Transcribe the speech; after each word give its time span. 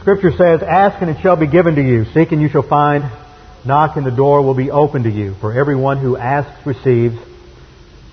Scripture 0.00 0.32
says, 0.32 0.62
Ask 0.62 1.00
and 1.02 1.10
it 1.10 1.20
shall 1.20 1.36
be 1.36 1.46
given 1.46 1.74
to 1.74 1.82
you. 1.82 2.04
Seek 2.06 2.32
and 2.32 2.40
you 2.40 2.48
shall 2.48 2.62
find. 2.62 3.04
Knock 3.64 3.96
and 3.96 4.06
the 4.06 4.10
door 4.10 4.42
will 4.42 4.54
be 4.54 4.70
open 4.70 5.02
to 5.02 5.10
you. 5.10 5.34
For 5.34 5.52
everyone 5.52 5.98
who 5.98 6.16
asks 6.16 6.66
receives. 6.66 7.18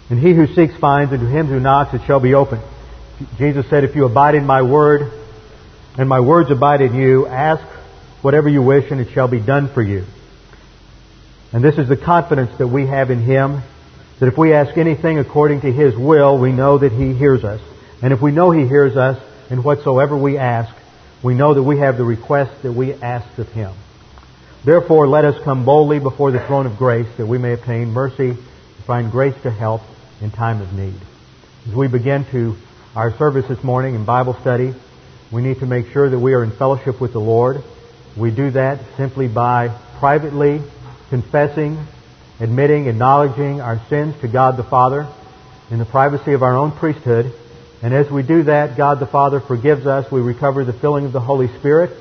And 0.10 0.20
he 0.20 0.34
who 0.34 0.48
seeks 0.48 0.76
finds, 0.78 1.12
and 1.12 1.22
to 1.22 1.28
him 1.28 1.48
who 1.48 1.60
knocks 1.60 1.94
it 1.94 2.06
shall 2.06 2.20
be 2.20 2.34
open. 2.34 2.60
Jesus 3.38 3.68
said, 3.70 3.84
If 3.84 3.96
you 3.96 4.06
abide 4.06 4.36
in 4.36 4.46
my 4.46 4.62
word, 4.62 5.12
and 5.98 6.10
my 6.10 6.20
words 6.20 6.52
abide 6.52 6.82
in 6.82 6.96
you, 6.96 7.28
ask 7.28 7.64
whatever 8.22 8.50
you 8.50 8.62
wish, 8.62 8.92
and 8.92 9.00
it 9.00 9.12
shall 9.14 9.28
be 9.28 9.40
done 9.40 9.68
for 9.74 9.82
you. 9.82 10.06
And 11.54 11.64
this 11.64 11.78
is 11.78 11.88
the 11.88 11.98
confidence 11.98 12.58
that 12.58 12.68
we 12.68 12.86
have 12.88 13.10
in 13.10 13.22
him, 13.22 13.62
that 14.20 14.28
if 14.28 14.38
we 14.38 14.54
ask 14.54 14.78
anything 14.78 15.20
according 15.20 15.62
to 15.62 15.72
his 15.72 15.96
will, 15.96 16.38
we 16.38 16.52
know 16.52 16.78
that 16.78 16.92
he 16.92 17.14
hears 17.14 17.44
us. 17.44 17.62
And 18.02 18.12
if 18.12 18.22
we 18.22 18.32
know 18.32 18.52
he 18.52 18.68
hears 18.68 18.98
us 18.98 19.22
in 19.50 19.64
whatsoever 19.64 20.18
we 20.18 20.38
ask, 20.38 20.76
we 21.26 21.34
know 21.34 21.56
that 21.56 21.64
we 21.64 21.80
have 21.80 21.98
the 21.98 22.04
request 22.04 22.62
that 22.62 22.72
we 22.72 22.94
asked 22.94 23.40
of 23.40 23.52
him. 23.52 23.74
Therefore, 24.64 25.08
let 25.08 25.26
us 25.26 25.44
come 25.44 25.66
boldly 25.66 25.98
before 25.98 26.30
the 26.30 26.40
throne 26.46 26.68
of 26.68 26.78
grace 26.78 27.08
that 27.18 27.26
we 27.26 27.40
may 27.40 27.54
obtain 27.54 27.90
mercy 27.90 28.30
and 28.30 28.86
find 28.86 29.12
grace 29.12 29.34
to 29.42 29.50
help 29.50 29.82
in 30.22 30.30
time 30.30 30.62
of 30.62 30.72
need. 30.74 30.94
As 31.68 31.74
we 31.74 31.88
begin 31.88 32.26
to 32.26 32.56
our 32.96 33.12
service 33.18 33.48
this 33.48 33.64
morning 33.64 33.96
in 33.96 34.06
Bible 34.06 34.36
study, 34.42 34.76
we 35.32 35.42
need 35.42 35.62
to 35.62 35.66
make 35.66 35.88
sure 35.88 36.08
that 36.08 36.20
we 36.20 36.36
are 36.36 36.44
in 36.44 36.52
fellowship 36.52 37.02
with 37.02 37.14
the 37.14 37.20
Lord. 37.20 37.64
We 38.16 38.30
do 38.30 38.52
that 38.52 38.82
simply 38.96 39.28
by 39.28 39.76
privately 39.98 40.62
confessing, 41.10 41.88
admitting, 42.40 42.86
acknowledging 42.86 43.62
our 43.62 43.82
sins 43.90 44.14
to 44.22 44.28
God 44.28 44.58
the 44.58 44.64
Father 44.64 45.08
in 45.72 45.80
the 45.80 45.86
privacy 45.86 46.34
of 46.34 46.44
our 46.44 46.56
own 46.56 46.72
priesthood. 46.72 47.34
And 47.82 47.94
as 47.94 48.10
we 48.10 48.24
do 48.24 48.44
that, 48.44 48.78
God 48.78 49.00
the 49.00 49.06
Father 49.06 49.40
forgives 49.40 49.86
us. 49.86 50.12
We 50.12 50.22
recover 50.22 50.64
the 50.64 50.74
filling 50.74 51.06
of 51.06 51.12
the 51.12 51.20
Holy 51.20 51.48
Spirit. 51.60 51.92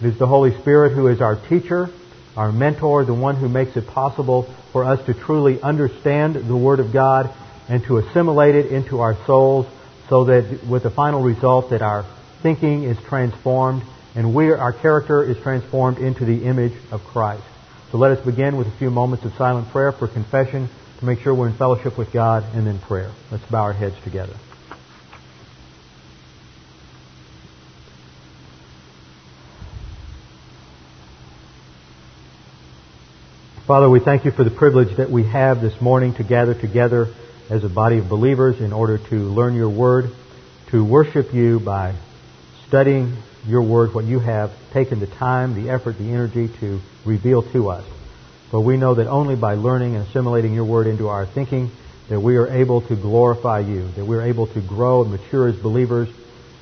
It 0.00 0.06
is 0.06 0.18
the 0.18 0.26
Holy 0.26 0.58
Spirit 0.60 0.92
who 0.92 1.08
is 1.08 1.20
our 1.20 1.36
teacher, 1.36 1.88
our 2.36 2.52
mentor, 2.52 3.04
the 3.04 3.14
one 3.14 3.36
who 3.36 3.48
makes 3.48 3.76
it 3.76 3.86
possible 3.86 4.42
for 4.72 4.84
us 4.84 5.04
to 5.06 5.14
truly 5.14 5.60
understand 5.62 6.34
the 6.34 6.56
Word 6.56 6.80
of 6.80 6.92
God 6.92 7.32
and 7.68 7.82
to 7.84 7.98
assimilate 7.98 8.54
it 8.54 8.66
into 8.66 9.00
our 9.00 9.16
souls 9.26 9.66
so 10.08 10.24
that 10.24 10.64
with 10.68 10.82
the 10.82 10.90
final 10.90 11.22
result 11.22 11.70
that 11.70 11.82
our 11.82 12.04
thinking 12.42 12.84
is 12.84 12.98
transformed 13.08 13.82
and 14.14 14.34
we, 14.34 14.52
our 14.52 14.72
character 14.72 15.24
is 15.24 15.36
transformed 15.38 15.98
into 15.98 16.24
the 16.24 16.44
image 16.44 16.74
of 16.92 17.02
Christ. 17.04 17.42
So 17.90 17.98
let 17.98 18.12
us 18.12 18.24
begin 18.24 18.56
with 18.56 18.68
a 18.68 18.76
few 18.78 18.90
moments 18.90 19.24
of 19.24 19.34
silent 19.34 19.70
prayer 19.70 19.92
for 19.92 20.06
confession 20.06 20.68
to 20.98 21.04
make 21.04 21.20
sure 21.20 21.34
we're 21.34 21.48
in 21.48 21.54
fellowship 21.54 21.98
with 21.98 22.12
God 22.12 22.44
and 22.54 22.66
then 22.66 22.78
prayer. 22.78 23.10
Let's 23.30 23.44
bow 23.46 23.62
our 23.62 23.72
heads 23.72 23.96
together. 24.04 24.34
Father, 33.66 33.88
we 33.88 33.98
thank 33.98 34.26
you 34.26 34.30
for 34.30 34.44
the 34.44 34.50
privilege 34.50 34.94
that 34.98 35.10
we 35.10 35.22
have 35.22 35.62
this 35.62 35.80
morning 35.80 36.12
to 36.16 36.22
gather 36.22 36.52
together 36.52 37.08
as 37.48 37.64
a 37.64 37.68
body 37.70 37.96
of 37.96 38.10
believers 38.10 38.60
in 38.60 38.74
order 38.74 38.98
to 38.98 39.16
learn 39.16 39.54
your 39.54 39.70
word, 39.70 40.10
to 40.66 40.84
worship 40.84 41.32
you 41.32 41.60
by 41.60 41.94
studying 42.68 43.16
your 43.46 43.62
word, 43.62 43.94
what 43.94 44.04
you 44.04 44.18
have 44.18 44.52
taken 44.72 45.00
the 45.00 45.06
time, 45.06 45.54
the 45.54 45.70
effort, 45.70 45.96
the 45.96 46.10
energy 46.10 46.48
to 46.60 46.78
reveal 47.06 47.42
to 47.52 47.70
us. 47.70 47.86
For 48.50 48.60
we 48.60 48.76
know 48.76 48.96
that 48.96 49.06
only 49.06 49.34
by 49.34 49.54
learning 49.54 49.96
and 49.96 50.06
assimilating 50.06 50.52
your 50.52 50.66
word 50.66 50.86
into 50.86 51.08
our 51.08 51.24
thinking 51.24 51.70
that 52.10 52.20
we 52.20 52.36
are 52.36 52.48
able 52.48 52.82
to 52.82 52.94
glorify 52.94 53.60
you, 53.60 53.88
that 53.96 54.04
we 54.04 54.14
are 54.14 54.22
able 54.22 54.46
to 54.48 54.60
grow 54.60 55.00
and 55.00 55.10
mature 55.10 55.48
as 55.48 55.56
believers, 55.56 56.10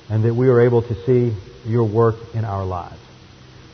and 0.08 0.22
that 0.22 0.34
we 0.34 0.48
are 0.48 0.60
able 0.60 0.82
to 0.82 0.94
see 1.04 1.36
your 1.66 1.82
work 1.82 2.14
in 2.32 2.44
our 2.44 2.64
lives. 2.64 3.00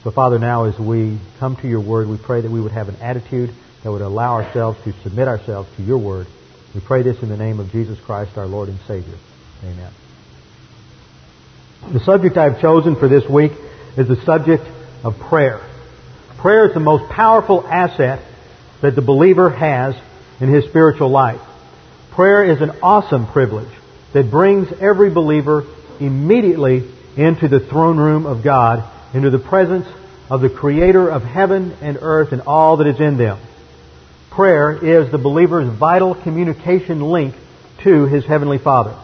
So, 0.05 0.13
Father, 0.13 0.39
now 0.39 0.65
as 0.65 0.79
we 0.79 1.19
come 1.41 1.57
to 1.57 1.69
your 1.69 1.81
word, 1.81 2.09
we 2.09 2.19
pray 2.19 2.41
that 2.41 2.51
we 2.51 2.61
would 2.61 2.73
have 2.73 2.89
an 2.89 2.97
attitude 2.97 3.51
that 3.83 3.91
would 3.91 4.01
allow 4.01 4.35
ourselves 4.35 4.79
to 4.85 4.93
submit 5.03 5.27
ourselves 5.27 5.69
to 5.77 5.83
your 5.83 5.99
word. 5.99 6.27
We 6.75 6.81
pray 6.81 7.03
this 7.03 7.21
in 7.23 7.29
the 7.29 7.37
name 7.37 7.59
of 7.59 7.73
Jesus 7.73 7.99
Christ, 8.01 8.37
our 8.37 8.47
Lord 8.47 8.69
and 8.69 8.79
Savior. 8.87 9.17
Amen. 9.65 9.93
The 11.93 12.01
subject 12.01 12.37
I've 12.37 12.61
chosen 12.61 12.95
for 12.97 13.09
this 13.09 13.29
week 13.29 13.53
is 13.97 14.07
the 14.07 14.23
subject 14.25 14.65
of 15.03 15.19
prayer. 15.19 15.61
Prayer 16.39 16.69
is 16.69 16.75
the 16.75 16.81
most 16.81 17.11
powerful 17.11 17.67
asset 17.67 18.25
that 18.83 18.95
the 18.95 19.03
believer 19.03 19.51
has 19.51 19.97
in 20.41 20.49
his 20.49 20.65
spiritual 20.67 21.09
life. 21.09 21.41
Prayer 22.13 22.45
is 22.45 22.61
an 22.61 22.71
awesome 22.83 23.27
privilege 23.27 23.73
that 24.13 24.31
brings 24.31 24.73
every 24.81 25.11
believer 25.11 25.65
immediately 25.99 26.89
into 27.17 27.49
the 27.49 27.59
throne 27.59 27.97
room 27.97 28.27
of 28.27 28.45
God 28.45 28.89
into 29.15 29.31
the 29.31 29.39
presence 29.39 29.87
of 30.31 30.41
the 30.41 30.51
Creator 30.51 31.09
of 31.09 31.23
heaven 31.23 31.77
and 31.81 31.99
earth 32.01 32.33
and 32.33 32.43
all 32.43 32.79
that 32.79 32.87
is 32.87 33.01
in 33.01 33.17
them. 33.17 33.39
Prayer 34.31 34.73
is 34.73 35.11
the 35.11 35.19
believer's 35.19 35.69
vital 35.69 36.15
communication 36.15 37.01
link 37.01 37.35
to 37.83 38.07
his 38.07 38.25
Heavenly 38.25 38.59
Father. 38.59 38.97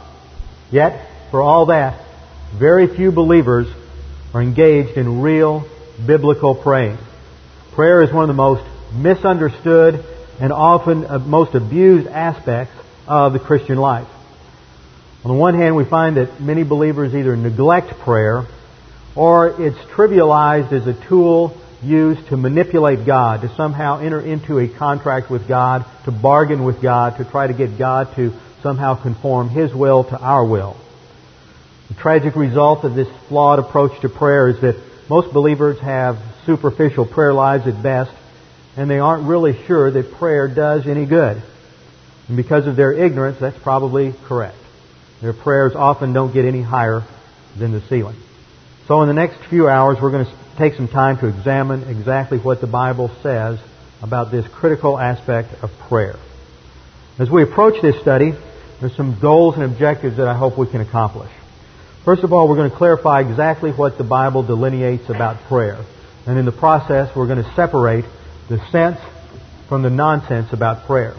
Yet, 0.70 1.08
for 1.30 1.42
all 1.42 1.66
that, 1.66 2.00
very 2.54 2.86
few 2.86 3.10
believers 3.10 3.66
are 4.32 4.42
engaged 4.42 4.96
in 4.96 5.22
real 5.22 5.68
biblical 6.06 6.54
praying. 6.54 6.98
Prayer 7.72 8.02
is 8.02 8.12
one 8.12 8.22
of 8.22 8.28
the 8.28 8.34
most 8.34 8.64
misunderstood 8.92 10.04
and 10.40 10.52
often 10.52 11.04
uh, 11.04 11.18
most 11.18 11.54
abused 11.54 12.06
aspects 12.08 12.74
of 13.06 13.32
the 13.32 13.38
Christian 13.38 13.78
life. 13.78 14.08
On 15.24 15.30
the 15.30 15.36
one 15.36 15.54
hand, 15.54 15.74
we 15.74 15.84
find 15.84 16.16
that 16.16 16.40
many 16.40 16.64
believers 16.64 17.14
either 17.14 17.34
neglect 17.36 17.98
prayer 18.00 18.46
or 19.16 19.60
it's 19.60 19.78
trivialized 19.78 20.72
as 20.72 20.86
a 20.86 20.94
tool 21.08 21.56
used 21.82 22.28
to 22.28 22.36
manipulate 22.36 23.04
God, 23.04 23.42
to 23.42 23.54
somehow 23.54 23.98
enter 24.00 24.20
into 24.20 24.58
a 24.58 24.68
contract 24.68 25.30
with 25.30 25.46
God, 25.46 25.84
to 26.04 26.10
bargain 26.10 26.64
with 26.64 26.80
God, 26.80 27.18
to 27.18 27.24
try 27.24 27.46
to 27.46 27.52
get 27.52 27.78
God 27.78 28.14
to 28.16 28.32
somehow 28.62 28.94
conform 28.94 29.50
His 29.50 29.74
will 29.74 30.04
to 30.04 30.18
our 30.18 30.44
will. 30.44 30.76
The 31.88 31.94
tragic 31.94 32.34
result 32.34 32.84
of 32.84 32.94
this 32.94 33.08
flawed 33.28 33.58
approach 33.58 34.00
to 34.00 34.08
prayer 34.08 34.48
is 34.48 34.60
that 34.62 34.76
most 35.10 35.32
believers 35.32 35.78
have 35.80 36.18
superficial 36.46 37.04
prayer 37.04 37.34
lives 37.34 37.66
at 37.66 37.82
best, 37.82 38.10
and 38.76 38.90
they 38.90 38.98
aren't 38.98 39.28
really 39.28 39.64
sure 39.66 39.90
that 39.90 40.12
prayer 40.12 40.48
does 40.48 40.86
any 40.86 41.04
good. 41.04 41.42
And 42.28 42.36
because 42.36 42.66
of 42.66 42.76
their 42.76 42.92
ignorance, 42.92 43.38
that's 43.38 43.58
probably 43.58 44.14
correct. 44.24 44.56
Their 45.20 45.34
prayers 45.34 45.74
often 45.74 46.14
don't 46.14 46.32
get 46.32 46.46
any 46.46 46.62
higher 46.62 47.02
than 47.56 47.72
the 47.72 47.82
ceiling. 47.82 48.16
So 48.86 49.00
in 49.00 49.08
the 49.08 49.14
next 49.14 49.38
few 49.48 49.66
hours, 49.66 49.98
we're 50.00 50.10
going 50.10 50.26
to 50.26 50.32
take 50.58 50.74
some 50.74 50.88
time 50.88 51.16
to 51.18 51.26
examine 51.26 51.84
exactly 51.84 52.36
what 52.36 52.60
the 52.60 52.66
Bible 52.66 53.10
says 53.22 53.58
about 54.02 54.30
this 54.30 54.46
critical 54.48 54.98
aspect 54.98 55.62
of 55.62 55.70
prayer. 55.88 56.16
As 57.18 57.30
we 57.30 57.42
approach 57.42 57.80
this 57.80 57.98
study, 58.02 58.34
there's 58.80 58.94
some 58.94 59.18
goals 59.20 59.54
and 59.54 59.64
objectives 59.64 60.18
that 60.18 60.28
I 60.28 60.36
hope 60.36 60.58
we 60.58 60.66
can 60.66 60.82
accomplish. 60.82 61.30
First 62.04 62.24
of 62.24 62.34
all, 62.34 62.46
we're 62.46 62.56
going 62.56 62.70
to 62.70 62.76
clarify 62.76 63.22
exactly 63.22 63.70
what 63.70 63.96
the 63.96 64.04
Bible 64.04 64.42
delineates 64.42 65.08
about 65.08 65.44
prayer. 65.44 65.78
And 66.26 66.38
in 66.38 66.44
the 66.44 66.52
process, 66.52 67.14
we're 67.16 67.26
going 67.26 67.42
to 67.42 67.54
separate 67.54 68.04
the 68.50 68.58
sense 68.70 69.00
from 69.66 69.80
the 69.80 69.88
nonsense 69.88 70.52
about 70.52 70.84
prayer. 70.84 71.14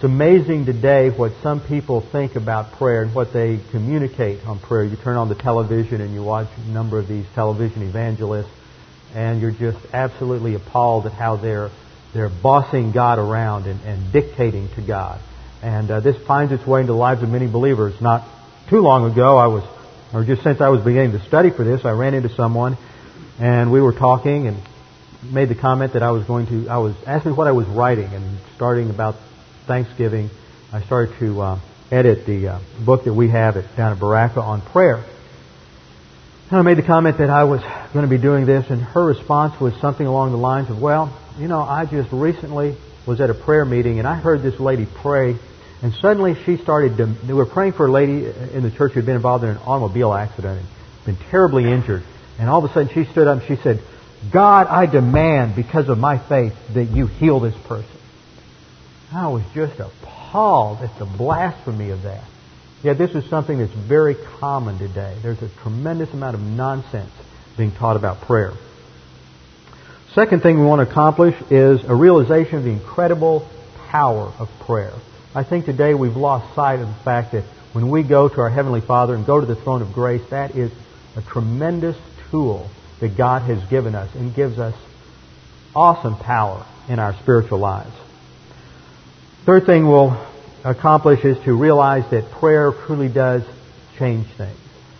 It's 0.00 0.06
amazing 0.06 0.64
today 0.64 1.10
what 1.10 1.30
some 1.42 1.60
people 1.60 2.00
think 2.00 2.34
about 2.34 2.72
prayer 2.72 3.02
and 3.02 3.14
what 3.14 3.34
they 3.34 3.60
communicate 3.70 4.46
on 4.46 4.58
prayer. 4.58 4.82
You 4.82 4.96
turn 4.96 5.18
on 5.18 5.28
the 5.28 5.34
television 5.34 6.00
and 6.00 6.14
you 6.14 6.22
watch 6.22 6.48
a 6.56 6.70
number 6.70 6.98
of 6.98 7.06
these 7.06 7.26
television 7.34 7.82
evangelists, 7.82 8.48
and 9.14 9.42
you're 9.42 9.50
just 9.50 9.76
absolutely 9.92 10.54
appalled 10.54 11.04
at 11.04 11.12
how 11.12 11.36
they're 11.36 11.68
they're 12.14 12.30
bossing 12.30 12.92
God 12.92 13.18
around 13.18 13.66
and, 13.66 13.78
and 13.82 14.10
dictating 14.10 14.70
to 14.70 14.80
God. 14.80 15.20
And 15.62 15.90
uh, 15.90 16.00
this 16.00 16.16
finds 16.26 16.50
its 16.50 16.66
way 16.66 16.80
into 16.80 16.94
the 16.94 16.98
lives 16.98 17.22
of 17.22 17.28
many 17.28 17.46
believers. 17.46 18.00
Not 18.00 18.26
too 18.70 18.80
long 18.80 19.12
ago, 19.12 19.36
I 19.36 19.48
was, 19.48 19.64
or 20.14 20.24
just 20.24 20.42
since 20.42 20.62
I 20.62 20.70
was 20.70 20.82
beginning 20.82 21.12
to 21.12 21.20
study 21.26 21.50
for 21.50 21.62
this, 21.62 21.84
I 21.84 21.90
ran 21.90 22.14
into 22.14 22.30
someone, 22.30 22.78
and 23.38 23.70
we 23.70 23.82
were 23.82 23.92
talking 23.92 24.46
and 24.46 24.62
made 25.30 25.50
the 25.50 25.54
comment 25.54 25.92
that 25.92 26.02
I 26.02 26.12
was 26.12 26.24
going 26.24 26.46
to. 26.46 26.70
I 26.70 26.78
was 26.78 26.94
asked 27.06 27.26
me 27.26 27.32
what 27.32 27.46
I 27.46 27.52
was 27.52 27.66
writing 27.66 28.06
and 28.14 28.38
starting 28.56 28.88
about 28.88 29.16
Thanksgiving, 29.66 30.30
I 30.72 30.82
started 30.82 31.18
to 31.18 31.40
uh, 31.40 31.60
edit 31.90 32.26
the 32.26 32.48
uh, 32.48 32.60
book 32.84 33.04
that 33.04 33.14
we 33.14 33.28
have 33.28 33.56
at, 33.56 33.76
down 33.76 33.92
at 33.92 33.98
Berachah 33.98 34.38
on 34.38 34.60
prayer. 34.60 35.04
And 36.50 36.58
I 36.58 36.62
made 36.62 36.78
the 36.78 36.82
comment 36.82 37.18
that 37.18 37.30
I 37.30 37.44
was 37.44 37.60
going 37.92 38.04
to 38.04 38.10
be 38.10 38.20
doing 38.20 38.46
this, 38.46 38.70
and 38.70 38.82
her 38.82 39.04
response 39.04 39.60
was 39.60 39.74
something 39.80 40.06
along 40.06 40.32
the 40.32 40.38
lines 40.38 40.68
of, 40.68 40.80
Well, 40.80 41.16
you 41.38 41.48
know, 41.48 41.60
I 41.60 41.86
just 41.86 42.10
recently 42.12 42.76
was 43.06 43.20
at 43.20 43.30
a 43.30 43.34
prayer 43.34 43.64
meeting, 43.64 43.98
and 43.98 44.06
I 44.06 44.16
heard 44.16 44.42
this 44.42 44.58
lady 44.58 44.86
pray, 44.86 45.36
and 45.82 45.94
suddenly 45.94 46.34
she 46.44 46.56
started 46.56 46.96
to. 46.96 47.14
We 47.26 47.34
were 47.34 47.46
praying 47.46 47.72
for 47.72 47.86
a 47.86 47.90
lady 47.90 48.26
in 48.52 48.62
the 48.62 48.70
church 48.70 48.92
who 48.92 49.00
had 49.00 49.06
been 49.06 49.16
involved 49.16 49.44
in 49.44 49.50
an 49.50 49.58
automobile 49.58 50.12
accident 50.12 50.60
and 50.60 50.66
been 51.06 51.26
terribly 51.30 51.70
injured. 51.70 52.02
And 52.38 52.48
all 52.48 52.64
of 52.64 52.70
a 52.70 52.74
sudden 52.74 52.92
she 52.92 53.10
stood 53.10 53.28
up 53.28 53.38
and 53.38 53.46
she 53.48 53.62
said, 53.62 53.82
God, 54.32 54.66
I 54.66 54.86
demand, 54.86 55.56
because 55.56 55.88
of 55.88 55.98
my 55.98 56.18
faith, 56.18 56.54
that 56.74 56.86
you 56.86 57.06
heal 57.06 57.40
this 57.40 57.56
person. 57.66 57.99
I 59.12 59.26
was 59.26 59.42
just 59.54 59.80
appalled 59.80 60.82
at 60.82 60.96
the 60.98 61.04
blasphemy 61.04 61.90
of 61.90 62.02
that. 62.02 62.22
Yet 62.84 62.96
this 62.96 63.10
is 63.10 63.28
something 63.28 63.58
that's 63.58 63.72
very 63.72 64.14
common 64.14 64.78
today. 64.78 65.16
There's 65.20 65.42
a 65.42 65.48
tremendous 65.62 66.12
amount 66.12 66.36
of 66.36 66.42
nonsense 66.42 67.10
being 67.56 67.72
taught 67.72 67.96
about 67.96 68.20
prayer. 68.22 68.52
Second 70.14 70.42
thing 70.42 70.60
we 70.60 70.66
want 70.66 70.84
to 70.84 70.90
accomplish 70.90 71.34
is 71.50 71.84
a 71.84 71.94
realization 71.94 72.58
of 72.58 72.64
the 72.64 72.70
incredible 72.70 73.48
power 73.88 74.32
of 74.38 74.48
prayer. 74.60 74.92
I 75.34 75.42
think 75.42 75.64
today 75.64 75.94
we've 75.94 76.16
lost 76.16 76.54
sight 76.54 76.78
of 76.80 76.86
the 76.86 77.02
fact 77.04 77.32
that 77.32 77.44
when 77.72 77.90
we 77.90 78.02
go 78.02 78.28
to 78.28 78.40
our 78.40 78.50
Heavenly 78.50 78.80
Father 78.80 79.14
and 79.14 79.26
go 79.26 79.40
to 79.40 79.46
the 79.46 79.56
throne 79.56 79.82
of 79.82 79.92
grace, 79.92 80.22
that 80.30 80.56
is 80.56 80.72
a 81.16 81.22
tremendous 81.22 81.96
tool 82.30 82.68
that 83.00 83.16
God 83.16 83.42
has 83.42 83.62
given 83.68 83.94
us 83.94 84.14
and 84.14 84.34
gives 84.34 84.58
us 84.58 84.74
awesome 85.74 86.16
power 86.16 86.64
in 86.88 86.98
our 86.98 87.14
spiritual 87.14 87.58
lives. 87.58 87.92
Third 89.50 89.66
thing 89.66 89.88
we'll 89.88 90.16
accomplish 90.62 91.24
is 91.24 91.36
to 91.40 91.52
realize 91.52 92.08
that 92.12 92.30
prayer 92.30 92.70
truly 92.70 93.08
does 93.08 93.42
change 93.98 94.28
things. 94.28 94.56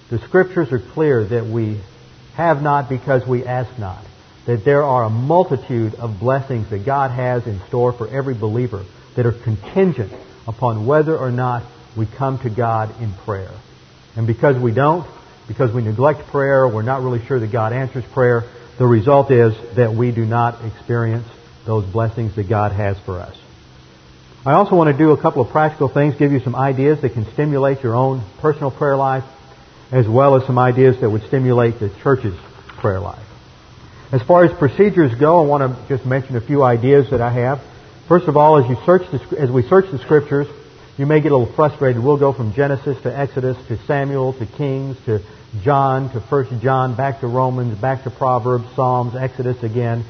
The 0.08 0.18
scriptures 0.18 0.72
are 0.72 0.80
clear 0.80 1.22
that 1.22 1.46
we 1.46 1.78
have 2.34 2.60
not 2.60 2.88
because 2.88 3.24
we 3.24 3.46
ask 3.46 3.78
not. 3.78 4.04
That 4.46 4.64
there 4.64 4.82
are 4.82 5.04
a 5.04 5.08
multitude 5.08 5.94
of 5.94 6.18
blessings 6.18 6.68
that 6.70 6.84
God 6.84 7.12
has 7.12 7.46
in 7.46 7.60
store 7.68 7.92
for 7.92 8.08
every 8.08 8.34
believer 8.34 8.84
that 9.14 9.24
are 9.24 9.30
contingent 9.30 10.12
upon 10.48 10.84
whether 10.84 11.16
or 11.16 11.30
not 11.30 11.62
we 11.96 12.06
come 12.06 12.40
to 12.40 12.50
God 12.50 13.00
in 13.00 13.12
prayer. 13.12 13.52
And 14.16 14.26
because 14.26 14.58
we 14.58 14.72
don't, 14.72 15.08
because 15.46 15.72
we 15.72 15.82
neglect 15.82 16.26
prayer, 16.26 16.66
we're 16.66 16.82
not 16.82 17.04
really 17.04 17.24
sure 17.24 17.38
that 17.38 17.52
God 17.52 17.72
answers 17.72 18.04
prayer, 18.06 18.42
the 18.78 18.86
result 18.86 19.30
is 19.30 19.54
that 19.76 19.94
we 19.94 20.10
do 20.10 20.26
not 20.26 20.64
experience 20.64 21.28
those 21.66 21.86
blessings 21.86 22.34
that 22.34 22.48
God 22.48 22.72
has 22.72 22.98
for 22.98 23.20
us. 23.20 23.36
I 24.42 24.52
also 24.52 24.74
want 24.74 24.90
to 24.90 24.96
do 24.96 25.10
a 25.10 25.20
couple 25.20 25.42
of 25.42 25.50
practical 25.50 25.88
things, 25.88 26.14
give 26.14 26.32
you 26.32 26.40
some 26.40 26.56
ideas 26.56 27.02
that 27.02 27.12
can 27.12 27.30
stimulate 27.34 27.82
your 27.82 27.94
own 27.94 28.22
personal 28.40 28.70
prayer 28.70 28.96
life, 28.96 29.24
as 29.92 30.08
well 30.08 30.34
as 30.34 30.46
some 30.46 30.58
ideas 30.58 30.98
that 31.02 31.10
would 31.10 31.24
stimulate 31.24 31.78
the 31.78 31.90
church's 32.02 32.34
prayer 32.78 33.00
life. 33.00 33.26
As 34.12 34.22
far 34.22 34.46
as 34.46 34.58
procedures 34.58 35.14
go, 35.14 35.42
I 35.42 35.46
want 35.46 35.76
to 35.76 35.88
just 35.94 36.06
mention 36.06 36.36
a 36.36 36.40
few 36.40 36.62
ideas 36.62 37.10
that 37.10 37.20
I 37.20 37.30
have. 37.30 37.60
First 38.08 38.28
of 38.28 38.38
all, 38.38 38.64
as 38.64 38.70
you 38.70 38.76
search 38.86 39.02
the, 39.10 39.38
as 39.38 39.50
we 39.50 39.62
search 39.62 39.90
the 39.92 39.98
scriptures, 39.98 40.46
you 40.96 41.04
may 41.04 41.20
get 41.20 41.32
a 41.32 41.36
little 41.36 41.54
frustrated. 41.54 42.02
We'll 42.02 42.16
go 42.16 42.32
from 42.32 42.54
Genesis 42.54 42.98
to 43.02 43.14
Exodus 43.14 43.58
to 43.68 43.76
Samuel 43.84 44.32
to 44.32 44.46
Kings 44.46 44.96
to 45.04 45.20
John 45.62 46.10
to 46.14 46.20
First 46.22 46.50
John, 46.62 46.96
back 46.96 47.20
to 47.20 47.26
Romans, 47.26 47.78
back 47.78 48.04
to 48.04 48.10
Proverbs, 48.10 48.64
Psalms, 48.74 49.14
Exodus 49.14 49.62
again. 49.62 50.06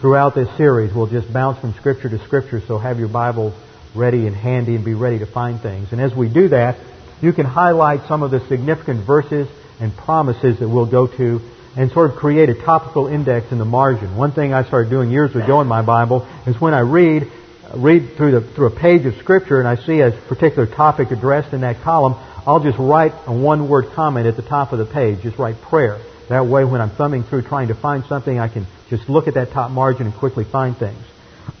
Throughout 0.00 0.34
this 0.34 0.48
series, 0.56 0.94
we'll 0.94 1.08
just 1.08 1.30
bounce 1.30 1.58
from 1.58 1.74
scripture 1.74 2.08
to 2.08 2.18
scripture, 2.24 2.62
so 2.66 2.78
have 2.78 2.98
your 2.98 3.08
Bible 3.08 3.52
ready 3.96 4.26
and 4.26 4.36
handy 4.36 4.74
and 4.74 4.84
be 4.84 4.94
ready 4.94 5.18
to 5.18 5.26
find 5.26 5.60
things. 5.60 5.92
And 5.92 6.00
as 6.00 6.14
we 6.14 6.28
do 6.28 6.48
that, 6.48 6.76
you 7.20 7.32
can 7.32 7.46
highlight 7.46 8.06
some 8.06 8.22
of 8.22 8.30
the 8.30 8.40
significant 8.46 9.06
verses 9.06 9.48
and 9.80 9.96
promises 9.96 10.58
that 10.58 10.68
we'll 10.68 10.86
go 10.86 11.06
to 11.06 11.40
and 11.76 11.90
sort 11.92 12.10
of 12.10 12.16
create 12.16 12.48
a 12.48 12.54
topical 12.54 13.06
index 13.06 13.52
in 13.52 13.58
the 13.58 13.64
margin. 13.64 14.16
One 14.16 14.32
thing 14.32 14.52
I 14.52 14.64
started 14.64 14.90
doing 14.90 15.10
years 15.10 15.34
ago 15.34 15.60
in 15.60 15.66
my 15.66 15.82
Bible 15.82 16.26
is 16.46 16.58
when 16.60 16.72
I 16.72 16.80
read, 16.80 17.30
read 17.74 18.16
through, 18.16 18.32
the, 18.32 18.40
through 18.40 18.66
a 18.68 18.76
page 18.76 19.04
of 19.04 19.16
Scripture 19.16 19.58
and 19.58 19.68
I 19.68 19.76
see 19.76 20.00
a 20.00 20.10
particular 20.10 20.66
topic 20.66 21.10
addressed 21.10 21.52
in 21.52 21.60
that 21.60 21.82
column, 21.82 22.14
I'll 22.46 22.60
just 22.60 22.78
write 22.78 23.12
a 23.26 23.32
one 23.32 23.68
word 23.68 23.92
comment 23.94 24.26
at 24.26 24.36
the 24.36 24.42
top 24.42 24.72
of 24.72 24.78
the 24.78 24.86
page. 24.86 25.22
Just 25.22 25.38
write 25.38 25.60
prayer. 25.62 25.98
That 26.28 26.46
way 26.46 26.64
when 26.64 26.80
I'm 26.80 26.90
thumbing 26.90 27.24
through 27.24 27.42
trying 27.42 27.68
to 27.68 27.74
find 27.74 28.04
something, 28.04 28.38
I 28.38 28.48
can 28.48 28.66
just 28.88 29.08
look 29.08 29.28
at 29.28 29.34
that 29.34 29.50
top 29.50 29.70
margin 29.70 30.06
and 30.06 30.14
quickly 30.14 30.44
find 30.44 30.76
things. 30.76 31.02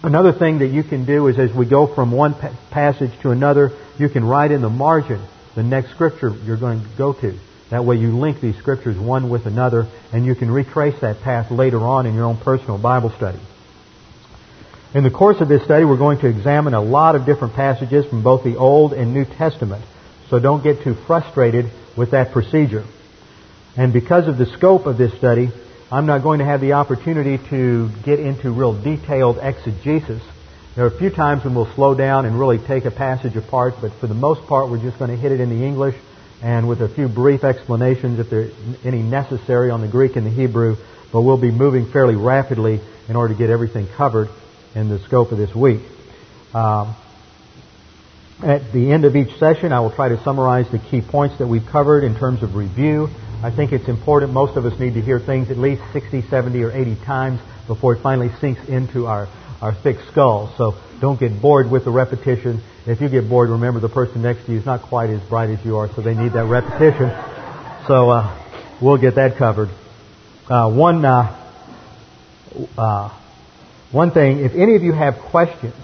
Another 0.06 0.32
thing 0.32 0.60
that 0.60 0.68
you 0.68 0.84
can 0.84 1.04
do 1.04 1.26
is 1.26 1.36
as 1.36 1.52
we 1.52 1.66
go 1.66 1.92
from 1.92 2.12
one 2.12 2.36
passage 2.70 3.10
to 3.22 3.32
another, 3.32 3.72
you 3.98 4.08
can 4.08 4.22
write 4.22 4.52
in 4.52 4.62
the 4.62 4.70
margin 4.70 5.20
the 5.56 5.64
next 5.64 5.90
scripture 5.90 6.32
you're 6.44 6.56
going 6.56 6.80
to 6.80 6.88
go 6.96 7.12
to. 7.12 7.36
That 7.70 7.84
way 7.84 7.96
you 7.96 8.16
link 8.16 8.40
these 8.40 8.56
scriptures 8.56 8.96
one 8.96 9.28
with 9.28 9.46
another 9.46 9.88
and 10.12 10.24
you 10.24 10.36
can 10.36 10.48
retrace 10.48 10.94
that 11.00 11.22
path 11.22 11.50
later 11.50 11.80
on 11.80 12.06
in 12.06 12.14
your 12.14 12.26
own 12.26 12.36
personal 12.36 12.78
Bible 12.78 13.10
study. 13.16 13.40
In 14.94 15.02
the 15.02 15.10
course 15.10 15.40
of 15.40 15.48
this 15.48 15.64
study, 15.64 15.84
we're 15.84 15.96
going 15.96 16.20
to 16.20 16.28
examine 16.28 16.74
a 16.74 16.80
lot 16.80 17.16
of 17.16 17.26
different 17.26 17.54
passages 17.54 18.06
from 18.06 18.22
both 18.22 18.44
the 18.44 18.56
Old 18.56 18.92
and 18.92 19.12
New 19.12 19.24
Testament. 19.24 19.84
So 20.30 20.38
don't 20.38 20.62
get 20.62 20.84
too 20.84 20.94
frustrated 21.08 21.72
with 21.96 22.12
that 22.12 22.30
procedure. 22.30 22.84
And 23.76 23.92
because 23.92 24.28
of 24.28 24.38
the 24.38 24.46
scope 24.46 24.86
of 24.86 24.98
this 24.98 25.12
study, 25.18 25.50
I'm 25.90 26.06
not 26.06 26.24
going 26.24 26.40
to 26.40 26.44
have 26.44 26.60
the 26.60 26.72
opportunity 26.72 27.38
to 27.50 27.88
get 28.04 28.18
into 28.18 28.50
real 28.50 28.72
detailed 28.72 29.38
exegesis. 29.40 30.20
There 30.74 30.84
are 30.84 30.88
a 30.88 30.98
few 30.98 31.10
times 31.10 31.44
when 31.44 31.54
we'll 31.54 31.72
slow 31.74 31.94
down 31.94 32.26
and 32.26 32.38
really 32.38 32.58
take 32.58 32.86
a 32.86 32.90
passage 32.90 33.36
apart, 33.36 33.76
but 33.80 33.92
for 34.00 34.08
the 34.08 34.14
most 34.14 34.48
part, 34.48 34.68
we're 34.68 34.82
just 34.82 34.98
going 34.98 35.12
to 35.12 35.16
hit 35.16 35.30
it 35.30 35.38
in 35.38 35.48
the 35.48 35.64
English 35.64 35.94
and 36.42 36.68
with 36.68 36.82
a 36.82 36.88
few 36.88 37.06
brief 37.06 37.44
explanations 37.44 38.18
if 38.18 38.28
there's 38.28 38.52
any 38.84 39.00
necessary 39.00 39.70
on 39.70 39.80
the 39.80 39.86
Greek 39.86 40.16
and 40.16 40.26
the 40.26 40.30
Hebrew, 40.30 40.76
but 41.12 41.22
we'll 41.22 41.40
be 41.40 41.52
moving 41.52 41.86
fairly 41.86 42.16
rapidly 42.16 42.80
in 43.08 43.14
order 43.14 43.32
to 43.32 43.38
get 43.38 43.48
everything 43.48 43.86
covered 43.96 44.28
in 44.74 44.88
the 44.88 44.98
scope 44.98 45.30
of 45.30 45.38
this 45.38 45.54
week. 45.54 45.82
Um, 46.52 46.96
at 48.42 48.72
the 48.72 48.92
end 48.92 49.04
of 49.04 49.14
each 49.14 49.38
session, 49.38 49.72
I 49.72 49.80
will 49.80 49.92
try 49.92 50.08
to 50.08 50.22
summarize 50.24 50.68
the 50.68 50.80
key 50.80 51.00
points 51.00 51.38
that 51.38 51.46
we've 51.46 51.64
covered 51.64 52.02
in 52.02 52.18
terms 52.18 52.42
of 52.42 52.56
review 52.56 53.08
I 53.42 53.50
think 53.50 53.72
it's 53.72 53.88
important. 53.88 54.32
Most 54.32 54.56
of 54.56 54.64
us 54.64 54.78
need 54.80 54.94
to 54.94 55.02
hear 55.02 55.20
things 55.20 55.50
at 55.50 55.58
least 55.58 55.82
60, 55.92 56.22
70, 56.22 56.62
or 56.62 56.72
80 56.72 56.96
times 57.04 57.40
before 57.66 57.94
it 57.94 58.02
finally 58.02 58.30
sinks 58.40 58.66
into 58.68 59.06
our, 59.06 59.28
our 59.60 59.74
thick 59.74 59.98
skull. 60.10 60.54
So 60.56 60.74
don't 61.00 61.20
get 61.20 61.40
bored 61.40 61.70
with 61.70 61.84
the 61.84 61.90
repetition. 61.90 62.62
If 62.86 63.00
you 63.00 63.08
get 63.08 63.28
bored, 63.28 63.50
remember 63.50 63.78
the 63.80 63.90
person 63.90 64.22
next 64.22 64.46
to 64.46 64.52
you 64.52 64.58
is 64.58 64.66
not 64.66 64.82
quite 64.82 65.10
as 65.10 65.20
bright 65.28 65.50
as 65.50 65.62
you 65.64 65.76
are, 65.76 65.92
so 65.94 66.00
they 66.00 66.14
need 66.14 66.32
that 66.32 66.46
repetition. 66.46 67.10
So 67.86 68.10
uh, 68.10 68.42
we'll 68.80 68.96
get 68.96 69.16
that 69.16 69.36
covered. 69.36 69.68
Uh, 70.48 70.70
one, 70.70 71.04
uh, 71.04 71.52
uh 72.78 73.10
one 73.92 74.10
thing, 74.10 74.38
if 74.38 74.54
any 74.54 74.76
of 74.76 74.82
you 74.82 74.92
have 74.92 75.18
questions, 75.18 75.74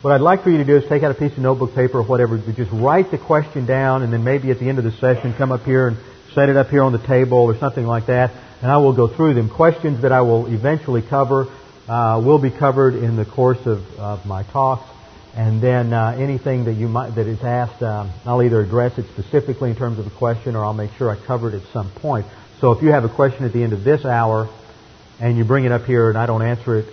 what 0.00 0.12
I'd 0.12 0.20
like 0.20 0.42
for 0.42 0.50
you 0.50 0.58
to 0.58 0.64
do 0.64 0.76
is 0.76 0.88
take 0.88 1.02
out 1.02 1.10
a 1.10 1.14
piece 1.14 1.32
of 1.32 1.38
notebook 1.40 1.74
paper 1.74 1.98
or 1.98 2.02
whatever, 2.04 2.38
just 2.38 2.70
write 2.72 3.10
the 3.10 3.18
question 3.18 3.66
down, 3.66 4.02
and 4.02 4.12
then 4.12 4.24
maybe 4.24 4.50
at 4.50 4.58
the 4.58 4.68
end 4.68 4.78
of 4.78 4.84
the 4.84 4.92
session, 4.92 5.34
come 5.34 5.52
up 5.52 5.64
here 5.64 5.88
and 5.88 5.98
set 6.34 6.48
it 6.48 6.56
up 6.56 6.68
here 6.68 6.82
on 6.82 6.92
the 6.92 7.06
table 7.06 7.38
or 7.38 7.56
something 7.56 7.86
like 7.86 8.06
that, 8.06 8.30
and 8.62 8.70
I 8.70 8.76
will 8.78 8.92
go 8.92 9.08
through 9.08 9.34
them. 9.34 9.48
Questions 9.48 10.02
that 10.02 10.12
I 10.12 10.20
will 10.22 10.46
eventually 10.46 11.02
cover 11.02 11.46
uh, 11.88 12.22
will 12.24 12.38
be 12.38 12.50
covered 12.50 12.94
in 12.94 13.16
the 13.16 13.24
course 13.24 13.64
of, 13.66 13.82
of 13.98 14.26
my 14.26 14.42
talks, 14.44 14.88
and 15.34 15.60
then 15.60 15.92
uh, 15.92 16.16
anything 16.18 16.64
that 16.64 16.74
you 16.74 16.88
might 16.88 17.14
that 17.14 17.26
is 17.26 17.42
asked, 17.42 17.82
um, 17.82 18.10
I'll 18.24 18.42
either 18.42 18.60
address 18.60 18.98
it 18.98 19.06
specifically 19.12 19.70
in 19.70 19.76
terms 19.76 19.98
of 19.98 20.06
a 20.06 20.10
question, 20.10 20.56
or 20.56 20.64
I'll 20.64 20.74
make 20.74 20.92
sure 20.98 21.10
I 21.10 21.16
cover 21.16 21.48
it 21.48 21.54
at 21.54 21.66
some 21.72 21.90
point. 21.90 22.26
So 22.60 22.72
if 22.72 22.82
you 22.82 22.92
have 22.92 23.04
a 23.04 23.08
question 23.08 23.44
at 23.44 23.52
the 23.52 23.62
end 23.62 23.72
of 23.72 23.84
this 23.84 24.04
hour, 24.04 24.48
and 25.18 25.36
you 25.36 25.44
bring 25.44 25.64
it 25.64 25.72
up 25.72 25.84
here, 25.84 26.08
and 26.08 26.18
I 26.18 26.26
don't 26.26 26.42
answer 26.42 26.76
it 26.76 26.86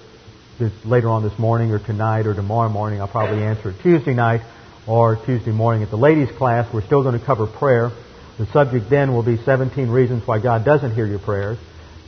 this, 0.60 0.72
later 0.86 1.10
on 1.10 1.24
this 1.24 1.38
morning, 1.38 1.72
or 1.72 1.80
tonight, 1.80 2.26
or 2.26 2.34
tomorrow 2.34 2.70
morning, 2.70 3.02
I'll 3.02 3.08
probably 3.08 3.44
answer 3.44 3.70
it 3.70 3.80
Tuesday 3.82 4.14
night 4.14 4.42
or 4.88 5.18
Tuesday 5.26 5.52
morning 5.52 5.84
at 5.84 5.90
the 5.90 5.98
ladies' 5.98 6.32
class. 6.38 6.72
We're 6.74 6.82
still 6.82 7.04
going 7.04 7.20
to 7.20 7.26
cover 7.26 7.48
prayer. 7.48 7.92
The 8.38 8.46
subject 8.48 8.90
then 8.90 9.14
will 9.14 9.24
be 9.24 9.38
17 9.38 9.90
reasons 9.90 10.26
why 10.28 10.40
God 10.40 10.64
doesn't 10.64 10.94
hear 10.94 11.06
your 11.06 11.20
prayers. 11.20 11.58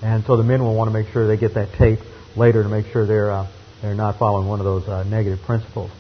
And 0.01 0.24
so 0.25 0.38
the 0.38 0.43
men 0.43 0.62
will 0.62 0.75
want 0.75 0.89
to 0.89 0.93
make 0.93 1.12
sure 1.12 1.27
they 1.27 1.38
get 1.38 1.55
that 1.55 1.74
tape 1.74 2.00
later 2.36 2.62
to 2.63 2.69
make 2.69 2.88
sure 2.88 3.05
they're, 3.05 3.31
uh, 3.31 3.48
they're 3.81 3.95
not 3.95 4.17
following 4.17 4.48
one 4.48 4.59
of 4.59 4.65
those 4.65 4.88
uh, 4.88 5.03
negative 5.03 5.41
principles. 5.45 5.91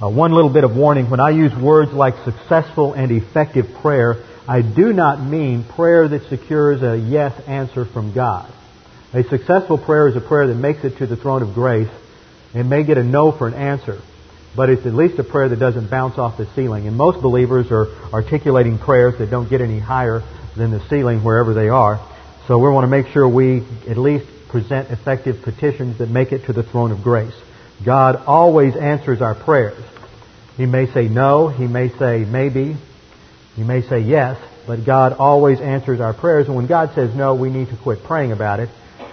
Uh, 0.00 0.08
one 0.08 0.32
little 0.32 0.52
bit 0.52 0.62
of 0.62 0.76
warning. 0.76 1.10
When 1.10 1.18
I 1.18 1.30
use 1.30 1.52
words 1.54 1.92
like 1.92 2.14
successful 2.24 2.94
and 2.94 3.10
effective 3.10 3.66
prayer, 3.82 4.22
I 4.46 4.62
do 4.62 4.92
not 4.92 5.20
mean 5.20 5.64
prayer 5.64 6.06
that 6.06 6.28
secures 6.28 6.82
a 6.82 6.96
yes 6.96 7.38
answer 7.48 7.84
from 7.84 8.14
God. 8.14 8.50
A 9.12 9.24
successful 9.24 9.76
prayer 9.76 10.06
is 10.06 10.14
a 10.14 10.20
prayer 10.20 10.46
that 10.46 10.54
makes 10.54 10.84
it 10.84 10.98
to 10.98 11.06
the 11.06 11.16
throne 11.16 11.42
of 11.42 11.54
grace 11.54 11.90
and 12.54 12.70
may 12.70 12.84
get 12.84 12.96
a 12.96 13.02
no 13.02 13.32
for 13.32 13.48
an 13.48 13.54
answer 13.54 14.00
but 14.58 14.70
it's 14.70 14.84
at 14.86 14.92
least 14.92 15.16
a 15.20 15.22
prayer 15.22 15.48
that 15.48 15.60
doesn't 15.60 15.88
bounce 15.88 16.18
off 16.18 16.36
the 16.36 16.44
ceiling. 16.56 16.88
And 16.88 16.96
most 16.96 17.22
believers 17.22 17.68
are 17.70 17.86
articulating 18.12 18.76
prayers 18.76 19.16
that 19.18 19.30
don't 19.30 19.48
get 19.48 19.60
any 19.60 19.78
higher 19.78 20.20
than 20.56 20.72
the 20.72 20.80
ceiling 20.88 21.22
wherever 21.22 21.54
they 21.54 21.68
are. 21.68 22.04
So 22.48 22.58
we 22.58 22.68
want 22.68 22.82
to 22.82 22.88
make 22.88 23.06
sure 23.12 23.28
we 23.28 23.62
at 23.88 23.96
least 23.96 24.26
present 24.48 24.90
effective 24.90 25.42
petitions 25.42 25.98
that 25.98 26.10
make 26.10 26.32
it 26.32 26.46
to 26.46 26.52
the 26.52 26.64
throne 26.64 26.90
of 26.90 27.04
grace. 27.04 27.34
God 27.86 28.16
always 28.26 28.74
answers 28.74 29.20
our 29.20 29.36
prayers. 29.36 29.80
He 30.56 30.66
may 30.66 30.92
say 30.92 31.06
no, 31.06 31.46
He 31.46 31.68
may 31.68 31.90
say 31.96 32.24
maybe, 32.24 32.76
He 33.54 33.62
may 33.62 33.82
say 33.82 34.00
yes, 34.00 34.40
but 34.66 34.84
God 34.84 35.12
always 35.12 35.60
answers 35.60 36.00
our 36.00 36.14
prayers. 36.14 36.48
And 36.48 36.56
when 36.56 36.66
God 36.66 36.96
says 36.96 37.14
no, 37.14 37.36
we 37.36 37.48
need 37.48 37.68
to 37.68 37.76
quit 37.76 38.02
praying 38.02 38.32
about 38.32 38.58
it. 38.58 38.70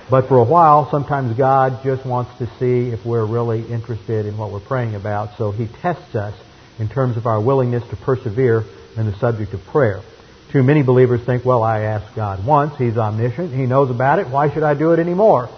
But 0.10 0.28
for 0.28 0.38
a 0.38 0.44
while, 0.44 0.90
sometimes 0.92 1.36
God 1.36 1.84
just 1.84 2.06
wants 2.06 2.38
to 2.38 2.46
see 2.60 2.92
if 2.92 3.06
we're 3.06 3.26
really 3.26 3.66
interested 3.66 4.28
in 4.28 4.38
what 4.38 4.52
we're 4.52 4.60
praying 4.60 4.94
about. 4.94 5.38
So 5.38 5.52
He 5.52 5.68
tests 5.82 6.16
us 6.16 6.36
in 6.78 6.90
terms 6.90 7.18
of 7.18 7.26
our 7.26 7.42
willingness 7.42 7.88
to 7.90 7.96
persevere 7.96 8.66
in 8.96 9.08
the 9.08 9.18
subject 9.18 9.54
of 9.54 9.66
prayer. 9.66 10.02
Too 10.52 10.62
many 10.62 10.84
believers 10.84 11.22
think, 11.26 11.44
well, 11.44 11.64
I 11.64 11.82
asked 11.82 12.16
God 12.16 12.46
once. 12.46 12.78
He's 12.78 12.98
omniscient. 12.98 13.54
He 13.54 13.66
knows 13.66 13.90
about 13.90 14.20
it. 14.20 14.28
Why 14.28 14.54
should 14.54 14.64
I 14.64 14.76
do 14.76 14.92
it 14.92 15.00
anymore? 15.00 15.50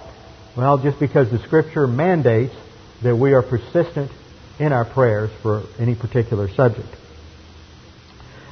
Well, 0.56 0.78
just 0.78 1.00
because 1.00 1.30
the 1.30 1.40
Scripture 1.40 1.86
mandates 1.86 2.56
that 3.04 3.16
we 3.16 3.34
are 3.34 3.44
persistent 3.44 4.12
in 4.60 4.72
our 4.72 4.86
prayers 4.86 5.30
for 5.44 5.64
any 5.78 5.94
particular 5.94 6.48
subject. 6.50 6.88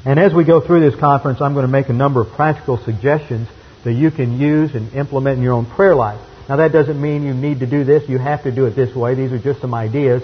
And 0.04 0.20
as 0.20 0.34
we 0.34 0.44
go 0.44 0.62
through 0.62 0.88
this 0.88 1.00
conference, 1.00 1.42
I'm 1.42 1.54
going 1.54 1.66
to 1.66 1.72
make 1.72 1.90
a 1.90 1.94
number 1.94 2.22
of 2.22 2.30
practical 2.34 2.78
suggestions 2.78 3.48
that 3.86 3.94
you 3.94 4.12
can 4.12 4.40
use 4.40 4.76
and 4.76 4.94
implement 4.94 5.38
in 5.38 5.44
your 5.44 5.54
own 5.54 5.66
prayer 5.66 5.96
life. 5.96 6.20
Now 6.50 6.58
that 6.58 6.72
doesn't 6.72 7.02
mean 7.02 7.24
you 7.24 7.34
need 7.34 7.62
to 7.62 7.66
do 7.66 7.84
this, 7.84 8.10
you 8.10 8.18
have 8.18 8.44
to 8.44 8.52
do 8.52 8.66
it 8.66 8.72
this 8.72 8.94
way. 8.94 9.16
These 9.16 9.32
are 9.32 9.40
just 9.40 9.62
some 9.62 9.74
ideas. 9.74 10.22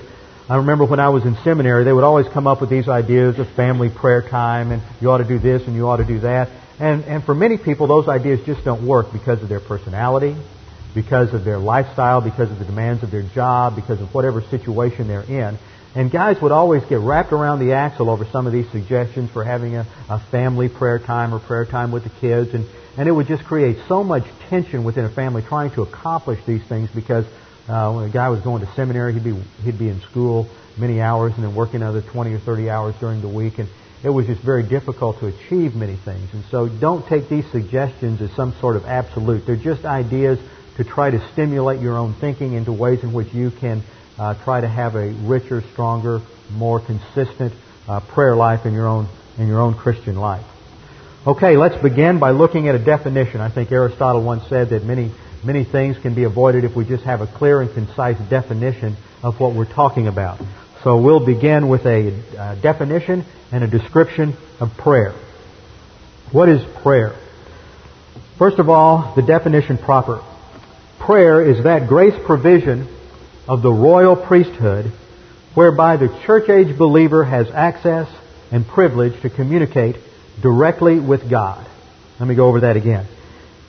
I 0.50 0.58
remember 0.58 0.86
when 0.86 1.00
I 1.00 1.10
was 1.10 1.24
in 1.26 1.36
seminary, 1.44 1.86
they 1.86 1.94
would 1.94 2.04
always 2.04 2.28
come 2.28 2.46
up 2.46 2.60
with 2.60 2.70
these 2.70 2.90
ideas 2.90 3.40
of 3.40 3.48
family 3.50 3.90
prayer 3.90 4.22
time 4.22 4.72
and 4.72 4.82
you 5.00 5.10
ought 5.10 5.20
to 5.20 5.28
do 5.28 5.40
this 5.40 5.66
and 5.66 5.76
you 5.76 5.88
ought 5.88 5.98
to 5.98 6.06
do 6.06 6.20
that. 6.20 6.50
And, 6.80 7.06
and 7.06 7.24
for 7.24 7.34
many 7.34 7.58
people, 7.58 7.88
those 7.88 8.08
ideas 8.08 8.46
just 8.46 8.66
don't 8.66 8.86
work 8.86 9.14
because 9.14 9.42
of 9.42 9.50
their 9.50 9.60
personality, 9.60 10.36
because 10.94 11.34
of 11.34 11.46
their 11.46 11.60
lifestyle, 11.60 12.22
because 12.22 12.52
of 12.52 12.60
the 12.60 12.66
demands 12.66 13.04
of 13.04 13.12
their 13.12 13.24
job, 13.24 13.76
because 13.76 14.02
of 14.02 14.14
whatever 14.14 14.42
situation 14.42 15.08
they're 15.08 15.22
in. 15.22 15.58
And 15.94 16.10
guys 16.10 16.42
would 16.42 16.54
always 16.54 16.84
get 16.86 17.00
wrapped 17.00 17.34
around 17.34 17.60
the 17.60 17.74
axle 17.74 18.10
over 18.10 18.26
some 18.26 18.48
of 18.48 18.54
these 18.54 18.70
suggestions 18.72 19.30
for 19.30 19.44
having 19.44 19.76
a, 19.76 19.86
a 20.10 20.20
family 20.20 20.70
prayer 20.70 21.00
time 21.00 21.34
or 21.34 21.40
prayer 21.40 21.66
time 21.66 21.92
with 21.92 22.04
the 22.04 22.10
kids. 22.10 22.54
And, 22.54 22.66
and 22.98 23.10
it 23.10 23.12
would 23.12 23.28
just 23.28 23.44
create 23.44 23.78
so 23.88 24.04
much 24.04 24.24
tension 24.50 24.86
within 24.86 25.04
a 25.04 25.10
family 25.10 25.42
trying 25.42 25.72
to 25.72 25.82
accomplish 25.82 26.40
these 26.46 26.64
things 26.64 26.90
because 26.96 27.26
uh, 27.68 27.92
when 27.92 28.06
a 28.06 28.10
guy 28.10 28.30
was 28.30 28.40
going 28.40 28.66
to 28.66 28.74
seminary, 28.74 29.14
he'd 29.14 29.24
be, 29.24 29.38
he'd 29.64 29.78
be 29.78 29.90
in 29.90 30.00
school 30.02 30.48
many 30.78 31.02
hours 31.02 31.34
and 31.36 31.44
then 31.44 31.54
working 31.56 31.82
another 31.82 32.02
20 32.02 32.34
or 32.34 32.40
30 32.40 32.70
hours 32.70 32.96
during 33.00 33.22
the 33.22 33.28
week. 33.28 33.60
And 33.60 33.68
it 34.04 34.10
was 34.10 34.26
just 34.28 34.42
very 34.42 34.64
difficult 34.64 35.20
to 35.20 35.28
achieve 35.28 35.76
many 35.76 35.96
things. 35.96 36.34
And 36.34 36.44
so 36.46 36.70
don't 36.70 37.06
take 37.06 37.28
these 37.28 37.46
suggestions 37.52 38.22
as 38.22 38.32
some 38.32 38.54
sort 38.62 38.78
of 38.78 38.86
absolute. 38.86 39.46
They're 39.46 39.58
just 39.58 39.84
ideas 39.84 40.40
to 40.78 40.86
try 40.86 41.12
to 41.12 41.20
stimulate 41.34 41.82
your 41.82 41.98
own 41.98 42.14
thinking 42.14 42.54
into 42.54 42.72
ways 42.72 43.04
in 43.04 43.12
which 43.12 43.34
you 43.34 43.52
can 43.52 43.84
uh, 44.18 44.34
try 44.44 44.62
to 44.62 44.68
have 44.68 44.96
a 44.96 45.10
richer, 45.10 45.62
stronger, 45.74 46.22
more 46.52 46.80
consistent 46.80 47.54
uh, 47.88 48.00
prayer 48.00 48.36
life 48.36 48.66
in 48.66 48.74
your 48.74 48.88
own 48.88 49.08
in 49.38 49.48
your 49.48 49.60
own 49.60 49.74
Christian 49.74 50.16
life. 50.16 50.46
Okay, 51.26 51.56
let's 51.56 51.82
begin 51.82 52.20
by 52.20 52.32
looking 52.32 52.68
at 52.68 52.76
a 52.76 52.80
definition. 52.80 53.42
I 53.42 53.50
think 53.50 53.72
Aristotle 53.72 54.24
once 54.24 54.48
said 54.48 54.70
that 54.70 54.84
many 54.84 55.12
many 55.44 55.64
things 55.64 55.98
can 55.98 56.14
be 56.14 56.24
avoided 56.24 56.64
if 56.64 56.76
we 56.76 56.86
just 56.86 57.04
have 57.04 57.22
a 57.22 57.28
clear 57.28 57.62
and 57.62 57.74
concise 57.74 58.18
definition 58.30 58.96
of 59.24 59.40
what 59.40 59.54
we're 59.54 59.72
talking 59.72 60.08
about. 60.08 60.40
So 60.84 60.98
we'll 60.98 61.26
begin 61.26 61.70
with 61.70 61.86
a 61.86 62.58
definition 62.62 63.24
and 63.52 63.64
a 63.64 63.68
description 63.68 64.36
of 64.60 64.76
prayer. 64.78 65.14
What 66.32 66.50
is 66.50 66.64
prayer? 66.82 67.16
First 68.38 68.58
of 68.58 68.70
all, 68.70 69.14
the 69.16 69.22
definition 69.22 69.78
proper. 69.78 70.24
Prayer 70.98 71.44
is 71.46 71.64
that 71.64 71.88
grace 71.88 72.16
provision 72.26 72.88
of 73.52 73.62
the 73.62 73.70
royal 73.70 74.16
priesthood 74.16 74.90
whereby 75.56 75.98
the 75.98 76.08
church 76.26 76.48
age 76.48 76.78
believer 76.78 77.26
has 77.26 77.48
access 77.52 78.08
and 78.50 78.66
privilege 78.66 79.22
to 79.24 79.30
communicate 79.30 79.98
directly 80.42 81.02
with 81.02 81.30
God. 81.30 81.68
Let 82.18 82.30
me 82.30 82.36
go 82.36 82.48
over 82.48 82.62
that 82.62 82.78
again. 82.78 83.06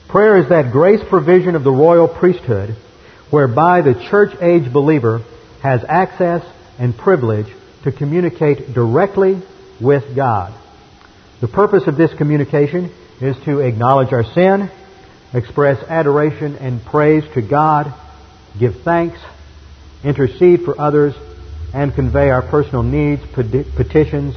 Prayer 0.07 0.37
is 0.37 0.47
that 0.47 0.71
grace 0.71 1.01
provision 1.09 1.55
of 1.55 1.65
the 1.65 1.71
royal 1.71 2.07
priesthood 2.07 2.77
whereby 3.29 3.81
the 3.81 3.95
church 4.09 4.33
age 4.41 4.71
believer 4.71 5.21
has 5.61 5.83
access 5.83 6.45
and 6.79 6.97
privilege 6.97 7.53
to 7.83 7.91
communicate 7.91 8.73
directly 8.73 9.41
with 9.81 10.15
God. 10.15 10.57
The 11.41 11.49
purpose 11.49 11.87
of 11.87 11.97
this 11.97 12.13
communication 12.13 12.89
is 13.19 13.35
to 13.43 13.59
acknowledge 13.59 14.13
our 14.13 14.23
sin, 14.23 14.71
express 15.33 15.83
adoration 15.89 16.55
and 16.55 16.81
praise 16.85 17.25
to 17.33 17.41
God, 17.41 17.93
give 18.57 18.81
thanks 18.83 19.19
intercede 20.03 20.61
for 20.61 20.79
others, 20.79 21.13
and 21.73 21.93
convey 21.95 22.29
our 22.29 22.41
personal 22.41 22.83
needs, 22.83 23.21
petitions, 23.33 24.35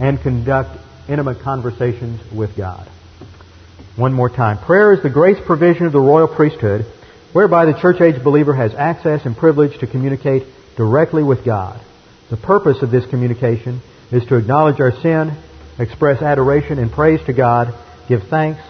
and 0.00 0.20
conduct 0.20 0.78
intimate 1.08 1.40
conversations 1.40 2.20
with 2.32 2.56
God. 2.56 2.88
One 3.96 4.12
more 4.12 4.30
time. 4.30 4.58
Prayer 4.58 4.92
is 4.92 5.02
the 5.02 5.10
grace 5.10 5.38
provision 5.44 5.86
of 5.86 5.92
the 5.92 6.00
royal 6.00 6.28
priesthood 6.28 6.86
whereby 7.32 7.66
the 7.66 7.78
church 7.78 8.00
age 8.00 8.22
believer 8.22 8.54
has 8.54 8.74
access 8.74 9.26
and 9.26 9.36
privilege 9.36 9.78
to 9.80 9.86
communicate 9.86 10.46
directly 10.76 11.22
with 11.22 11.44
God. 11.44 11.80
The 12.30 12.36
purpose 12.36 12.82
of 12.82 12.90
this 12.90 13.08
communication 13.10 13.80
is 14.10 14.24
to 14.26 14.36
acknowledge 14.36 14.80
our 14.80 14.92
sin, 15.02 15.36
express 15.78 16.22
adoration 16.22 16.78
and 16.78 16.90
praise 16.90 17.20
to 17.26 17.32
God, 17.32 17.74
give 18.08 18.22
thanks, 18.28 18.60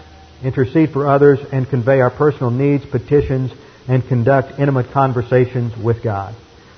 intercede 0.43 0.91
for 0.91 1.07
others, 1.07 1.39
and 1.51 1.69
convey 1.69 2.01
our 2.01 2.09
personal 2.09 2.51
needs, 2.51 2.85
petitions, 2.85 3.51
and 3.89 4.07
conduct 4.07 4.59
intimate 4.59 4.91
conversations 4.91 5.75
with 5.75 6.01
God. 6.01 6.35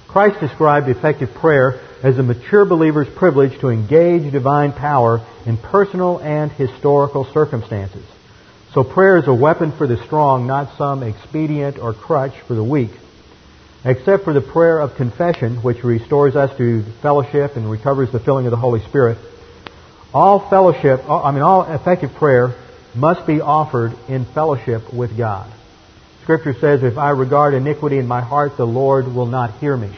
Christ 0.08 0.40
described 0.40 0.90
effective 0.90 1.34
prayer 1.36 1.80
as 2.02 2.18
a 2.18 2.24
mature 2.24 2.66
believer's 2.66 3.10
privilege 3.10 3.60
to 3.60 3.70
engage 3.70 4.32
divine 4.32 4.72
power 4.72 5.22
in 5.46 5.58
personal 5.58 6.18
and 6.18 6.52
historical 6.52 7.26
circumstances. 7.26 8.04
So 8.74 8.84
prayer 8.84 9.18
is 9.18 9.28
a 9.28 9.34
weapon 9.34 9.74
for 9.74 9.86
the 9.86 9.98
strong, 10.06 10.48
not 10.48 10.78
some 10.78 11.04
expedient 11.04 11.78
or 11.78 11.94
crutch 11.94 12.34
for 12.48 12.56
the 12.56 12.64
weak. 12.64 12.92
Except 13.84 14.24
for 14.24 14.34
the 14.34 14.42
prayer 14.42 14.80
of 14.80 14.96
confession, 14.96 15.58
which 15.58 15.84
restores 15.84 16.36
us 16.36 16.56
to 16.58 16.84
fellowship 17.02 17.56
and 17.56 17.70
recovers 17.70 18.12
the 18.12 18.20
filling 18.20 18.46
of 18.46 18.52
the 18.52 18.58
Holy 18.58 18.82
Spirit, 18.82 19.18
all 20.14 20.50
fellowship, 20.50 21.10
I 21.10 21.32
mean, 21.32 21.42
all 21.42 21.64
effective 21.64 22.14
prayer 22.16 22.56
must 22.96 23.26
be 23.26 23.42
offered 23.42 23.94
in 24.08 24.26
fellowship 24.26 24.94
with 24.94 25.18
God. 25.18 25.52
Scripture 26.24 26.54
says, 26.54 26.84
if 26.84 26.98
I 26.98 27.10
regard 27.10 27.54
iniquity 27.54 27.98
in 27.98 28.08
my 28.08 28.22
heart, 28.22 28.56
the 28.56 28.66
Lord 28.66 29.14
will 29.14 29.26
not 29.26 29.60
hear 29.60 29.76
me. 29.76 29.90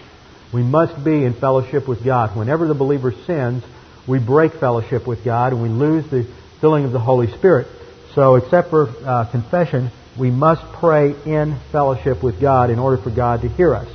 We 0.53 0.63
must 0.63 1.03
be 1.03 1.25
in 1.25 1.33
fellowship 1.33 1.87
with 1.87 2.03
God. 2.03 2.35
Whenever 2.35 2.67
the 2.67 2.73
believer 2.73 3.11
sins, 3.25 3.63
we 4.07 4.19
break 4.19 4.53
fellowship 4.53 5.05
with 5.05 5.25
God 5.25 5.51
and 5.51 5.61
we 5.61 5.69
lose 5.69 6.09
the 6.09 6.27
filling 6.61 6.85
of 6.85 6.91
the 6.91 6.99
Holy 6.99 7.27
Spirit. 7.27 7.67
So, 8.15 8.35
except 8.35 8.69
for 8.69 8.89
uh, 9.05 9.25
confession, 9.31 9.89
we 10.17 10.29
must 10.29 10.61
pray 10.73 11.15
in 11.25 11.57
fellowship 11.71 12.23
with 12.23 12.39
God 12.39 12.69
in 12.69 12.79
order 12.79 13.01
for 13.01 13.09
God 13.09 13.41
to 13.41 13.49
hear 13.49 13.73
us. 13.73 13.89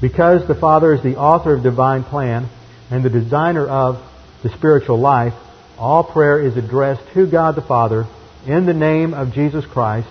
Because 0.00 0.46
the 0.46 0.54
Father 0.54 0.94
is 0.94 1.02
the 1.02 1.16
author 1.16 1.54
of 1.54 1.62
divine 1.62 2.04
plan 2.04 2.48
and 2.90 3.04
the 3.04 3.10
designer 3.10 3.66
of 3.66 4.02
the 4.42 4.50
spiritual 4.50 4.98
life, 4.98 5.34
all 5.78 6.04
prayer 6.04 6.40
is 6.40 6.56
addressed 6.56 7.02
to 7.14 7.26
God 7.26 7.56
the 7.56 7.62
Father 7.62 8.06
in 8.46 8.66
the 8.66 8.74
name 8.74 9.12
of 9.12 9.32
Jesus 9.32 9.66
Christ 9.66 10.08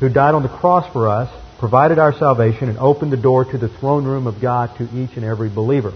who 0.00 0.08
died 0.08 0.34
on 0.34 0.42
the 0.42 0.48
cross 0.48 0.90
for 0.92 1.08
us, 1.08 1.30
provided 1.58 1.98
our 1.98 2.12
salvation, 2.12 2.70
and 2.70 2.78
opened 2.78 3.12
the 3.12 3.18
door 3.18 3.44
to 3.44 3.58
the 3.58 3.68
throne 3.68 4.04
room 4.04 4.26
of 4.26 4.40
God 4.40 4.74
to 4.78 4.84
each 4.84 5.16
and 5.16 5.24
every 5.24 5.50
believer. 5.50 5.92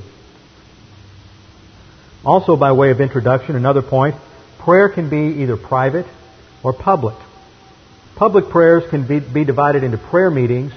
Also, 2.24 2.56
by 2.56 2.72
way 2.72 2.90
of 2.90 3.00
introduction, 3.00 3.56
another 3.56 3.82
point, 3.82 4.14
prayer 4.58 4.88
can 4.88 5.08
be 5.10 5.42
either 5.42 5.56
private 5.56 6.06
or 6.62 6.72
public. 6.72 7.16
Public 8.16 8.50
prayers 8.50 8.88
can 8.90 9.06
be, 9.06 9.20
be 9.20 9.44
divided 9.44 9.82
into 9.82 9.98
prayer 9.98 10.30
meetings 10.30 10.72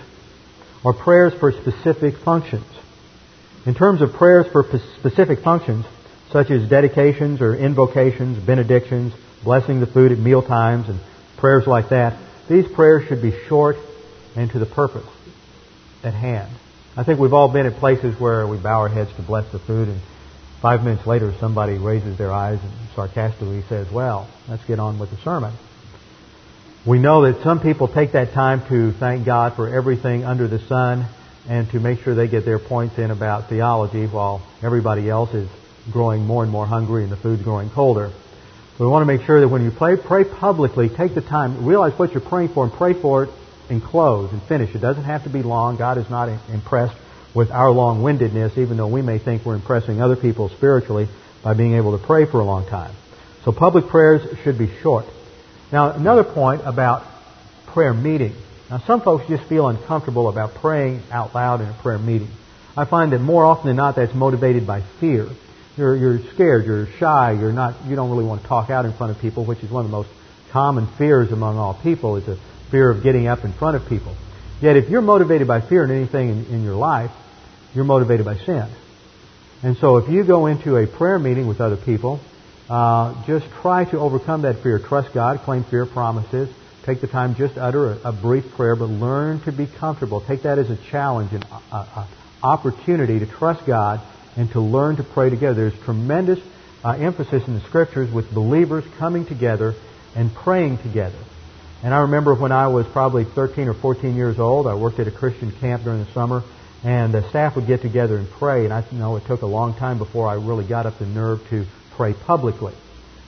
or 0.84 0.94
prayers 0.94 1.34
for 1.40 1.52
specific 1.52 2.16
functions. 2.18 2.66
In 3.66 3.76
terms 3.76 4.02
of 4.02 4.14
prayers 4.14 4.48
for 4.52 4.64
specific 5.00 5.40
functions, 5.40 5.86
such 6.32 6.50
as 6.50 6.70
dedications 6.70 7.42
or 7.42 7.56
invocations, 7.56 8.40
benedictions, 8.40 9.14
blessing 9.44 9.80
the 9.80 9.88
food 9.88 10.12
at 10.12 10.18
meal 10.18 10.42
times, 10.42 10.88
and 10.90 11.00
prayers 11.38 11.68
like 11.68 11.90
that, 11.90 12.18
these 12.48 12.68
prayers 12.68 13.08
should 13.08 13.22
be 13.22 13.32
short 13.48 13.78
and 14.36 14.50
to 14.52 14.60
the 14.60 14.66
purpose 14.66 15.06
at 16.04 16.14
hand. 16.14 16.50
I 16.96 17.04
think 17.04 17.20
we've 17.20 17.34
all 17.34 17.50
been 17.50 17.66
at 17.66 17.76
places 17.76 18.20
where 18.20 18.48
we 18.48 18.58
bow 18.58 18.80
our 18.80 18.90
heads 18.90 19.14
to 19.18 19.22
bless 19.22 19.52
the 19.52 19.60
food 19.60 19.88
and 19.88 20.00
five 20.62 20.84
minutes 20.84 21.06
later 21.06 21.34
somebody 21.40 21.78
raises 21.78 22.18
their 22.18 22.32
eyes 22.32 22.60
and 22.62 22.72
sarcastically 22.96 23.62
says, 23.70 23.92
well, 23.92 24.28
let's 24.48 24.64
get 24.66 24.80
on 24.80 24.98
with 24.98 25.12
the 25.12 25.18
sermon. 25.18 25.54
We 26.86 27.00
know 27.00 27.30
that 27.32 27.44
some 27.44 27.60
people 27.60 27.88
take 27.88 28.14
that 28.14 28.34
time 28.34 28.66
to 28.70 28.94
thank 28.94 29.26
God 29.26 29.56
for 29.56 29.68
everything 29.68 30.24
under 30.24 30.48
the 30.48 30.60
sun 30.60 31.06
and 31.50 31.70
to 31.72 31.80
make 31.80 32.02
sure 32.02 32.16
they 32.16 32.28
get 32.28 32.46
their 32.46 32.60
points 32.60 32.98
in 32.98 33.12
about 33.12 33.50
theology 33.50 34.06
while 34.08 34.42
everybody 34.64 35.10
else 35.10 35.34
is 35.34 35.50
growing 35.92 36.26
more 36.26 36.44
and 36.44 36.52
more 36.52 36.66
hungry 36.66 37.04
and 37.04 37.12
the 37.12 37.18
food's 37.18 37.44
growing 37.44 37.70
colder. 37.70 38.12
We 38.80 38.86
want 38.86 39.02
to 39.02 39.06
make 39.08 39.26
sure 39.26 39.40
that 39.40 39.48
when 39.48 39.64
you 39.64 39.72
pray, 39.72 39.96
pray 39.98 40.24
publicly. 40.24 40.88
Take 40.90 41.16
the 41.16 41.22
time. 41.22 41.66
Realize 41.66 41.98
what 41.98 42.12
you're 42.12 42.22
praying 42.22 42.50
for 42.50 42.64
and 42.64 42.72
pray 42.72 42.94
for 42.94 43.24
it 43.24 43.30
and 43.70 43.84
close 43.84 44.32
and 44.32 44.42
finish. 44.44 44.76
It 44.76 44.80
doesn't 44.80 45.04
have 45.04 45.24
to 45.24 45.30
be 45.30 45.42
long. 45.42 45.78
God 45.78 45.98
is 45.98 46.10
not 46.10 46.30
impressed 46.50 46.96
with 47.34 47.52
our 47.52 47.72
long-windedness, 47.72 48.58
even 48.58 48.78
though 48.78 48.88
we 48.88 49.02
may 49.02 49.18
think 49.18 49.46
we're 49.46 49.56
impressing 49.56 50.02
other 50.02 50.16
people 50.16 50.50
spiritually 50.50 51.08
by 51.44 51.54
being 51.54 51.74
able 51.74 51.98
to 51.98 52.06
pray 52.06 52.26
for 52.26 52.40
a 52.40 52.44
long 52.44 52.68
time. 52.68 52.94
So 53.46 53.52
public 53.52 53.88
prayers 53.88 54.38
should 54.44 54.58
be 54.58 54.70
short. 54.82 55.06
Now, 55.72 55.92
another 55.92 56.24
point 56.24 56.62
about 56.66 57.04
prayer 57.68 57.94
meeting. 57.94 58.34
Now, 58.70 58.80
some 58.80 59.02
folks 59.02 59.28
just 59.28 59.44
feel 59.44 59.68
uncomfortable 59.68 60.30
about 60.30 60.56
praying 60.56 61.02
out 61.12 61.34
loud 61.34 61.62
in 61.62 61.68
a 61.68 61.74
prayer 61.74 61.98
meeting. 61.98 62.30
I 62.76 62.86
find 62.86 63.12
that 63.12 63.20
more 63.20 63.44
often 63.46 63.68
than 63.68 63.76
not, 63.76 63.96
that's 63.96 64.14
motivated 64.14 64.68
by 64.68 64.82
fear. 65.00 65.28
You're, 65.78 65.96
you're 65.96 66.20
scared, 66.34 66.66
you're 66.66 66.88
shy, 66.98 67.34
you're 67.34 67.54
not, 67.54 67.86
you 67.86 67.96
don't 67.96 68.10
really 68.10 68.26
want 68.26 68.42
to 68.42 68.48
talk 68.48 68.72
out 68.72 68.86
in 68.86 68.94
front 68.94 69.16
of 69.16 69.22
people, 69.22 69.46
which 69.46 69.64
is 69.64 69.70
one 69.70 69.86
of 69.86 69.92
the 69.92 69.96
most 69.96 70.10
common 70.52 70.88
fears 70.98 71.32
among 71.32 71.58
all 71.58 71.76
people, 71.76 72.16
is 72.16 72.28
a 72.28 72.38
fear 72.72 72.90
of 72.90 73.04
getting 73.04 73.28
up 73.28 73.46
in 73.46 73.54
front 73.54 73.76
of 73.76 73.88
people. 73.88 74.16
Yet, 74.60 74.76
if 74.76 74.90
you're 74.90 75.02
motivated 75.02 75.48
by 75.48 75.62
fear 75.62 75.84
in 75.84 75.92
anything 75.92 76.30
in, 76.30 76.46
in 76.48 76.64
your 76.64 76.76
life, 76.76 77.12
you're 77.76 77.86
motivated 77.86 78.26
by 78.26 78.38
sin. 78.38 78.68
And 79.62 79.78
so, 79.78 79.98
if 79.98 80.10
you 80.10 80.24
go 80.24 80.48
into 80.48 80.78
a 80.78 80.88
prayer 80.88 81.20
meeting 81.20 81.46
with 81.46 81.62
other 81.62 81.78
people, 81.78 82.20
uh, 82.70 83.24
just 83.28 83.46
try 83.62 83.86
to 83.86 84.00
overcome 84.00 84.42
that 84.42 84.64
fear. 84.64 84.80
Trust 84.80 85.14
God, 85.14 85.42
claim 85.42 85.64
fear 85.64 85.86
promises. 85.86 86.50
Take 86.86 87.02
the 87.02 87.08
time, 87.08 87.36
just 87.36 87.56
utter 87.56 87.92
a, 87.92 88.10
a 88.10 88.12
brief 88.14 88.46
prayer, 88.56 88.76
but 88.76 88.86
learn 88.86 89.42
to 89.42 89.52
be 89.52 89.68
comfortable. 89.68 90.22
Take 90.22 90.42
that 90.42 90.58
as 90.58 90.72
a 90.72 90.78
challenge, 90.90 91.34
an 91.34 91.44
opportunity 92.42 93.20
to 93.20 93.28
trust 93.28 93.64
God 93.68 94.02
and 94.38 94.50
to 94.52 94.62
learn 94.62 94.96
to 94.98 95.04
pray 95.04 95.30
together. 95.30 95.70
There's 95.70 95.84
tremendous 95.84 96.40
uh, 96.86 96.92
emphasis 96.92 97.46
in 97.48 97.56
the 97.56 97.62
scriptures 97.62 98.12
with 98.12 98.32
believers 98.32 98.86
coming 98.98 99.26
together 99.26 99.74
and 100.16 100.34
praying 100.34 100.78
together. 100.78 101.18
And 101.84 101.94
I 101.94 102.02
remember 102.02 102.34
when 102.34 102.52
I 102.52 102.68
was 102.68 102.88
probably 102.88 103.26
13 103.26 103.68
or 103.68 103.74
14 103.74 104.16
years 104.16 104.40
old, 104.40 104.68
I 104.68 104.76
worked 104.76 105.00
at 105.00 105.08
a 105.08 105.12
Christian 105.12 105.52
camp 105.52 105.84
during 105.84 106.04
the 106.04 106.12
summer, 106.12 106.44
and 106.84 107.14
the 107.14 107.28
staff 107.30 107.56
would 107.56 107.68
get 107.68 107.82
together 107.82 108.18
and 108.18 108.30
pray. 108.30 108.66
And 108.66 108.74
I 108.74 108.84
know 108.92 109.16
it 109.18 109.26
took 109.26 109.42
a 109.42 109.48
long 109.48 109.76
time 109.76 109.98
before 109.98 110.28
I 110.28 110.36
really 110.36 110.66
got 110.66 110.86
up 110.86 110.98
the 110.98 111.06
nerve 111.06 111.48
to 111.50 111.66
pray 111.96 112.14
publicly. 112.14 112.74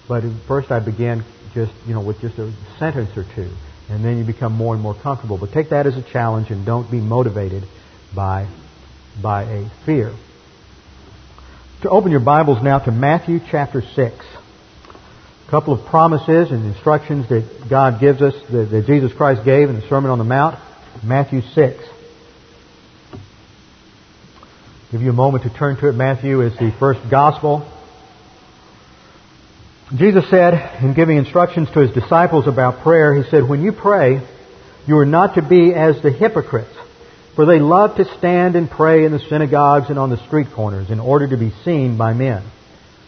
But 0.08 0.24
first 0.48 0.72
I 0.72 0.80
began 0.80 1.24
just, 1.54 1.72
you 1.88 1.94
know, 1.94 2.02
with 2.02 2.22
just 2.22 2.38
a 2.40 2.52
sentence 2.78 3.16
or 3.18 3.26
two. 3.36 3.50
And 3.90 4.06
then 4.06 4.18
you 4.18 4.24
become 4.24 4.54
more 4.54 4.74
and 4.74 4.82
more 4.82 4.94
comfortable. 4.94 5.38
But 5.38 5.52
take 5.52 5.70
that 5.70 5.88
as 5.88 5.98
a 5.98 6.04
challenge 6.04 6.52
and 6.52 6.66
don't 6.66 6.90
be 6.90 7.00
motivated 7.00 7.64
by, 8.16 8.48
by 9.22 9.44
a 9.44 9.70
fear. 9.86 10.14
To 11.82 11.90
open 11.90 12.12
your 12.12 12.20
Bibles 12.20 12.62
now 12.62 12.80
to 12.80 12.92
Matthew 12.92 13.40
chapter 13.50 13.82
6. 13.82 13.98
A 13.98 15.52
couple 15.52 15.74
of 15.74 15.86
promises 15.88 16.52
and 16.52 16.66
instructions 16.66 17.30
that 17.30 17.68
God 17.70 18.00
gives 18.02 18.22
us, 18.22 18.34
that, 18.52 18.70
that 18.72 18.86
Jesus 18.86 19.14
Christ 19.14 19.46
gave 19.46 19.70
in 19.70 19.76
the 19.76 19.88
Sermon 19.88 20.12
on 20.12 20.18
the 20.18 20.24
Mount. 20.24 20.60
Matthew 21.04 21.42
6. 21.42 21.84
Give 24.92 25.02
you 25.02 25.10
a 25.10 25.14
moment 25.14 25.44
to 25.44 25.50
turn 25.50 25.78
to 25.78 25.90
it. 25.90 25.94
Matthew 25.94 26.42
is 26.42 26.54
the 26.58 26.76
first 26.80 27.00
gospel 27.10 27.66
Jesus 29.96 30.30
said, 30.30 30.84
in 30.84 30.94
giving 30.94 31.18
instructions 31.18 31.68
to 31.72 31.80
his 31.80 31.92
disciples 31.92 32.48
about 32.48 32.84
prayer, 32.84 33.16
he 33.16 33.28
said, 33.32 33.50
When 33.50 33.64
you 33.64 33.72
pray, 33.72 34.22
you 34.86 34.98
are 34.98 35.06
not 35.06 35.34
to 35.34 35.42
be 35.42 35.74
as 35.74 36.00
the 36.04 36.12
hypocrites, 36.12 36.76
for 37.36 37.46
they 37.46 37.60
love 37.60 37.96
to 37.98 38.06
stand 38.18 38.56
and 38.56 38.70
pray 38.70 39.06
in 39.06 39.12
the 39.12 39.20
synagogues 39.20 39.90
and 39.90 39.98
on 39.98 40.10
the 40.10 40.26
street 40.28 40.48
corners 40.54 40.90
in 40.90 41.00
order 41.00 41.28
to 41.28 41.38
be 41.38 41.52
seen 41.64 41.98
by 41.98 42.14
men. 42.14 42.44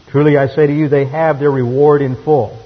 Truly 0.10 0.38
I 0.38 0.48
say 0.48 0.68
to 0.68 0.74
you, 0.74 0.90
they 0.90 1.06
have 1.06 1.40
their 1.40 1.52
reward 1.52 2.02
in 2.02 2.22
full. 2.24 2.58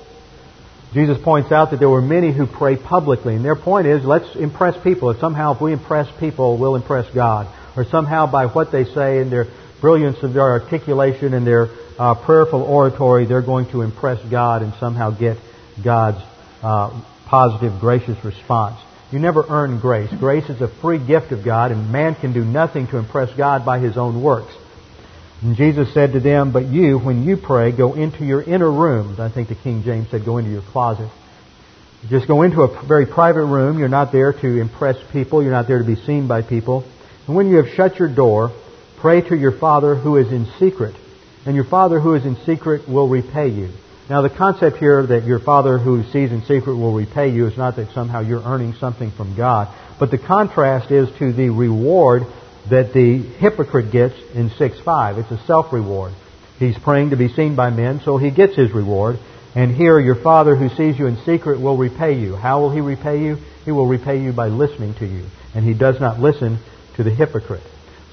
Jesus 0.94 1.18
points 1.22 1.52
out 1.52 1.72
that 1.72 1.80
there 1.80 1.90
were 1.90 2.02
many 2.02 2.32
who 2.32 2.48
pray 2.48 2.78
publicly, 2.78 3.36
and 3.36 3.44
their 3.44 3.56
point 3.56 3.86
is, 3.86 4.06
let's 4.06 4.34
impress 4.36 4.82
people. 4.82 5.10
If 5.12 5.20
somehow 5.20 5.54
if 5.54 5.62
we 5.62 5.74
impress 5.74 6.08
people, 6.20 6.58
we'll 6.58 6.76
impress 6.76 7.14
God. 7.14 7.48
Or 7.76 7.84
somehow 7.84 8.32
by 8.32 8.46
what 8.46 8.72
they 8.72 8.86
say 8.86 9.20
and 9.20 9.32
their 9.32 9.48
brilliance 9.82 10.18
of 10.24 10.34
their 10.34 10.50
articulation 10.50 11.34
and 11.34 11.46
their 11.46 11.68
uh, 12.00 12.16
prayerful 12.16 12.62
oratory, 12.62 13.26
they're 13.26 13.42
going 13.42 13.70
to 13.72 13.82
impress 13.82 14.24
God 14.30 14.62
and 14.62 14.74
somehow 14.80 15.12
get 15.12 15.38
God's 15.84 16.24
uh, 16.64 17.02
positive, 17.26 17.80
gracious 17.80 18.24
response. 18.24 18.80
You 19.12 19.20
never 19.20 19.46
earn 19.48 19.80
grace. 19.80 20.10
Grace 20.20 20.50
is 20.50 20.62
a 20.62 20.68
free 20.68 20.98
gift 20.98 21.32
of 21.32 21.44
God, 21.44 21.72
and 21.72 21.92
man 21.92 22.16
can 22.16 22.34
do 22.34 22.44
nothing 22.44 22.88
to 22.88 22.98
impress 22.98 23.36
God 23.36 23.66
by 23.66 23.80
his 23.80 23.98
own 23.98 24.22
works. 24.22 24.54
And 25.42 25.56
Jesus 25.56 25.94
said 25.94 26.14
to 26.14 26.20
them, 26.20 26.52
But 26.52 26.66
you, 26.66 26.98
when 26.98 27.24
you 27.24 27.38
pray, 27.38 27.72
go 27.72 27.94
into 27.94 28.26
your 28.26 28.42
inner 28.42 28.72
room. 28.72 29.20
I 29.20 29.30
think 29.30 29.50
the 29.50 29.56
King 29.56 29.84
James 29.84 30.10
said, 30.10 30.26
Go 30.26 30.38
into 30.38 30.52
your 30.52 30.64
closet. 30.64 31.10
Just 32.10 32.28
go 32.28 32.42
into 32.42 32.62
a 32.62 32.86
very 32.86 33.06
private 33.06 33.46
room. 33.46 33.80
You're 33.80 33.90
not 33.90 34.12
there 34.12 34.34
to 34.34 34.60
impress 34.60 34.98
people. 35.12 35.42
You're 35.42 35.52
not 35.52 35.68
there 35.68 35.80
to 35.80 35.86
be 35.86 35.96
seen 35.96 36.28
by 36.28 36.42
people. 36.42 36.84
And 37.28 37.36
when 37.36 37.50
you 37.50 37.58
have 37.58 37.70
shut 37.70 37.98
your 37.98 38.14
door, 38.14 38.52
pray 38.98 39.22
to 39.22 39.36
your 39.36 39.52
Father 39.52 39.96
who 39.96 40.18
is 40.18 40.32
in 40.32 40.46
secret 40.60 40.96
and 41.46 41.56
your 41.56 41.66
Father 41.66 42.00
who 42.00 42.16
is 42.16 42.26
in 42.26 42.36
secret 42.46 42.90
will 42.90 43.08
repay 43.08 43.50
you. 43.50 43.70
Now, 44.08 44.22
the 44.22 44.30
concept 44.30 44.78
here 44.78 45.04
that 45.04 45.26
your 45.26 45.40
Father 45.40 45.80
who 45.80 46.04
sees 46.04 46.32
in 46.32 46.44
secret 46.44 46.76
will 46.76 46.94
repay 46.94 47.30
you 47.30 47.48
is 47.48 47.58
not 47.58 47.76
that 47.78 47.92
somehow 47.94 48.20
you're 48.20 48.44
earning 48.44 48.74
something 48.76 49.10
from 49.12 49.36
God, 49.36 49.68
but 50.00 50.12
the 50.12 50.20
contrast 50.20 50.92
is 50.92 51.10
to 51.18 51.34
the 51.34 51.50
reward 51.50 52.24
that 52.70 52.94
the 52.94 53.18
hypocrite 53.18 53.92
gets 53.92 54.16
in 54.34 54.50
6.5. 54.52 55.18
It's 55.18 55.32
a 55.32 55.44
self-reward. 55.46 56.14
He's 56.60 56.78
praying 56.78 57.10
to 57.10 57.18
be 57.18 57.30
seen 57.30 57.56
by 57.56 57.72
men, 57.72 58.00
so 58.06 58.18
he 58.18 58.30
gets 58.30 58.56
his 58.56 58.72
reward. 58.72 59.18
And 59.56 59.76
here, 59.76 60.00
your 60.00 60.16
Father 60.16 60.56
who 60.56 60.70
sees 60.70 61.00
you 61.00 61.08
in 61.08 61.18
secret 61.26 61.60
will 61.60 61.78
repay 61.78 62.20
you. 62.20 62.36
How 62.36 62.62
will 62.62 62.72
he 62.72 62.82
repay 62.82 63.24
you? 63.24 63.38
He 63.64 63.72
will 63.72 63.88
repay 63.88 64.22
you 64.22 64.34
by 64.34 64.48
listening 64.50 64.94
to 64.96 65.06
you. 65.06 65.26
And 65.56 65.66
he 65.66 65.74
does 65.74 66.00
not 66.00 66.20
listen 66.20 66.60
to 66.98 67.04
the 67.04 67.10
hypocrite. 67.10 67.64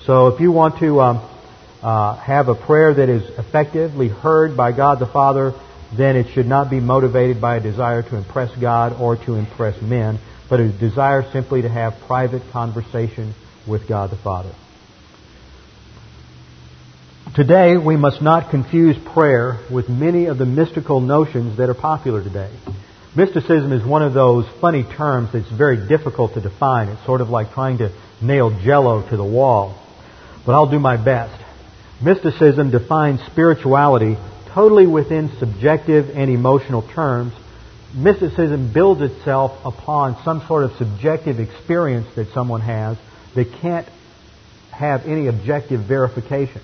So 0.07 0.29
if 0.29 0.41
you 0.41 0.53
want 0.53 0.79
to 0.79 1.01
um, 1.01 1.31
uh, 1.83 2.17
have 2.17 2.49
a 2.49 2.55
prayer 2.55 2.95
that 2.95 3.09
is 3.09 3.23
effectively 3.39 4.09
heard 4.09 4.57
by 4.57 4.73
God 4.73 4.99
the 4.99 5.07
Father, 5.07 5.53
then 5.97 6.17
it 6.17 6.33
should 6.33 6.47
not 6.47 6.71
be 6.71 6.81
motivated 6.81 7.41
by 7.41 7.57
a 7.57 7.61
desire 7.61 8.03
to 8.03 8.17
impress 8.17 8.55
God 8.57 8.99
or 9.01 9.17
to 9.25 9.35
impress 9.35 9.81
men, 9.83 10.19
but 10.49 10.61
a 10.61 10.69
desire 10.69 11.31
simply 11.33 11.63
to 11.63 11.69
have 11.69 11.95
private 12.07 12.43
conversation 12.53 13.35
with 13.67 13.87
God 13.89 14.11
the 14.11 14.17
Father. 14.17 14.53
Today, 17.35 17.77
we 17.79 17.97
must 17.97 18.21
not 18.21 18.51
confuse 18.51 18.97
prayer 19.15 19.61
with 19.71 19.89
many 19.89 20.27
of 20.27 20.37
the 20.37 20.45
mystical 20.45 21.01
notions 21.01 21.57
that 21.57 21.71
are 21.71 21.75
popular 21.75 22.23
today. 22.23 22.51
Mysticism 23.15 23.73
is 23.73 23.85
one 23.85 24.03
of 24.03 24.15
those 24.15 24.47
funny 24.61 24.85
terms 24.85 25.31
that's 25.33 25.51
very 25.51 25.89
difficult 25.89 26.35
to 26.35 26.41
define. 26.41 26.89
It's 26.89 27.05
sort 27.07 27.21
of 27.21 27.31
like 27.31 27.53
trying 27.53 27.79
to 27.79 27.91
nail 28.21 28.51
jello 28.51 29.09
to 29.09 29.17
the 29.17 29.25
wall. 29.25 29.79
But 30.45 30.55
I'll 30.55 30.71
do 30.71 30.79
my 30.79 31.03
best. 31.03 31.43
Mysticism 32.03 32.71
defines 32.71 33.21
spirituality 33.31 34.17
totally 34.53 34.87
within 34.87 35.31
subjective 35.39 36.11
and 36.17 36.31
emotional 36.31 36.83
terms. 36.83 37.33
Mysticism 37.95 38.73
builds 38.73 39.03
itself 39.03 39.59
upon 39.65 40.23
some 40.25 40.47
sort 40.47 40.65
of 40.65 40.77
subjective 40.77 41.41
experience 41.41 42.07
that 42.15 42.33
someone 42.33 42.61
has 42.61 42.97
that 43.35 43.53
can't 43.61 43.87
have 44.71 45.07
any 45.07 45.27
objective 45.27 45.81
verification. 45.83 46.63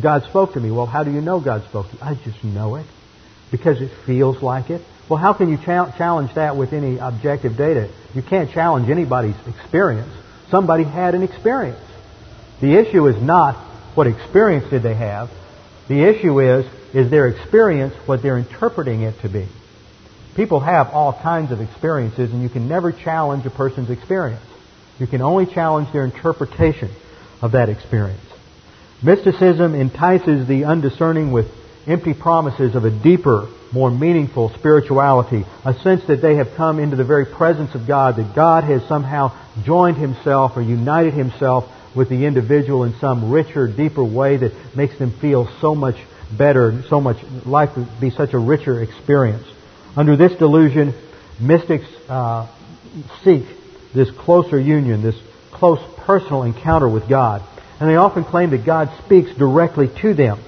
God 0.00 0.24
spoke 0.24 0.54
to 0.54 0.60
me. 0.60 0.70
Well, 0.70 0.86
how 0.86 1.04
do 1.04 1.12
you 1.12 1.20
know 1.20 1.40
God 1.40 1.64
spoke 1.68 1.90
to 1.90 1.96
you? 1.96 2.02
I 2.02 2.14
just 2.14 2.42
know 2.44 2.76
it 2.76 2.86
because 3.50 3.80
it 3.80 3.90
feels 4.06 4.42
like 4.42 4.70
it. 4.70 4.82
Well, 5.08 5.18
how 5.18 5.32
can 5.32 5.48
you 5.48 5.58
challenge 5.58 6.34
that 6.34 6.56
with 6.56 6.72
any 6.72 6.98
objective 6.98 7.56
data? 7.56 7.90
You 8.14 8.22
can't 8.22 8.50
challenge 8.52 8.88
anybody's 8.88 9.34
experience. 9.46 10.12
Somebody 10.50 10.84
had 10.84 11.14
an 11.14 11.22
experience. 11.22 11.80
The 12.60 12.74
issue 12.74 13.06
is 13.08 13.20
not 13.20 13.56
what 13.96 14.06
experience 14.06 14.70
did 14.70 14.82
they 14.82 14.94
have? 14.94 15.30
The 15.88 16.04
issue 16.04 16.38
is, 16.40 16.64
is 16.92 17.10
their 17.10 17.28
experience 17.28 17.94
what 18.06 18.22
they're 18.22 18.38
interpreting 18.38 19.02
it 19.02 19.20
to 19.20 19.28
be? 19.28 19.46
People 20.36 20.60
have 20.60 20.88
all 20.90 21.12
kinds 21.12 21.52
of 21.52 21.60
experiences, 21.60 22.32
and 22.32 22.42
you 22.42 22.48
can 22.48 22.68
never 22.68 22.92
challenge 22.92 23.44
a 23.46 23.50
person's 23.50 23.90
experience. 23.90 24.42
You 24.98 25.06
can 25.06 25.22
only 25.22 25.46
challenge 25.46 25.92
their 25.92 26.04
interpretation 26.04 26.90
of 27.42 27.52
that 27.52 27.68
experience. 27.68 28.20
Mysticism 29.02 29.74
entices 29.74 30.46
the 30.46 30.64
undiscerning 30.64 31.32
with 31.32 31.46
empty 31.86 32.12
promises 32.14 32.74
of 32.74 32.84
a 32.84 32.90
deeper, 32.90 33.48
more 33.72 33.90
meaningful 33.90 34.50
spirituality, 34.50 35.44
a 35.64 35.74
sense 35.74 36.04
that 36.06 36.20
they 36.20 36.36
have 36.36 36.54
come 36.54 36.78
into 36.78 36.96
the 36.96 37.04
very 37.04 37.24
presence 37.24 37.74
of 37.74 37.86
God, 37.86 38.16
that 38.16 38.34
God 38.34 38.64
has 38.64 38.86
somehow 38.86 39.32
joined 39.64 39.96
himself 39.96 40.56
or 40.56 40.62
united 40.62 41.14
himself 41.14 41.64
with 41.94 42.08
the 42.08 42.26
individual 42.26 42.84
in 42.84 42.94
some 43.00 43.30
richer, 43.30 43.66
deeper 43.66 44.04
way 44.04 44.36
that 44.36 44.76
makes 44.76 44.96
them 44.98 45.10
feel 45.10 45.48
so 45.60 45.74
much 45.74 45.96
better, 46.36 46.82
so 46.88 47.00
much 47.00 47.16
life 47.44 47.76
would 47.76 47.88
be 48.00 48.10
such 48.10 48.32
a 48.32 48.38
richer 48.38 48.82
experience. 48.82 49.46
Under 49.96 50.16
this 50.16 50.32
delusion, 50.38 50.94
mystics 51.40 51.86
uh, 52.08 52.46
seek 53.24 53.44
this 53.94 54.10
closer 54.10 54.58
union, 54.58 55.02
this 55.02 55.20
close 55.52 55.80
personal 56.06 56.42
encounter 56.44 56.88
with 56.88 57.08
God. 57.08 57.42
And 57.80 57.88
they 57.88 57.96
often 57.96 58.24
claim 58.24 58.50
that 58.50 58.64
God 58.64 58.90
speaks 59.04 59.34
directly 59.34 59.88
to 60.02 60.14
them, 60.14 60.38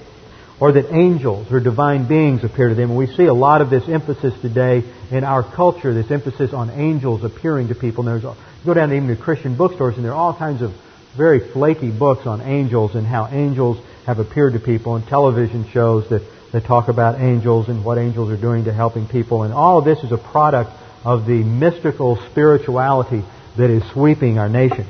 or 0.59 0.71
that 0.73 0.93
angels 0.93 1.51
or 1.51 1.59
divine 1.59 2.07
beings 2.07 2.43
appear 2.43 2.69
to 2.69 2.75
them. 2.75 2.91
And 2.91 2.97
we 2.97 3.07
see 3.07 3.25
a 3.25 3.33
lot 3.33 3.61
of 3.61 3.69
this 3.69 3.89
emphasis 3.89 4.33
today 4.41 4.83
in 5.11 5.23
our 5.23 5.43
culture, 5.43 5.93
this 5.93 6.11
emphasis 6.11 6.53
on 6.53 6.69
angels 6.69 7.23
appearing 7.23 7.67
to 7.67 7.75
people. 7.75 8.07
And 8.07 8.23
there's, 8.23 8.35
you 8.35 8.65
go 8.65 8.73
down 8.73 8.93
even 8.93 9.09
to 9.09 9.15
Christian 9.15 9.57
bookstores, 9.57 9.95
and 9.95 10.05
there 10.05 10.13
are 10.13 10.17
all 10.17 10.35
kinds 10.35 10.61
of 10.61 10.73
very 11.15 11.39
flaky 11.39 11.91
books 11.91 12.25
on 12.25 12.41
angels 12.41 12.95
and 12.95 13.05
how 13.05 13.27
angels 13.27 13.77
have 14.05 14.19
appeared 14.19 14.53
to 14.53 14.59
people 14.59 14.95
and 14.95 15.07
television 15.07 15.67
shows 15.69 16.09
that 16.09 16.21
that 16.53 16.65
talk 16.65 16.87
about 16.87 17.19
angels 17.19 17.67
and 17.67 17.83
what 17.83 17.97
angels 17.97 18.29
are 18.29 18.37
doing 18.37 18.65
to 18.65 18.71
helping 18.71 19.07
people. 19.07 19.43
And 19.43 19.53
all 19.53 19.79
of 19.79 19.85
this 19.85 20.03
is 20.03 20.11
a 20.11 20.17
product 20.17 20.71
of 21.03 21.25
the 21.25 21.43
mystical 21.43 22.15
spirituality 22.29 23.23
that 23.57 23.71
is 23.71 23.83
sweeping 23.91 24.37
our 24.37 24.47
nation. 24.47 24.85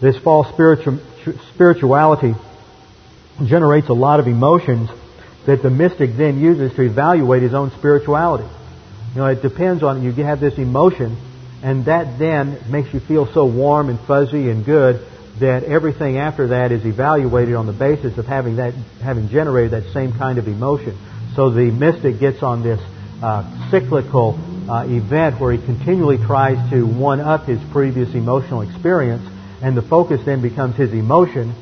This 0.00 0.16
false 0.16 0.48
spiritu- 0.48 1.00
spirituality 1.52 2.34
generates 3.44 3.88
a 3.88 3.92
lot 3.92 4.20
of 4.20 4.28
emotions 4.28 4.88
that 5.46 5.62
the 5.62 5.70
mystic 5.70 6.16
then 6.16 6.40
uses 6.40 6.72
to 6.76 6.82
evaluate 6.82 7.42
his 7.42 7.54
own 7.54 7.72
spirituality. 7.72 8.48
You 9.14 9.20
know, 9.20 9.26
it 9.26 9.42
depends 9.42 9.82
on 9.82 10.04
you 10.04 10.12
have 10.12 10.38
this 10.38 10.58
emotion, 10.58 11.16
and 11.60 11.86
that 11.86 12.20
then 12.20 12.56
makes 12.68 12.94
you 12.94 13.00
feel 13.00 13.26
so 13.26 13.46
warm 13.46 13.88
and 13.88 13.98
fuzzy 13.98 14.48
and 14.48 14.64
good 14.64 15.04
that 15.40 15.64
everything 15.64 16.18
after 16.18 16.48
that 16.48 16.72
is 16.72 16.84
evaluated 16.84 17.54
on 17.54 17.66
the 17.66 17.72
basis 17.72 18.18
of 18.18 18.26
having 18.26 18.56
that 18.56 18.74
having 19.02 19.28
generated 19.28 19.72
that 19.72 19.92
same 19.92 20.12
kind 20.12 20.38
of 20.38 20.48
emotion. 20.48 20.98
So 21.34 21.50
the 21.50 21.70
mystic 21.70 22.18
gets 22.18 22.42
on 22.42 22.62
this 22.62 22.80
uh, 23.22 23.70
cyclical 23.70 24.38
uh, 24.68 24.84
event 24.86 25.40
where 25.40 25.52
he 25.52 25.64
continually 25.64 26.18
tries 26.18 26.70
to 26.70 26.84
one 26.84 27.20
up 27.20 27.46
his 27.46 27.60
previous 27.72 28.14
emotional 28.14 28.62
experience, 28.62 29.26
and 29.62 29.76
the 29.76 29.82
focus 29.82 30.20
then 30.24 30.42
becomes 30.42 30.76
his 30.76 30.92
emotion 30.92 31.54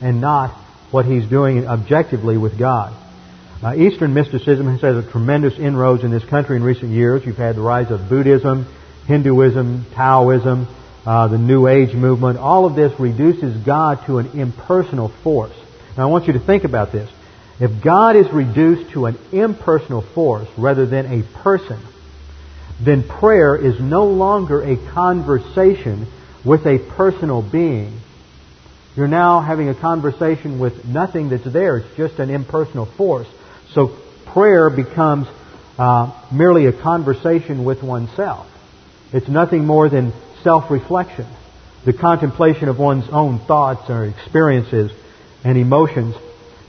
and 0.00 0.20
not 0.20 0.50
what 0.90 1.06
he's 1.06 1.28
doing 1.28 1.66
objectively 1.66 2.36
with 2.36 2.58
God. 2.58 2.94
Uh, 3.62 3.74
Eastern 3.74 4.12
mysticism 4.12 4.66
has 4.68 4.80
had 4.80 4.94
a 4.94 5.10
tremendous 5.10 5.58
inroads 5.58 6.04
in 6.04 6.10
this 6.10 6.24
country 6.24 6.56
in 6.56 6.62
recent 6.62 6.90
years. 6.90 7.24
You've 7.24 7.36
had 7.36 7.56
the 7.56 7.62
rise 7.62 7.90
of 7.90 8.08
Buddhism, 8.08 8.66
Hinduism, 9.06 9.86
Taoism, 9.94 10.68
uh, 11.06 11.28
the 11.28 11.38
New 11.38 11.66
Age 11.66 11.94
movement. 11.94 12.38
All 12.38 12.66
of 12.66 12.74
this 12.74 12.98
reduces 12.98 13.56
God 13.64 14.06
to 14.06 14.18
an 14.18 14.38
impersonal 14.38 15.08
force. 15.08 15.54
Now 15.96 16.04
I 16.04 16.10
want 16.10 16.26
you 16.26 16.32
to 16.32 16.40
think 16.40 16.64
about 16.64 16.92
this. 16.92 17.10
If 17.60 17.82
God 17.82 18.16
is 18.16 18.28
reduced 18.32 18.92
to 18.92 19.06
an 19.06 19.18
impersonal 19.32 20.02
force 20.02 20.48
rather 20.58 20.86
than 20.86 21.06
a 21.06 21.22
person, 21.42 21.80
then 22.80 23.06
prayer 23.06 23.56
is 23.56 23.80
no 23.80 24.06
longer 24.06 24.62
a 24.62 24.76
conversation 24.92 26.06
with 26.44 26.66
a 26.66 26.78
personal 26.96 27.42
being. 27.42 28.00
You're 28.96 29.08
now 29.08 29.40
having 29.40 29.68
a 29.68 29.74
conversation 29.74 30.58
with 30.58 30.84
nothing 30.84 31.28
that's 31.28 31.44
there. 31.44 31.78
It's 31.78 31.96
just 31.96 32.18
an 32.18 32.30
impersonal 32.30 32.86
force. 32.86 33.28
So 33.72 33.96
prayer 34.26 34.70
becomes 34.70 35.26
uh, 35.78 36.12
merely 36.32 36.66
a 36.66 36.72
conversation 36.72 37.64
with 37.64 37.82
oneself. 37.82 38.48
It's 39.12 39.28
nothing 39.28 39.64
more 39.64 39.88
than 39.88 40.12
self-reflection, 40.44 41.26
the 41.84 41.92
contemplation 41.92 42.68
of 42.68 42.78
one's 42.78 43.08
own 43.10 43.40
thoughts 43.40 43.90
or 43.90 44.04
experiences 44.04 44.92
and 45.42 45.58
emotions. 45.58 46.14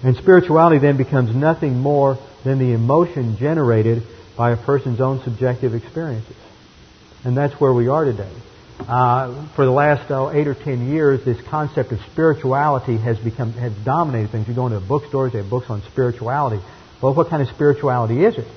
And 0.04 0.16
spirituality 0.18 0.80
then 0.80 0.98
becomes 0.98 1.36
nothing 1.36 1.78
more 1.80 2.18
than 2.44 2.58
the 2.58 2.74
emotion 2.74 3.38
generated 3.38 4.04
by 4.36 4.52
a 4.52 4.58
person's 4.58 5.00
own 5.00 5.24
subjective 5.24 5.74
experiences. 5.74 6.36
And 7.24 7.38
that's 7.38 7.54
where 7.62 7.74
we 7.74 7.88
are 7.88 8.06
today. 8.06 8.32
Uh, 8.80 9.48
for 9.56 9.66
the 9.66 9.72
last 9.72 10.12
uh, 10.12 10.30
eight 10.32 10.48
or 10.48 10.54
ten 10.54 10.90
years, 10.90 11.24
this 11.24 11.42
concept 11.48 11.92
of 11.92 12.00
spirituality 12.12 12.98
has 12.98 13.18
become 13.18 13.54
has 13.54 13.74
dominated 13.86 14.32
things. 14.32 14.48
You 14.48 14.54
go 14.54 14.68
into 14.68 14.82
bookstores; 14.82 15.32
they 15.32 15.40
have 15.40 15.50
books 15.50 15.70
on 15.70 15.82
spirituality. 15.84 16.62
Well, 17.02 17.14
what 17.14 17.30
kind 17.30 17.42
of 17.42 17.48
spirituality 17.56 18.26
is 18.26 18.38
it? 18.38 18.48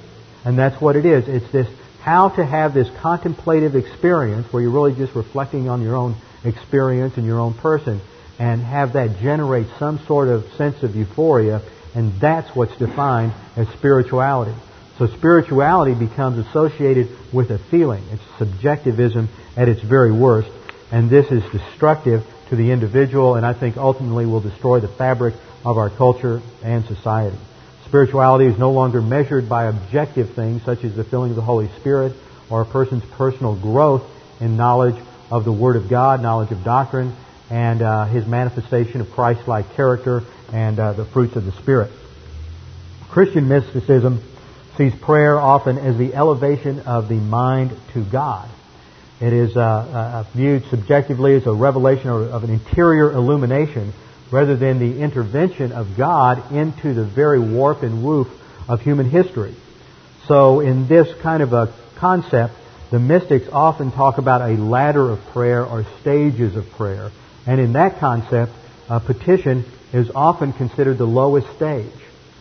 And 0.45 0.59
that's 0.59 0.81
what 0.83 0.97
it 0.97 1.07
is. 1.07 1.29
It's 1.29 1.51
this 1.53 1.69
how 2.09 2.31
to 2.31 2.43
have 2.43 2.73
this 2.73 2.89
contemplative 3.03 3.77
experience 3.77 4.51
where 4.51 4.63
you're 4.63 4.73
really 4.73 4.95
just 4.95 5.15
reflecting 5.15 5.69
on 5.69 5.83
your 5.83 5.95
own 5.95 6.17
experience 6.43 7.19
and 7.19 7.27
your 7.27 7.39
own 7.39 7.53
person, 7.53 8.01
and 8.39 8.63
have 8.63 8.95
that 8.95 9.19
generate 9.19 9.67
some 9.79 9.99
sort 10.07 10.29
of 10.29 10.51
sense 10.55 10.83
of 10.83 10.97
euphoria, 10.97 11.61
and 11.95 12.11
that's 12.15 12.49
what's 12.57 12.75
defined 12.79 13.35
as 13.57 13.69
spirituality. 13.77 14.55
So 14.97 15.07
spirituality 15.07 15.93
becomes 15.93 16.47
associated 16.47 17.11
with 17.31 17.51
a 17.51 17.59
feeling. 17.59 18.03
It's 18.11 18.23
subjectivism 18.39 19.29
at 19.55 19.69
its 19.69 19.83
very 19.83 20.11
worst. 20.11 20.49
And 20.91 21.11
this 21.11 21.31
is 21.31 21.43
destructive 21.53 22.27
to 22.49 22.57
the 22.57 22.71
individual 22.71 23.35
and 23.35 23.45
I 23.45 23.53
think 23.53 23.77
ultimately 23.77 24.25
will 24.25 24.41
destroy 24.41 24.81
the 24.81 24.89
fabric 24.89 25.35
of 25.63 25.77
our 25.77 25.91
culture 25.91 26.41
and 26.65 26.87
society. 26.87 27.37
Spirituality 27.89 28.45
is 28.45 28.59
no 28.59 28.71
longer 28.71 29.01
measured 29.01 29.49
by 29.49 29.65
objective 29.65 30.35
things 30.35 30.63
such 30.63 30.85
as 30.85 30.95
the 30.95 31.05
filling 31.05 31.31
of 31.31 31.37
the 31.37 31.43
Holy 31.43 31.69
Spirit 31.81 32.13
or 32.51 32.61
a 32.61 32.67
person's 32.67 33.03
personal 33.13 33.57
growth 33.57 34.05
in 34.41 34.59
knowledge 34.59 35.03
of 35.31 35.47
the 35.47 35.53
Word 35.53 35.77
of 35.77 35.89
God, 35.89 36.21
knowledge 36.21 36.51
of 36.51 36.63
doctrine, 36.63 37.17
and 37.49 37.81
uh, 37.81 38.05
his 38.05 38.27
manifestation 38.27 39.01
of 39.01 39.11
Christ-like 39.13 39.75
character 39.75 40.23
and 40.53 40.79
uh, 40.79 40.93
the 40.93 41.07
fruits 41.07 41.35
of 41.37 41.47
the 41.47 41.53
Spirit. 41.53 41.91
Christian 43.09 43.49
mysticism 43.49 44.21
sees 44.77 44.95
prayer 44.95 45.39
often 45.39 45.79
as 45.79 45.97
the 45.97 46.15
elevation 46.15 46.81
of 46.81 47.09
the 47.09 47.15
mind 47.15 47.75
to 47.95 48.05
God. 48.05 48.51
It 49.19 49.33
is 49.33 49.57
uh, 49.57 50.27
viewed 50.35 50.67
subjectively 50.67 51.37
as 51.37 51.47
a 51.47 51.55
revelation 51.55 52.11
of 52.11 52.45
an 52.45 52.51
interior 52.51 53.11
illumination 53.11 53.95
rather 54.31 54.57
than 54.57 54.79
the 54.79 55.01
intervention 55.01 55.73
of 55.73 55.97
God 55.97 56.53
into 56.53 56.95
the 56.95 57.05
very 57.05 57.39
warp 57.39 57.83
and 57.83 58.05
woof 58.05 58.29
of 58.69 58.81
human 58.81 59.09
history. 59.09 59.55
So 60.27 60.61
in 60.61 60.87
this 60.89 61.13
kind 61.23 61.43
of 61.43 61.53
a 61.53 61.73
concept, 61.97 62.55
the 62.91 62.99
mystics 62.99 63.49
often 63.51 63.91
talk 63.91 64.19
about 64.19 64.43
a 64.43 64.55
ladder 64.55 65.11
of 65.11 65.25
prayer 65.27 65.65
or 65.65 65.85
stages 66.01 66.57
of 66.57 66.71
prayer. 66.73 67.11
And 67.47 67.61
in 67.61 67.73
that 67.75 67.99
concept, 67.99 68.53
a 68.89 69.01
petition 69.01 69.65
is 69.93 70.11
often 70.15 70.53
considered 70.53 70.99
the 70.99 71.07
lowest 71.07 71.49
stage. 71.57 71.93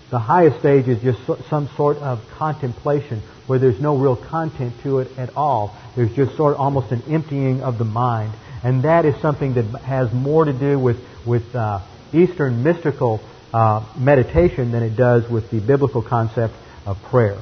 The 0.09 0.19
highest 0.19 0.59
stage 0.59 0.87
is 0.87 1.01
just 1.01 1.19
some 1.49 1.67
sort 1.75 1.97
of 1.97 2.25
contemplation 2.31 3.21
where 3.45 3.59
there's 3.59 3.79
no 3.79 3.97
real 3.97 4.15
content 4.15 4.73
to 4.83 4.99
it 4.99 5.17
at 5.17 5.35
all. 5.35 5.75
There's 5.95 6.13
just 6.13 6.35
sort 6.37 6.53
of 6.53 6.59
almost 6.59 6.91
an 6.91 7.03
emptying 7.09 7.61
of 7.61 7.77
the 7.77 7.85
mind. 7.85 8.33
And 8.63 8.83
that 8.83 9.05
is 9.05 9.15
something 9.21 9.53
that 9.55 9.65
has 9.81 10.11
more 10.13 10.45
to 10.45 10.53
do 10.53 10.79
with, 10.79 10.97
with 11.27 11.55
uh, 11.55 11.81
Eastern 12.13 12.63
mystical 12.63 13.21
uh, 13.53 13.85
meditation 13.97 14.71
than 14.71 14.83
it 14.83 14.95
does 14.95 15.29
with 15.29 15.51
the 15.51 15.59
biblical 15.59 16.01
concept 16.01 16.53
of 16.85 17.01
prayer. 17.03 17.37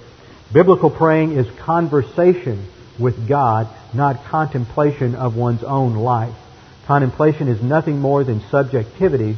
Biblical 0.53 0.89
praying 0.89 1.33
is 1.33 1.47
conversation 1.59 2.65
with 2.99 3.27
God, 3.27 3.67
not 3.93 4.23
contemplation 4.25 5.15
of 5.15 5.35
one's 5.35 5.63
own 5.63 5.95
life. 5.95 6.35
Contemplation 6.85 7.47
is 7.47 7.61
nothing 7.61 7.99
more 7.99 8.23
than 8.23 8.41
subjectivity, 8.51 9.37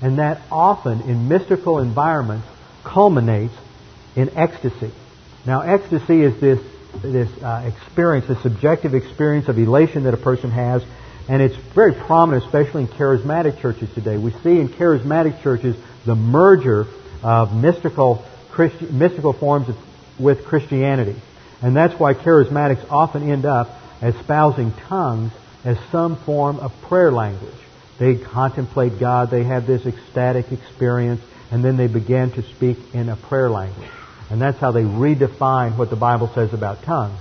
and 0.00 0.18
that 0.18 0.40
often 0.50 1.00
in 1.02 1.28
mystical 1.28 1.78
environments 1.78 2.46
culminates 2.84 3.54
in 4.16 4.30
ecstasy. 4.36 4.92
Now, 5.44 5.60
ecstasy 5.60 6.22
is 6.22 6.40
this, 6.40 6.60
this 7.02 7.42
uh, 7.42 7.70
experience, 7.74 8.26
the 8.28 8.40
subjective 8.40 8.94
experience 8.94 9.48
of 9.48 9.58
elation 9.58 10.04
that 10.04 10.14
a 10.14 10.18
person 10.18 10.50
has, 10.50 10.84
and 11.28 11.40
it's 11.40 11.56
very 11.56 11.94
prominent, 11.94 12.44
especially 12.44 12.82
in 12.82 12.88
charismatic 12.88 13.60
churches 13.60 13.92
today. 13.94 14.18
We 14.18 14.32
see 14.42 14.60
in 14.60 14.68
charismatic 14.68 15.42
churches 15.42 15.76
the 16.04 16.14
merger 16.14 16.86
of 17.22 17.54
mystical, 17.54 18.24
Christi- 18.50 18.86
mystical 18.86 19.32
forms 19.32 19.68
of, 19.68 19.76
with 20.18 20.44
Christianity. 20.44 21.16
And 21.62 21.74
that's 21.74 21.98
why 21.98 22.12
charismatics 22.12 22.84
often 22.90 23.30
end 23.30 23.46
up 23.46 23.70
espousing 24.02 24.72
tongues 24.88 25.32
as 25.64 25.78
some 25.90 26.16
form 26.16 26.60
of 26.60 26.72
prayer 26.82 27.10
language. 27.10 27.54
They 27.98 28.16
contemplate 28.16 28.98
God, 28.98 29.30
they 29.30 29.44
have 29.44 29.66
this 29.66 29.86
ecstatic 29.86 30.52
experience, 30.52 31.22
and 31.50 31.64
then 31.64 31.78
they 31.78 31.86
begin 31.86 32.32
to 32.32 32.42
speak 32.42 32.76
in 32.92 33.08
a 33.08 33.16
prayer 33.16 33.48
language. 33.48 33.88
And 34.30 34.42
that's 34.42 34.58
how 34.58 34.72
they 34.72 34.82
redefine 34.82 35.76
what 35.78 35.88
the 35.88 35.96
Bible 35.96 36.30
says 36.34 36.52
about 36.52 36.82
tongues. 36.82 37.18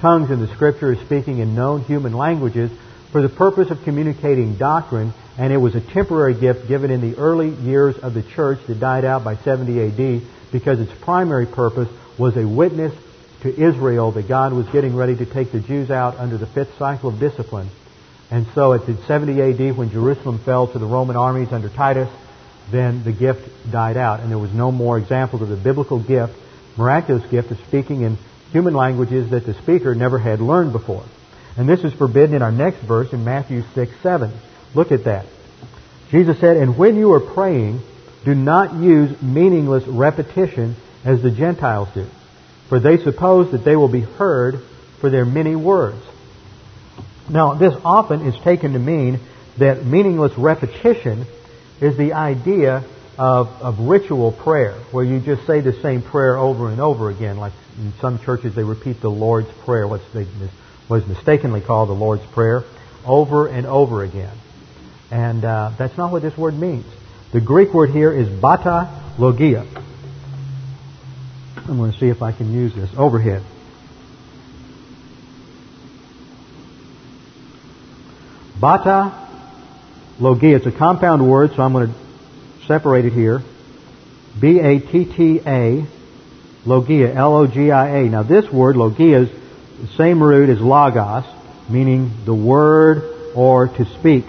Tongues 0.00 0.30
in 0.30 0.40
the 0.40 0.48
Scripture 0.48 0.92
is 0.92 1.00
speaking 1.00 1.38
in 1.38 1.54
known 1.54 1.82
human 1.82 2.12
languages 2.12 2.70
for 3.16 3.22
the 3.22 3.28
purpose 3.30 3.70
of 3.70 3.82
communicating 3.82 4.56
doctrine, 4.56 5.14
and 5.38 5.50
it 5.50 5.56
was 5.56 5.74
a 5.74 5.80
temporary 5.80 6.34
gift 6.34 6.68
given 6.68 6.90
in 6.90 7.00
the 7.00 7.16
early 7.16 7.48
years 7.48 7.96
of 7.96 8.12
the 8.12 8.22
church 8.22 8.58
that 8.66 8.78
died 8.78 9.06
out 9.06 9.24
by 9.24 9.34
70 9.36 9.86
AD 9.86 10.22
because 10.52 10.78
its 10.80 10.92
primary 11.00 11.46
purpose 11.46 11.88
was 12.18 12.36
a 12.36 12.46
witness 12.46 12.94
to 13.40 13.48
Israel 13.58 14.12
that 14.12 14.28
God 14.28 14.52
was 14.52 14.66
getting 14.68 14.94
ready 14.94 15.16
to 15.16 15.24
take 15.24 15.50
the 15.50 15.60
Jews 15.60 15.90
out 15.90 16.18
under 16.18 16.36
the 16.36 16.46
fifth 16.46 16.76
cycle 16.76 17.08
of 17.08 17.18
discipline. 17.18 17.70
And 18.30 18.46
so 18.54 18.74
at 18.74 18.84
the 18.84 18.98
70 19.06 19.40
AD 19.40 19.78
when 19.78 19.88
Jerusalem 19.88 20.38
fell 20.38 20.66
to 20.66 20.78
the 20.78 20.84
Roman 20.84 21.16
armies 21.16 21.52
under 21.52 21.70
Titus, 21.70 22.10
then 22.70 23.02
the 23.02 23.12
gift 23.12 23.48
died 23.72 23.96
out, 23.96 24.20
and 24.20 24.30
there 24.30 24.36
was 24.36 24.52
no 24.52 24.70
more 24.70 24.98
examples 24.98 25.40
of 25.40 25.48
the 25.48 25.56
biblical 25.56 26.00
gift, 26.00 26.34
miraculous 26.76 27.24
gift 27.30 27.50
of 27.50 27.58
speaking 27.60 28.02
in 28.02 28.18
human 28.52 28.74
languages 28.74 29.30
that 29.30 29.46
the 29.46 29.54
speaker 29.54 29.94
never 29.94 30.18
had 30.18 30.42
learned 30.42 30.72
before. 30.72 31.06
And 31.56 31.68
this 31.68 31.84
is 31.84 31.92
forbidden 31.94 32.34
in 32.34 32.42
our 32.42 32.52
next 32.52 32.80
verse 32.80 33.12
in 33.12 33.24
Matthew 33.24 33.62
6, 33.74 33.92
7. 34.02 34.32
Look 34.74 34.92
at 34.92 35.04
that. 35.04 35.26
Jesus 36.10 36.38
said, 36.38 36.56
And 36.56 36.76
when 36.76 36.96
you 36.96 37.12
are 37.12 37.20
praying, 37.20 37.80
do 38.24 38.34
not 38.34 38.74
use 38.74 39.20
meaningless 39.22 39.86
repetition 39.86 40.76
as 41.04 41.22
the 41.22 41.30
Gentiles 41.30 41.88
do, 41.94 42.06
for 42.68 42.80
they 42.80 42.98
suppose 42.98 43.52
that 43.52 43.64
they 43.64 43.76
will 43.76 43.88
be 43.88 44.00
heard 44.00 44.60
for 45.00 45.10
their 45.10 45.24
many 45.24 45.54
words. 45.56 46.02
Now, 47.30 47.54
this 47.54 47.74
often 47.84 48.26
is 48.26 48.34
taken 48.42 48.72
to 48.74 48.78
mean 48.78 49.20
that 49.58 49.84
meaningless 49.84 50.36
repetition 50.36 51.26
is 51.80 51.96
the 51.96 52.12
idea 52.12 52.84
of, 53.18 53.48
of 53.62 53.78
ritual 53.80 54.32
prayer, 54.32 54.74
where 54.90 55.04
you 55.04 55.20
just 55.20 55.46
say 55.46 55.60
the 55.60 55.72
same 55.80 56.02
prayer 56.02 56.36
over 56.36 56.70
and 56.70 56.80
over 56.80 57.10
again. 57.10 57.36
Like 57.36 57.52
in 57.78 57.92
some 58.00 58.18
churches, 58.18 58.54
they 58.54 58.64
repeat 58.64 59.00
the 59.00 59.10
Lord's 59.10 59.50
Prayer, 59.64 59.88
what's 59.88 60.04
they, 60.12 60.26
was 60.88 61.06
mistakenly 61.06 61.60
called 61.60 61.88
the 61.88 61.94
Lord's 61.94 62.24
Prayer, 62.26 62.64
over 63.04 63.46
and 63.46 63.66
over 63.66 64.02
again. 64.02 64.36
And 65.10 65.44
uh, 65.44 65.72
that's 65.78 65.96
not 65.96 66.12
what 66.12 66.22
this 66.22 66.36
word 66.36 66.54
means. 66.54 66.86
The 67.32 67.40
Greek 67.40 67.72
word 67.72 67.90
here 67.90 68.12
is 68.12 68.28
batta 68.28 68.88
logia. 69.18 69.66
I'm 71.56 71.78
going 71.78 71.92
to 71.92 71.98
see 71.98 72.08
if 72.08 72.22
I 72.22 72.32
can 72.32 72.52
use 72.52 72.74
this 72.74 72.90
overhead. 72.96 73.42
Batta 78.60 79.28
logia. 80.20 80.56
It's 80.56 80.66
a 80.66 80.72
compound 80.72 81.28
word, 81.28 81.52
so 81.54 81.62
I'm 81.62 81.72
going 81.72 81.92
to 81.92 82.66
separate 82.66 83.04
it 83.04 83.12
here. 83.12 83.42
B-A-T-T-A, 84.40 85.86
logia, 86.64 87.14
L-O-G-I-A. 87.14 88.08
Now 88.08 88.22
this 88.22 88.50
word, 88.50 88.76
logia, 88.76 89.22
is 89.22 89.30
the 89.80 89.88
same 89.96 90.22
root 90.22 90.48
as 90.48 90.60
logos, 90.60 91.24
meaning 91.68 92.10
the 92.24 92.34
word 92.34 93.32
or 93.34 93.68
to 93.68 93.84
speak. 93.98 94.24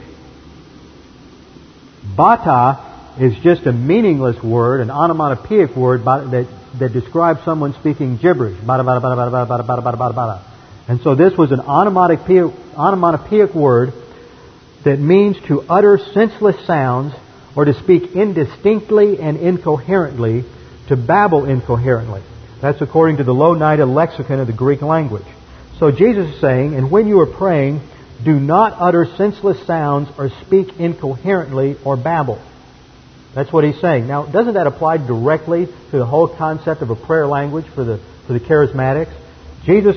Batta 2.15 2.83
is 3.19 3.35
just 3.43 3.65
a 3.65 3.73
meaningless 3.73 4.41
word, 4.43 4.81
an 4.81 4.89
onomatopoeic 4.89 5.75
word 5.75 6.03
that, 6.05 6.47
that 6.79 6.93
describes 6.93 7.43
someone 7.43 7.73
speaking 7.73 8.17
gibberish. 8.17 8.57
Bada, 8.59 8.83
bada, 8.83 9.01
bada, 9.01 9.15
bada, 9.15 9.47
bada, 9.47 9.65
bada, 9.65 9.83
bada, 9.83 9.97
bada, 9.97 10.13
bada. 10.13 10.43
And 10.87 11.01
so 11.01 11.15
this 11.15 11.37
was 11.37 11.51
an 11.51 11.59
onomatopoeic, 11.59 12.53
onomatopoeic 12.75 13.53
word 13.53 13.93
that 14.83 14.99
means 14.99 15.37
to 15.47 15.61
utter 15.63 15.97
senseless 16.13 16.65
sounds 16.65 17.13
or 17.55 17.65
to 17.65 17.73
speak 17.73 18.15
indistinctly 18.15 19.19
and 19.19 19.37
incoherently, 19.37 20.45
to 20.87 20.95
babble 20.95 21.45
incoherently. 21.45 22.21
That's 22.61 22.81
according 22.81 23.17
to 23.17 23.23
the 23.23 23.33
Louw-Nida 23.33 23.91
lexicon 23.91 24.39
of 24.39 24.47
the 24.47 24.53
Greek 24.53 24.81
language. 24.81 25.25
So 25.79 25.91
Jesus 25.91 26.33
is 26.33 26.41
saying, 26.41 26.75
and 26.75 26.89
when 26.89 27.07
you 27.07 27.19
are 27.19 27.27
praying, 27.27 27.81
do 28.23 28.39
not 28.39 28.73
utter 28.79 29.05
senseless 29.15 29.65
sounds 29.67 30.09
or 30.17 30.29
speak 30.45 30.79
incoherently 30.79 31.77
or 31.85 31.95
babble. 31.97 32.41
That's 33.35 33.53
what 33.53 33.63
he's 33.63 33.79
saying. 33.79 34.07
Now, 34.07 34.25
doesn't 34.25 34.55
that 34.55 34.65
apply 34.65 34.97
directly 34.97 35.67
to 35.67 35.97
the 35.97 36.05
whole 36.05 36.27
concept 36.27 36.81
of 36.81 36.89
a 36.89 36.95
prayer 36.95 37.27
language 37.27 37.67
for 37.75 37.83
the, 37.83 37.99
for 38.25 38.33
the 38.33 38.39
charismatics? 38.39 39.13
Jesus 39.65 39.95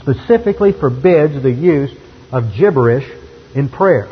specifically 0.00 0.72
forbids 0.72 1.40
the 1.40 1.52
use 1.52 1.96
of 2.32 2.54
gibberish 2.58 3.08
in 3.54 3.68
prayer. 3.68 4.08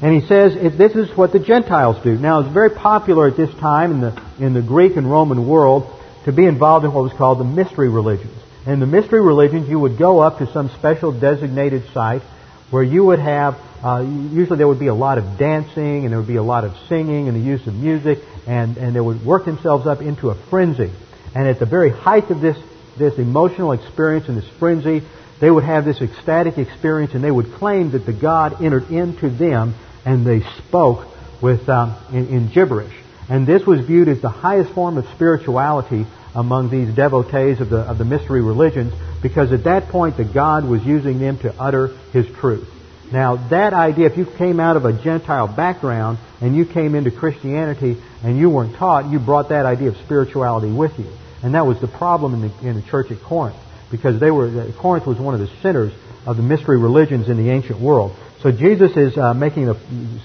And 0.00 0.14
he 0.18 0.26
says 0.26 0.54
this 0.78 0.94
is 0.94 1.14
what 1.16 1.32
the 1.32 1.38
Gentiles 1.40 2.02
do. 2.02 2.16
Now, 2.16 2.40
it's 2.40 2.52
very 2.52 2.70
popular 2.70 3.28
at 3.28 3.36
this 3.36 3.52
time 3.56 3.92
in 3.92 4.00
the, 4.00 4.22
in 4.38 4.54
the 4.54 4.62
Greek 4.62 4.96
and 4.96 5.10
Roman 5.10 5.46
world 5.46 5.92
to 6.24 6.32
be 6.32 6.46
involved 6.46 6.84
in 6.86 6.92
what 6.92 7.04
was 7.04 7.12
called 7.12 7.38
the 7.38 7.44
mystery 7.44 7.88
religions. 7.88 8.32
In 8.66 8.80
the 8.80 8.86
mystery 8.86 9.20
religions, 9.20 9.68
you 9.68 9.78
would 9.78 9.96
go 9.96 10.18
up 10.18 10.38
to 10.38 10.52
some 10.52 10.70
special 10.70 11.12
designated 11.12 11.84
site 11.94 12.22
where 12.70 12.82
you 12.82 13.04
would 13.04 13.20
have, 13.20 13.56
uh, 13.84 14.00
usually 14.00 14.58
there 14.58 14.66
would 14.66 14.80
be 14.80 14.88
a 14.88 14.94
lot 14.94 15.18
of 15.18 15.38
dancing 15.38 16.02
and 16.02 16.10
there 16.10 16.18
would 16.18 16.26
be 16.26 16.34
a 16.34 16.42
lot 16.42 16.64
of 16.64 16.76
singing 16.88 17.28
and 17.28 17.36
the 17.36 17.40
use 17.40 17.64
of 17.68 17.74
music, 17.74 18.18
and, 18.44 18.76
and 18.76 18.96
they 18.96 19.00
would 19.00 19.24
work 19.24 19.44
themselves 19.44 19.86
up 19.86 20.02
into 20.02 20.30
a 20.30 20.34
frenzy. 20.34 20.90
And 21.32 21.46
at 21.46 21.60
the 21.60 21.66
very 21.66 21.90
height 21.90 22.28
of 22.30 22.40
this, 22.40 22.58
this 22.98 23.16
emotional 23.18 23.70
experience 23.70 24.26
and 24.28 24.36
this 24.36 24.48
frenzy, 24.58 25.02
they 25.38 25.50
would 25.50 25.64
have 25.64 25.84
this 25.84 26.00
ecstatic 26.00 26.58
experience 26.58 27.14
and 27.14 27.22
they 27.22 27.30
would 27.30 27.52
claim 27.52 27.92
that 27.92 28.04
the 28.04 28.12
God 28.12 28.60
entered 28.60 28.90
into 28.90 29.30
them 29.30 29.74
and 30.04 30.26
they 30.26 30.40
spoke 30.58 31.06
with 31.40 31.68
um, 31.68 31.94
in, 32.12 32.26
in 32.28 32.48
gibberish. 32.48 32.94
And 33.28 33.46
this 33.46 33.64
was 33.64 33.80
viewed 33.80 34.08
as 34.08 34.20
the 34.20 34.28
highest 34.28 34.72
form 34.72 34.98
of 34.98 35.06
spirituality 35.14 36.04
among 36.36 36.70
these 36.70 36.94
devotees 36.94 37.60
of 37.60 37.70
the, 37.70 37.78
of 37.78 37.98
the 37.98 38.04
mystery 38.04 38.42
religions 38.42 38.92
because 39.22 39.52
at 39.52 39.64
that 39.64 39.88
point 39.88 40.16
the 40.16 40.24
God 40.24 40.64
was 40.68 40.84
using 40.84 41.18
them 41.18 41.38
to 41.38 41.52
utter 41.58 41.88
His 42.12 42.26
truth. 42.38 42.68
Now 43.10 43.48
that 43.48 43.72
idea, 43.72 44.06
if 44.06 44.16
you 44.16 44.26
came 44.26 44.60
out 44.60 44.76
of 44.76 44.84
a 44.84 44.92
Gentile 44.92 45.48
background 45.48 46.18
and 46.40 46.54
you 46.54 46.66
came 46.66 46.94
into 46.94 47.10
Christianity 47.10 47.96
and 48.22 48.38
you 48.38 48.50
weren't 48.50 48.76
taught, 48.76 49.10
you 49.10 49.18
brought 49.18 49.48
that 49.48 49.64
idea 49.64 49.88
of 49.88 49.96
spirituality 50.04 50.70
with 50.70 50.98
you. 50.98 51.10
And 51.42 51.54
that 51.54 51.66
was 51.66 51.80
the 51.80 51.88
problem 51.88 52.34
in 52.34 52.40
the, 52.42 52.68
in 52.68 52.76
the 52.76 52.82
church 52.82 53.10
at 53.10 53.20
Corinth 53.22 53.56
because 53.90 54.20
they 54.20 54.30
were, 54.30 54.70
Corinth 54.78 55.06
was 55.06 55.18
one 55.18 55.34
of 55.34 55.40
the 55.40 55.48
centers 55.62 55.92
of 56.26 56.36
the 56.36 56.42
mystery 56.42 56.78
religions 56.78 57.28
in 57.28 57.36
the 57.36 57.50
ancient 57.50 57.80
world. 57.80 58.14
So 58.42 58.52
Jesus 58.52 58.96
is 58.96 59.16
uh, 59.16 59.32
making 59.32 59.68
a 59.68 59.74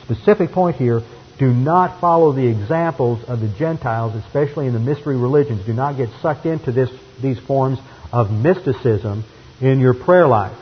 specific 0.04 0.52
point 0.52 0.76
here. 0.76 1.02
Do 1.42 1.52
not 1.52 2.00
follow 2.00 2.34
the 2.34 2.46
examples 2.46 3.24
of 3.28 3.40
the 3.40 3.48
Gentiles, 3.48 4.14
especially 4.14 4.68
in 4.68 4.74
the 4.74 4.80
mystery 4.80 5.18
religions. 5.18 5.66
Do 5.66 5.74
not 5.74 5.98
get 5.98 6.10
sucked 6.22 6.46
into 6.46 6.72
this, 6.72 6.92
these 7.20 7.40
forms 7.40 7.80
of 8.14 8.30
mysticism 8.30 9.24
in 9.60 9.80
your 9.80 9.96
prayer 9.96 10.28
life. 10.28 10.56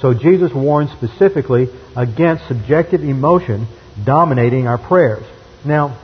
So 0.00 0.12
Jesus 0.12 0.52
warns 0.52 0.90
specifically 0.90 1.68
against 1.94 2.48
subjective 2.48 3.04
emotion 3.04 3.68
dominating 4.04 4.66
our 4.66 4.76
prayers. 4.76 5.24
Now, 5.64 5.96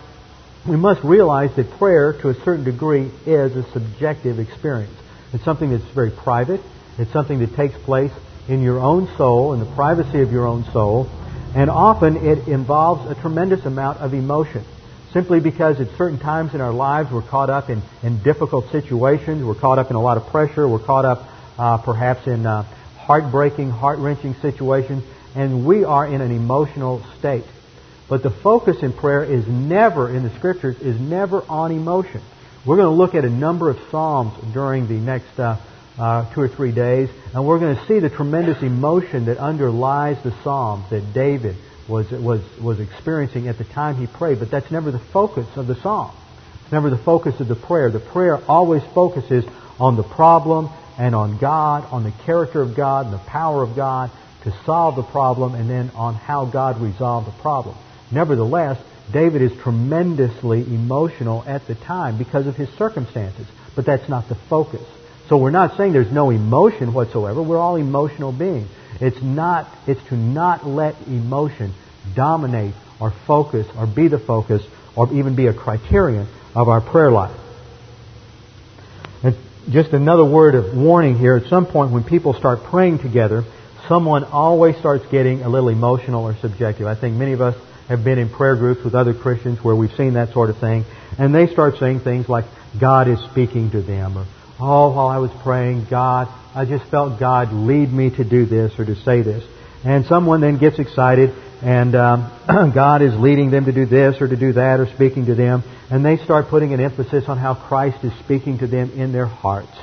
we 0.64 0.76
must 0.76 1.02
realize 1.02 1.50
that 1.56 1.68
prayer, 1.72 2.12
to 2.22 2.28
a 2.28 2.34
certain 2.44 2.62
degree, 2.62 3.10
is 3.26 3.56
a 3.56 3.68
subjective 3.72 4.38
experience. 4.38 4.94
It's 5.32 5.42
something 5.42 5.70
that's 5.70 5.92
very 5.92 6.12
private. 6.12 6.60
It's 6.98 7.12
something 7.12 7.40
that 7.40 7.56
takes 7.56 7.76
place 7.78 8.12
in 8.46 8.62
your 8.62 8.78
own 8.78 9.08
soul, 9.16 9.54
in 9.54 9.58
the 9.58 9.74
privacy 9.74 10.20
of 10.20 10.30
your 10.30 10.46
own 10.46 10.62
soul, 10.72 11.10
and 11.54 11.70
often 11.70 12.16
it 12.16 12.48
involves 12.48 13.10
a 13.10 13.14
tremendous 13.20 13.64
amount 13.64 13.98
of 13.98 14.14
emotion. 14.14 14.64
Simply 15.12 15.40
because 15.40 15.80
at 15.80 15.88
certain 15.96 16.18
times 16.18 16.54
in 16.54 16.60
our 16.60 16.72
lives 16.72 17.10
we're 17.10 17.22
caught 17.22 17.48
up 17.48 17.70
in, 17.70 17.82
in 18.02 18.22
difficult 18.22 18.70
situations, 18.70 19.42
we're 19.42 19.54
caught 19.54 19.78
up 19.78 19.90
in 19.90 19.96
a 19.96 20.02
lot 20.02 20.16
of 20.18 20.26
pressure, 20.26 20.68
we're 20.68 20.78
caught 20.78 21.04
up 21.04 21.24
uh, 21.58 21.78
perhaps 21.78 22.26
in 22.26 22.46
uh, 22.46 22.62
heartbreaking, 22.98 23.70
heart 23.70 23.98
wrenching 23.98 24.34
situations, 24.34 25.02
and 25.34 25.64
we 25.64 25.84
are 25.84 26.06
in 26.06 26.20
an 26.20 26.30
emotional 26.30 27.02
state. 27.18 27.44
But 28.08 28.22
the 28.22 28.30
focus 28.30 28.82
in 28.82 28.92
prayer 28.92 29.24
is 29.24 29.46
never, 29.48 30.14
in 30.14 30.22
the 30.22 30.30
scriptures, 30.36 30.78
is 30.80 31.00
never 31.00 31.42
on 31.48 31.72
emotion. 31.72 32.20
We're 32.66 32.76
going 32.76 32.88
to 32.88 33.02
look 33.02 33.14
at 33.14 33.24
a 33.24 33.30
number 33.30 33.70
of 33.70 33.78
Psalms 33.90 34.34
during 34.52 34.88
the 34.88 34.94
next 34.94 35.38
uh, 35.38 35.56
uh, 35.98 36.32
two 36.32 36.40
or 36.40 36.48
three 36.48 36.72
days, 36.72 37.08
and 37.34 37.46
we're 37.46 37.58
going 37.58 37.76
to 37.76 37.86
see 37.86 37.98
the 37.98 38.10
tremendous 38.10 38.62
emotion 38.62 39.26
that 39.26 39.38
underlies 39.38 40.22
the 40.22 40.32
Psalms 40.42 40.88
that 40.90 41.12
David 41.12 41.56
was, 41.88 42.10
was, 42.10 42.42
was 42.60 42.80
experiencing 42.80 43.48
at 43.48 43.58
the 43.58 43.64
time 43.64 43.96
he 43.96 44.06
prayed. 44.06 44.38
But 44.38 44.50
that's 44.50 44.70
never 44.70 44.90
the 44.90 44.98
focus 44.98 45.46
of 45.56 45.66
the 45.66 45.74
Psalm. 45.74 46.14
It's 46.62 46.72
never 46.72 46.90
the 46.90 46.98
focus 46.98 47.40
of 47.40 47.48
the 47.48 47.56
prayer. 47.56 47.90
The 47.90 48.00
prayer 48.00 48.38
always 48.46 48.82
focuses 48.94 49.44
on 49.80 49.96
the 49.96 50.02
problem 50.02 50.70
and 50.98 51.14
on 51.14 51.38
God, 51.38 51.86
on 51.90 52.04
the 52.04 52.12
character 52.24 52.60
of 52.60 52.76
God 52.76 53.06
and 53.06 53.14
the 53.14 53.18
power 53.18 53.62
of 53.62 53.74
God 53.74 54.10
to 54.44 54.54
solve 54.64 54.96
the 54.96 55.02
problem, 55.02 55.54
and 55.54 55.68
then 55.68 55.90
on 55.96 56.14
how 56.14 56.44
God 56.44 56.80
resolved 56.80 57.26
the 57.26 57.42
problem. 57.42 57.76
Nevertheless, 58.12 58.78
David 59.12 59.42
is 59.42 59.52
tremendously 59.62 60.60
emotional 60.60 61.42
at 61.46 61.66
the 61.66 61.74
time 61.74 62.18
because 62.18 62.46
of 62.46 62.54
his 62.56 62.68
circumstances, 62.70 63.46
but 63.74 63.84
that's 63.84 64.08
not 64.08 64.28
the 64.28 64.34
focus. 64.34 64.82
So 65.28 65.36
we're 65.36 65.50
not 65.50 65.76
saying 65.76 65.92
there's 65.92 66.12
no 66.12 66.30
emotion 66.30 66.94
whatsoever. 66.94 67.42
We're 67.42 67.58
all 67.58 67.76
emotional 67.76 68.32
beings. 68.32 68.68
It's 69.00 69.22
not, 69.22 69.68
it's 69.86 70.02
to 70.08 70.16
not 70.16 70.66
let 70.66 70.94
emotion 71.06 71.74
dominate 72.14 72.74
or 72.98 73.12
focus 73.26 73.66
or 73.76 73.86
be 73.86 74.08
the 74.08 74.18
focus 74.18 74.62
or 74.96 75.12
even 75.12 75.36
be 75.36 75.46
a 75.46 75.54
criterion 75.54 76.26
of 76.54 76.68
our 76.68 76.80
prayer 76.80 77.10
life. 77.10 77.36
And 79.22 79.36
just 79.70 79.92
another 79.92 80.24
word 80.24 80.54
of 80.54 80.76
warning 80.76 81.18
here. 81.18 81.36
At 81.36 81.48
some 81.48 81.66
point 81.66 81.92
when 81.92 82.04
people 82.04 82.32
start 82.32 82.64
praying 82.64 83.00
together, 83.00 83.44
someone 83.86 84.24
always 84.24 84.76
starts 84.78 85.06
getting 85.10 85.42
a 85.42 85.48
little 85.48 85.68
emotional 85.68 86.24
or 86.24 86.36
subjective. 86.36 86.86
I 86.86 86.94
think 86.94 87.16
many 87.16 87.32
of 87.32 87.42
us 87.42 87.54
have 87.88 88.02
been 88.02 88.18
in 88.18 88.30
prayer 88.30 88.56
groups 88.56 88.82
with 88.82 88.94
other 88.94 89.14
Christians 89.14 89.62
where 89.62 89.76
we've 89.76 89.94
seen 89.94 90.14
that 90.14 90.32
sort 90.32 90.48
of 90.50 90.58
thing. 90.58 90.84
And 91.18 91.34
they 91.34 91.46
start 91.46 91.76
saying 91.78 92.00
things 92.00 92.28
like, 92.28 92.46
God 92.80 93.08
is 93.08 93.18
speaking 93.30 93.70
to 93.70 93.82
them 93.82 94.16
or 94.16 94.26
Oh, 94.60 94.92
while 94.92 95.06
I 95.06 95.18
was 95.18 95.30
praying, 95.42 95.86
God, 95.88 96.28
I 96.54 96.64
just 96.64 96.90
felt 96.90 97.20
God 97.20 97.52
lead 97.52 97.92
me 97.92 98.10
to 98.16 98.24
do 98.24 98.44
this 98.44 98.76
or 98.78 98.84
to 98.84 98.96
say 99.02 99.22
this. 99.22 99.44
And 99.84 100.04
someone 100.06 100.40
then 100.40 100.58
gets 100.58 100.80
excited 100.80 101.30
and 101.62 101.94
um, 101.94 102.32
God 102.74 103.02
is 103.02 103.14
leading 103.14 103.50
them 103.50 103.66
to 103.66 103.72
do 103.72 103.86
this 103.86 104.20
or 104.20 104.26
to 104.26 104.36
do 104.36 104.54
that 104.54 104.80
or 104.80 104.86
speaking 104.94 105.26
to 105.26 105.36
them. 105.36 105.62
And 105.90 106.04
they 106.04 106.16
start 106.24 106.48
putting 106.48 106.74
an 106.74 106.80
emphasis 106.80 107.24
on 107.28 107.38
how 107.38 107.54
Christ 107.54 108.04
is 108.04 108.12
speaking 108.24 108.58
to 108.58 108.66
them 108.66 108.90
in 108.90 109.12
their 109.12 109.26
hearts. 109.26 109.76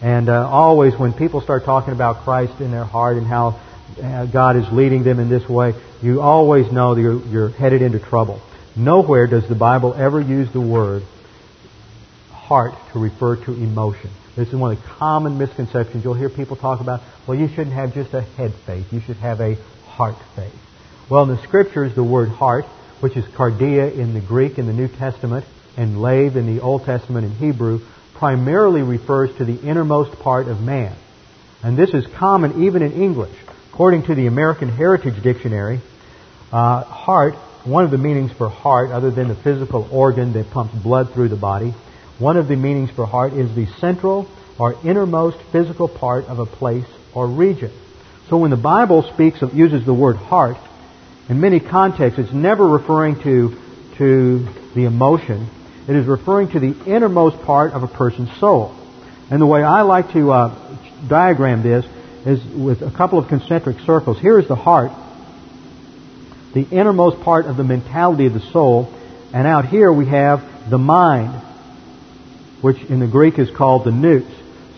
And 0.00 0.30
uh, 0.30 0.48
always 0.48 0.94
when 0.98 1.12
people 1.12 1.42
start 1.42 1.64
talking 1.64 1.92
about 1.92 2.24
Christ 2.24 2.60
in 2.60 2.70
their 2.70 2.84
heart 2.84 3.18
and 3.18 3.26
how 3.26 3.60
uh, 4.02 4.26
God 4.26 4.56
is 4.56 4.64
leading 4.72 5.04
them 5.04 5.20
in 5.20 5.28
this 5.28 5.46
way, 5.46 5.74
you 6.00 6.22
always 6.22 6.72
know 6.72 6.94
that 6.94 7.00
you're, 7.00 7.22
you're 7.26 7.48
headed 7.50 7.82
into 7.82 8.00
trouble. 8.00 8.40
Nowhere 8.76 9.26
does 9.26 9.46
the 9.48 9.54
Bible 9.54 9.94
ever 9.94 10.20
use 10.20 10.50
the 10.52 10.60
word 10.60 11.02
heart 12.30 12.74
to 12.92 12.98
refer 12.98 13.36
to 13.36 13.52
emotion. 13.52 14.10
This 14.36 14.48
is 14.48 14.54
one 14.54 14.72
of 14.72 14.82
the 14.82 14.88
common 14.88 15.38
misconceptions. 15.38 16.04
You'll 16.04 16.14
hear 16.14 16.30
people 16.30 16.56
talk 16.56 16.80
about, 16.80 17.02
well, 17.26 17.38
you 17.38 17.48
shouldn't 17.48 17.72
have 17.72 17.94
just 17.94 18.14
a 18.14 18.22
head 18.22 18.54
faith. 18.66 18.92
You 18.92 19.00
should 19.00 19.16
have 19.16 19.40
a 19.40 19.56
heart 19.86 20.16
faith. 20.34 20.54
Well, 21.10 21.24
in 21.24 21.36
the 21.36 21.42
scriptures, 21.42 21.94
the 21.94 22.04
word 22.04 22.28
heart 22.28 22.64
which 23.02 23.16
is 23.16 23.24
kardia 23.24 23.92
in 23.92 24.14
the 24.14 24.20
Greek 24.20 24.58
in 24.58 24.66
the 24.66 24.72
New 24.72 24.86
Testament 24.86 25.44
and 25.76 26.00
lave 26.00 26.36
in 26.36 26.46
the 26.46 26.62
Old 26.62 26.84
Testament 26.84 27.26
in 27.26 27.32
Hebrew, 27.32 27.80
primarily 28.14 28.82
refers 28.82 29.36
to 29.38 29.44
the 29.44 29.60
innermost 29.60 30.20
part 30.20 30.46
of 30.46 30.60
man. 30.60 30.94
And 31.64 31.76
this 31.76 31.90
is 31.90 32.06
common 32.06 32.62
even 32.62 32.80
in 32.80 32.92
English. 32.92 33.36
According 33.72 34.04
to 34.04 34.14
the 34.14 34.28
American 34.28 34.68
Heritage 34.68 35.20
Dictionary, 35.20 35.80
uh, 36.52 36.84
heart, 36.84 37.34
one 37.64 37.84
of 37.84 37.90
the 37.90 37.98
meanings 37.98 38.30
for 38.30 38.48
heart, 38.48 38.92
other 38.92 39.10
than 39.10 39.26
the 39.26 39.34
physical 39.34 39.88
organ 39.90 40.32
that 40.34 40.50
pumps 40.50 40.74
blood 40.74 41.12
through 41.12 41.28
the 41.28 41.36
body, 41.36 41.74
one 42.22 42.36
of 42.36 42.46
the 42.46 42.56
meanings 42.56 42.90
for 42.90 43.04
heart 43.04 43.32
is 43.32 43.54
the 43.54 43.66
central 43.80 44.28
or 44.58 44.76
innermost 44.84 45.38
physical 45.50 45.88
part 45.88 46.24
of 46.26 46.38
a 46.38 46.46
place 46.46 46.86
or 47.14 47.26
region. 47.26 47.72
So 48.28 48.38
when 48.38 48.50
the 48.50 48.56
Bible 48.56 49.02
speaks 49.12 49.42
of, 49.42 49.54
uses 49.54 49.84
the 49.84 49.92
word 49.92 50.16
heart, 50.16 50.56
in 51.28 51.40
many 51.40 51.60
contexts, 51.60 52.20
it's 52.20 52.32
never 52.32 52.66
referring 52.66 53.16
to, 53.22 53.58
to 53.98 54.48
the 54.74 54.84
emotion. 54.84 55.48
It 55.88 55.96
is 55.96 56.06
referring 56.06 56.50
to 56.52 56.60
the 56.60 56.84
innermost 56.86 57.44
part 57.44 57.72
of 57.72 57.82
a 57.82 57.88
person's 57.88 58.38
soul. 58.38 58.74
And 59.30 59.40
the 59.40 59.46
way 59.46 59.62
I 59.62 59.82
like 59.82 60.12
to 60.12 60.30
uh, 60.30 60.78
diagram 61.08 61.62
this 61.62 61.84
is 62.24 62.44
with 62.54 62.82
a 62.82 62.90
couple 62.90 63.18
of 63.18 63.28
concentric 63.28 63.80
circles. 63.80 64.18
Here 64.20 64.38
is 64.38 64.46
the 64.46 64.54
heart, 64.54 64.92
the 66.54 66.68
innermost 66.70 67.22
part 67.24 67.46
of 67.46 67.56
the 67.56 67.64
mentality 67.64 68.26
of 68.26 68.34
the 68.34 68.52
soul. 68.52 68.92
And 69.34 69.46
out 69.46 69.66
here 69.66 69.92
we 69.92 70.06
have 70.06 70.70
the 70.70 70.78
mind, 70.78 71.51
which 72.62 72.80
in 72.82 73.00
the 73.00 73.06
Greek 73.06 73.38
is 73.38 73.50
called 73.50 73.84
the 73.84 73.90
nous. 73.90 74.24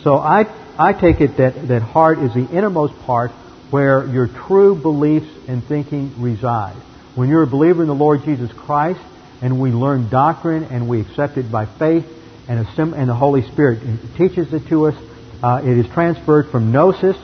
So 0.02 0.16
I, 0.16 0.46
I 0.76 0.92
take 0.92 1.20
it 1.20 1.36
that, 1.36 1.68
that 1.68 1.82
heart 1.82 2.18
is 2.18 2.34
the 2.34 2.48
innermost 2.50 2.98
part 3.06 3.30
where 3.70 4.06
your 4.06 4.26
true 4.26 4.74
beliefs 4.74 5.30
and 5.48 5.62
thinking 5.64 6.20
reside. 6.20 6.74
When 7.14 7.28
you're 7.28 7.42
a 7.42 7.46
believer 7.46 7.82
in 7.82 7.88
the 7.88 7.94
Lord 7.94 8.24
Jesus 8.24 8.52
Christ, 8.52 9.00
and 9.40 9.60
we 9.60 9.70
learn 9.70 10.08
doctrine 10.08 10.64
and 10.64 10.88
we 10.88 11.00
accept 11.00 11.36
it 11.36 11.50
by 11.50 11.66
faith, 11.66 12.06
and, 12.48 12.66
and 12.78 13.08
the 13.08 13.14
Holy 13.14 13.42
Spirit 13.42 13.80
teaches 14.16 14.52
it 14.52 14.68
to 14.68 14.86
us, 14.86 14.94
uh, 15.42 15.60
it 15.62 15.76
is 15.78 15.86
transferred 15.92 16.50
from 16.50 16.72
gnosis 16.72 17.16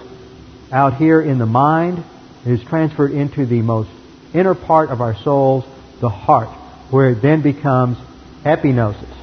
out 0.73 0.97
here 0.97 1.21
in 1.21 1.39
the 1.39 1.47
mind. 1.47 2.05
It 2.45 2.53
is 2.53 2.63
transferred 2.65 3.13
into 3.13 3.47
the 3.47 3.63
most 3.63 3.91
inner 4.33 4.55
part 4.55 4.91
of 4.91 5.01
our 5.01 5.17
souls, 5.17 5.65
the 6.01 6.09
heart, 6.09 6.49
where 6.91 7.11
it 7.11 7.23
then 7.23 7.43
becomes 7.43 7.97
epignosis. 8.45 9.20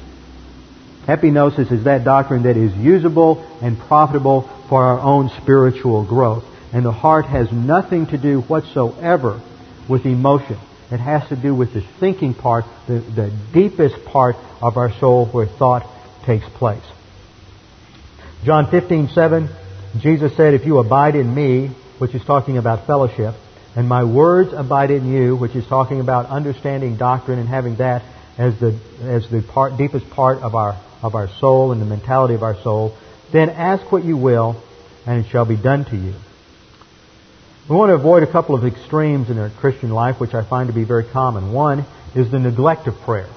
Epignosis 1.08 1.72
is 1.72 1.84
that 1.84 2.04
doctrine 2.04 2.42
that 2.42 2.56
is 2.56 2.72
usable 2.76 3.42
and 3.62 3.78
profitable 3.78 4.42
for 4.68 4.84
our 4.84 5.00
own 5.00 5.30
spiritual 5.40 6.04
growth. 6.06 6.44
And 6.72 6.84
the 6.84 6.92
heart 6.92 7.24
has 7.24 7.50
nothing 7.50 8.06
to 8.08 8.18
do 8.18 8.42
whatsoever 8.42 9.40
with 9.88 10.04
emotion. 10.04 10.58
It 10.90 11.00
has 11.00 11.26
to 11.30 11.36
do 11.36 11.54
with 11.54 11.72
the 11.72 11.80
thinking 11.98 12.34
part, 12.34 12.66
the, 12.86 13.00
the 13.00 13.32
deepest 13.54 14.04
part 14.04 14.36
of 14.60 14.76
our 14.76 14.92
soul 15.00 15.26
where 15.26 15.46
thought 15.46 15.86
takes 16.26 16.46
place. 16.58 16.84
John 18.44 18.70
15, 18.70 19.08
7, 19.08 19.48
Jesus 20.00 20.36
said, 20.36 20.52
If 20.52 20.66
you 20.66 20.78
abide 20.78 21.16
in 21.16 21.34
me, 21.34 21.68
which 21.98 22.14
is 22.14 22.22
talking 22.24 22.58
about 22.58 22.86
fellowship, 22.86 23.34
and 23.74 23.88
my 23.88 24.04
words 24.04 24.52
abide 24.52 24.90
in 24.90 25.10
you, 25.10 25.36
which 25.36 25.56
is 25.56 25.66
talking 25.66 26.00
about 26.00 26.26
understanding 26.26 26.96
doctrine 26.96 27.38
and 27.38 27.48
having 27.48 27.76
that 27.76 28.02
as 28.36 28.58
the, 28.60 28.78
as 29.02 29.28
the 29.30 29.42
part, 29.42 29.76
deepest 29.76 30.08
part 30.10 30.38
of 30.38 30.54
our, 30.54 30.80
of 31.02 31.14
our 31.14 31.28
soul 31.40 31.72
and 31.72 31.80
the 31.80 31.86
mentality 31.86 32.34
of 32.34 32.42
our 32.42 32.60
soul, 32.62 32.96
then 33.32 33.50
ask 33.50 33.90
what 33.92 34.04
you 34.04 34.16
will, 34.16 34.62
and 35.06 35.24
it 35.24 35.30
shall 35.30 35.44
be 35.44 35.56
done 35.56 35.84
to 35.86 35.96
you. 35.96 36.14
We 37.68 37.76
want 37.76 37.90
to 37.90 37.94
avoid 37.94 38.22
a 38.22 38.26
couple 38.26 38.54
of 38.54 38.64
extremes 38.64 39.28
in 39.28 39.38
our 39.38 39.50
Christian 39.50 39.90
life, 39.90 40.18
which 40.20 40.34
I 40.34 40.42
find 40.42 40.68
to 40.68 40.74
be 40.74 40.84
very 40.84 41.04
common. 41.04 41.52
One 41.52 41.84
is 42.14 42.30
the 42.30 42.38
neglect 42.38 42.86
of 42.86 42.98
prayer. 43.00 43.28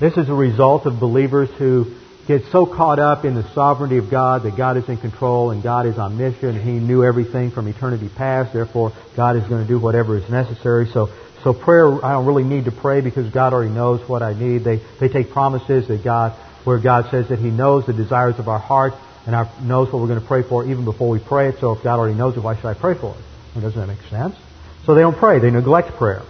This 0.00 0.16
is 0.16 0.28
a 0.28 0.34
result 0.34 0.86
of 0.86 0.98
believers 0.98 1.48
who 1.50 1.94
get 2.28 2.44
so 2.52 2.66
caught 2.66 2.98
up 2.98 3.24
in 3.24 3.34
the 3.34 3.42
sovereignty 3.54 3.96
of 3.96 4.10
God 4.10 4.42
that 4.42 4.56
God 4.56 4.76
is 4.76 4.88
in 4.88 4.98
control 4.98 5.50
and 5.50 5.62
God 5.62 5.86
is 5.86 5.98
omniscient 5.98 6.60
He 6.60 6.72
knew 6.72 7.02
everything 7.02 7.50
from 7.50 7.66
eternity 7.68 8.08
past. 8.08 8.52
Therefore, 8.52 8.92
God 9.16 9.36
is 9.36 9.44
going 9.44 9.62
to 9.62 9.68
do 9.68 9.78
whatever 9.78 10.16
is 10.16 10.28
necessary. 10.28 10.88
So, 10.92 11.08
so 11.42 11.54
prayer, 11.54 12.04
I 12.04 12.12
don't 12.12 12.26
really 12.26 12.44
need 12.44 12.66
to 12.66 12.72
pray 12.72 13.00
because 13.00 13.30
God 13.30 13.52
already 13.52 13.72
knows 13.72 14.06
what 14.08 14.22
I 14.22 14.34
need. 14.34 14.58
They, 14.58 14.80
they 15.00 15.08
take 15.08 15.30
promises 15.30 15.88
that 15.88 16.04
God, 16.04 16.34
where 16.68 16.78
God 16.78 17.10
says 17.10 17.30
that 17.30 17.38
He 17.38 17.50
knows 17.50 17.86
the 17.86 17.94
desires 17.94 18.38
of 18.38 18.46
our 18.46 18.58
heart 18.58 18.92
and 19.24 19.34
our, 19.34 19.50
knows 19.62 19.90
what 19.90 20.02
we're 20.02 20.08
going 20.08 20.20
to 20.20 20.26
pray 20.26 20.42
for 20.42 20.66
even 20.66 20.84
before 20.84 21.08
we 21.08 21.18
pray 21.18 21.48
it. 21.48 21.60
So 21.60 21.72
if 21.72 21.82
God 21.82 21.98
already 21.98 22.14
knows 22.14 22.36
it, 22.36 22.40
why 22.40 22.56
should 22.56 22.66
I 22.66 22.74
pray 22.74 22.92
for 22.92 23.14
it? 23.14 23.24
Well, 23.54 23.62
doesn't 23.62 23.80
that 23.80 23.86
make 23.86 24.02
sense? 24.10 24.36
So 24.84 24.94
they 24.94 25.00
don't 25.00 25.16
pray. 25.16 25.38
They 25.38 25.50
neglect 25.50 25.96
prayer. 25.96 26.22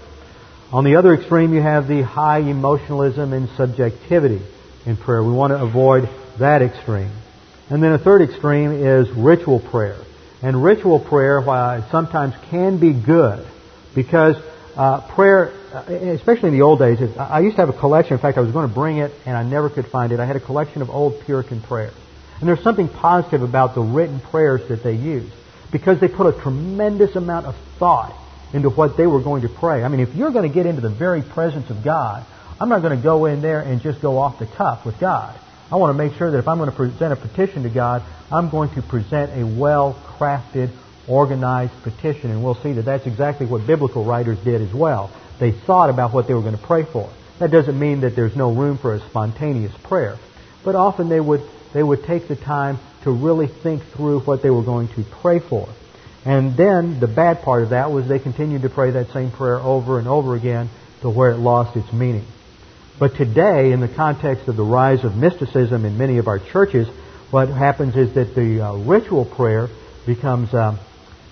On 0.72 0.84
the 0.84 0.94
other 0.94 1.12
extreme, 1.12 1.52
you 1.52 1.60
have 1.60 1.88
the 1.88 2.02
high 2.02 2.38
emotionalism 2.38 3.32
and 3.32 3.48
subjectivity 3.56 4.40
in 4.86 4.96
prayer. 4.96 5.24
We 5.24 5.32
want 5.32 5.50
to 5.50 5.60
avoid 5.60 6.08
that 6.38 6.62
extreme. 6.62 7.10
And 7.68 7.82
then 7.82 7.92
a 7.92 7.98
third 7.98 8.22
extreme 8.22 8.70
is 8.70 9.10
ritual 9.10 9.58
prayer. 9.58 9.98
And 10.40 10.62
ritual 10.62 11.00
prayer, 11.00 11.40
while 11.40 11.82
it 11.82 11.90
sometimes 11.90 12.34
can 12.48 12.78
be 12.78 12.92
good, 12.92 13.44
because 13.92 14.36
uh, 14.78 15.00
prayer, 15.08 15.52
uh, 15.74 15.92
especially 15.92 16.50
in 16.50 16.54
the 16.54 16.62
old 16.62 16.78
days, 16.78 17.00
I 17.18 17.40
used 17.40 17.56
to 17.56 17.62
have 17.62 17.68
a 17.68 17.78
collection. 17.78 18.14
In 18.14 18.20
fact, 18.20 18.38
I 18.38 18.40
was 18.40 18.52
going 18.52 18.68
to 18.68 18.74
bring 18.74 18.98
it, 18.98 19.12
and 19.26 19.36
I 19.36 19.42
never 19.42 19.68
could 19.68 19.86
find 19.88 20.12
it. 20.12 20.20
I 20.20 20.24
had 20.24 20.36
a 20.36 20.40
collection 20.40 20.82
of 20.82 20.88
old 20.88 21.20
Puritan 21.24 21.60
prayers. 21.60 21.94
And 22.38 22.48
there's 22.48 22.62
something 22.62 22.88
positive 22.88 23.42
about 23.42 23.74
the 23.74 23.82
written 23.82 24.20
prayers 24.20 24.68
that 24.68 24.84
they 24.84 24.94
used 24.94 25.34
because 25.72 25.98
they 26.00 26.06
put 26.06 26.32
a 26.32 26.40
tremendous 26.40 27.16
amount 27.16 27.46
of 27.46 27.56
thought 27.80 28.14
into 28.54 28.70
what 28.70 28.96
they 28.96 29.06
were 29.06 29.20
going 29.20 29.42
to 29.42 29.48
pray. 29.48 29.82
I 29.82 29.88
mean, 29.88 30.00
if 30.00 30.14
you're 30.14 30.30
going 30.30 30.48
to 30.48 30.54
get 30.54 30.64
into 30.64 30.80
the 30.80 30.88
very 30.88 31.22
presence 31.22 31.68
of 31.70 31.82
God, 31.82 32.24
I'm 32.60 32.68
not 32.68 32.80
going 32.80 32.96
to 32.96 33.02
go 33.02 33.26
in 33.26 33.42
there 33.42 33.60
and 33.60 33.82
just 33.82 34.00
go 34.00 34.18
off 34.18 34.38
the 34.38 34.46
cuff 34.46 34.86
with 34.86 34.98
God. 35.00 35.38
I 35.70 35.76
want 35.76 35.90
to 35.90 36.02
make 36.02 36.16
sure 36.16 36.30
that 36.30 36.38
if 36.38 36.48
I'm 36.48 36.58
going 36.58 36.70
to 36.70 36.76
present 36.76 37.12
a 37.12 37.16
petition 37.16 37.64
to 37.64 37.68
God, 37.68 38.02
I'm 38.32 38.48
going 38.48 38.70
to 38.70 38.82
present 38.82 39.32
a 39.32 39.44
well-crafted, 39.44 40.70
organized 41.08 41.72
petition. 41.82 42.30
And 42.30 42.42
we'll 42.44 42.60
see 42.62 42.72
that 42.72 42.84
that's 42.84 43.06
exactly 43.06 43.46
what 43.46 43.66
biblical 43.66 44.04
writers 44.04 44.38
did 44.38 44.60
as 44.60 44.72
well. 44.72 45.10
They 45.40 45.52
thought 45.52 45.90
about 45.90 46.12
what 46.12 46.26
they 46.26 46.34
were 46.34 46.42
going 46.42 46.56
to 46.56 46.66
pray 46.66 46.84
for. 46.84 47.10
That 47.38 47.50
doesn't 47.50 47.78
mean 47.78 48.00
that 48.00 48.16
there's 48.16 48.36
no 48.36 48.52
room 48.52 48.78
for 48.78 48.94
a 48.94 49.00
spontaneous 49.08 49.72
prayer. 49.84 50.16
But 50.64 50.74
often 50.74 51.08
they 51.08 51.20
would, 51.20 51.42
they 51.72 51.82
would 51.82 52.04
take 52.04 52.28
the 52.28 52.36
time 52.36 52.78
to 53.04 53.10
really 53.10 53.46
think 53.46 53.82
through 53.94 54.20
what 54.20 54.42
they 54.42 54.50
were 54.50 54.64
going 54.64 54.88
to 54.88 55.04
pray 55.22 55.38
for. 55.38 55.68
And 56.24 56.56
then 56.56 56.98
the 57.00 57.06
bad 57.06 57.42
part 57.42 57.62
of 57.62 57.70
that 57.70 57.90
was 57.90 58.08
they 58.08 58.18
continued 58.18 58.62
to 58.62 58.68
pray 58.68 58.90
that 58.90 59.12
same 59.12 59.30
prayer 59.30 59.58
over 59.60 59.98
and 59.98 60.08
over 60.08 60.34
again 60.34 60.68
to 61.02 61.10
where 61.10 61.30
it 61.30 61.38
lost 61.38 61.76
its 61.76 61.92
meaning. 61.92 62.26
But 62.98 63.14
today, 63.14 63.70
in 63.70 63.80
the 63.80 63.88
context 63.88 64.48
of 64.48 64.56
the 64.56 64.64
rise 64.64 65.04
of 65.04 65.16
mysticism 65.16 65.84
in 65.84 65.96
many 65.96 66.18
of 66.18 66.26
our 66.26 66.40
churches, 66.40 66.88
what 67.30 67.48
happens 67.48 67.94
is 67.94 68.14
that 68.14 68.34
the 68.34 68.60
uh, 68.60 68.76
ritual 68.78 69.24
prayer 69.24 69.68
becomes 70.04 70.52
um, 70.52 70.80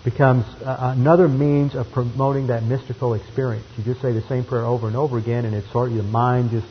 becomes 0.07 0.45
uh, 0.62 0.95
another 0.97 1.27
means 1.27 1.75
of 1.75 1.90
promoting 1.90 2.47
that 2.47 2.62
mystical 2.62 3.14
experience. 3.14 3.66
You 3.77 3.83
just 3.83 4.01
say 4.01 4.12
the 4.12 4.23
same 4.29 4.45
prayer 4.45 4.64
over 4.64 4.87
and 4.87 4.97
over 4.97 5.19
again, 5.19 5.45
and 5.45 5.53
it's 5.53 5.69
sort 5.73 5.88
of 5.88 5.97
your 5.97 6.05
mind 6.05 6.53
just 6.53 6.66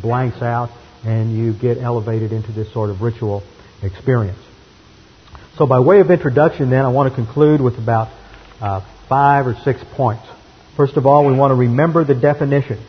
blanks 0.00 0.40
out, 0.40 0.70
and 1.04 1.36
you 1.36 1.52
get 1.52 1.76
elevated 1.76 2.32
into 2.32 2.52
this 2.52 2.72
sort 2.72 2.88
of 2.88 3.02
ritual 3.02 3.42
experience. 3.82 4.38
So, 5.58 5.66
by 5.66 5.80
way 5.80 6.00
of 6.00 6.10
introduction, 6.10 6.70
then, 6.70 6.86
I 6.86 6.88
want 6.88 7.10
to 7.10 7.14
conclude 7.14 7.60
with 7.60 7.76
about 7.76 8.08
uh, 8.62 8.80
five 9.10 9.46
or 9.46 9.56
six 9.62 9.84
points. 9.92 10.24
First 10.74 10.96
of 10.96 11.04
all, 11.04 11.26
we 11.26 11.34
want 11.34 11.50
to 11.50 11.56
remember 11.56 12.02
the 12.04 12.14
definition. 12.14 12.82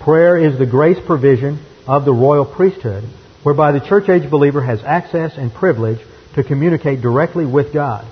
Prayer 0.00 0.38
is 0.38 0.58
the 0.58 0.64
grace 0.64 0.98
provision 1.04 1.62
of 1.86 2.06
the 2.06 2.14
royal 2.14 2.46
priesthood, 2.46 3.04
whereby 3.42 3.72
the 3.72 3.80
church 3.80 4.08
age 4.08 4.30
believer 4.30 4.62
has 4.62 4.82
access 4.82 5.36
and 5.36 5.52
privilege 5.52 5.98
to 6.34 6.42
communicate 6.42 7.02
directly 7.02 7.44
with 7.44 7.74
God. 7.74 8.06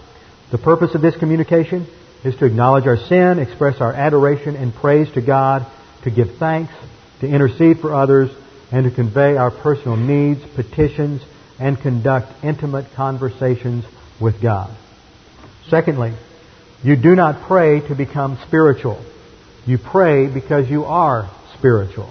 The 0.50 0.58
purpose 0.58 0.94
of 0.94 1.00
this 1.00 1.16
communication 1.16 1.86
is 2.24 2.34
to 2.36 2.44
acknowledge 2.44 2.86
our 2.86 2.96
sin, 2.96 3.38
express 3.38 3.80
our 3.80 3.92
adoration 3.92 4.56
and 4.56 4.74
praise 4.74 5.10
to 5.12 5.20
God, 5.20 5.66
to 6.02 6.10
give 6.10 6.36
thanks, 6.38 6.72
to 7.20 7.28
intercede 7.28 7.78
for 7.78 7.94
others, 7.94 8.30
and 8.72 8.84
to 8.84 8.90
convey 8.90 9.36
our 9.36 9.50
personal 9.50 9.96
needs, 9.96 10.44
petitions, 10.56 11.22
and 11.58 11.80
conduct 11.80 12.32
intimate 12.42 12.86
conversations 12.96 13.85
with 14.20 14.42
God. 14.42 14.77
Secondly, 15.68 16.14
you 16.83 16.96
do 16.96 17.14
not 17.14 17.42
pray 17.42 17.81
to 17.87 17.94
become 17.94 18.38
spiritual. 18.46 19.04
You 19.66 19.79
pray 19.79 20.27
because 20.27 20.68
you 20.68 20.85
are 20.85 21.31
spiritual. 21.56 22.10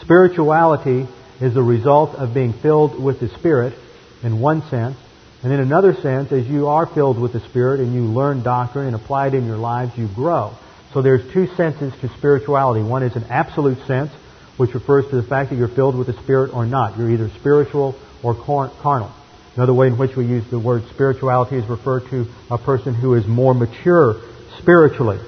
Spirituality 0.00 1.06
is 1.40 1.54
the 1.54 1.62
result 1.62 2.16
of 2.16 2.34
being 2.34 2.54
filled 2.54 3.00
with 3.00 3.20
the 3.20 3.28
Spirit 3.28 3.74
in 4.22 4.40
one 4.40 4.62
sense, 4.68 4.96
and 5.42 5.52
in 5.52 5.60
another 5.60 5.94
sense, 5.94 6.32
as 6.32 6.48
you 6.48 6.66
are 6.66 6.86
filled 6.86 7.18
with 7.18 7.32
the 7.32 7.40
Spirit 7.40 7.80
and 7.80 7.94
you 7.94 8.02
learn 8.02 8.42
doctrine 8.42 8.86
and 8.86 8.96
apply 8.96 9.28
it 9.28 9.34
in 9.34 9.46
your 9.46 9.56
lives, 9.56 9.96
you 9.96 10.08
grow. 10.08 10.52
So 10.92 11.02
there's 11.02 11.32
two 11.32 11.46
senses 11.54 11.92
to 12.00 12.08
spirituality. 12.16 12.82
One 12.82 13.02
is 13.02 13.14
an 13.14 13.24
absolute 13.30 13.78
sense, 13.86 14.10
which 14.56 14.74
refers 14.74 15.08
to 15.10 15.16
the 15.16 15.22
fact 15.22 15.50
that 15.50 15.56
you're 15.56 15.68
filled 15.68 15.96
with 15.96 16.08
the 16.08 16.14
Spirit 16.14 16.52
or 16.52 16.66
not. 16.66 16.98
You're 16.98 17.10
either 17.10 17.28
spiritual 17.30 17.94
or 18.22 18.34
carnal. 18.34 19.12
Another 19.54 19.74
way 19.74 19.88
in 19.88 19.98
which 19.98 20.16
we 20.16 20.26
use 20.26 20.44
the 20.50 20.58
word 20.58 20.84
spirituality 20.88 21.56
is 21.56 21.66
refer 21.66 22.00
to 22.10 22.26
a 22.50 22.58
person 22.58 22.94
who 22.94 23.14
is 23.14 23.26
more 23.26 23.54
mature 23.54 24.20
spiritually. 24.58 25.20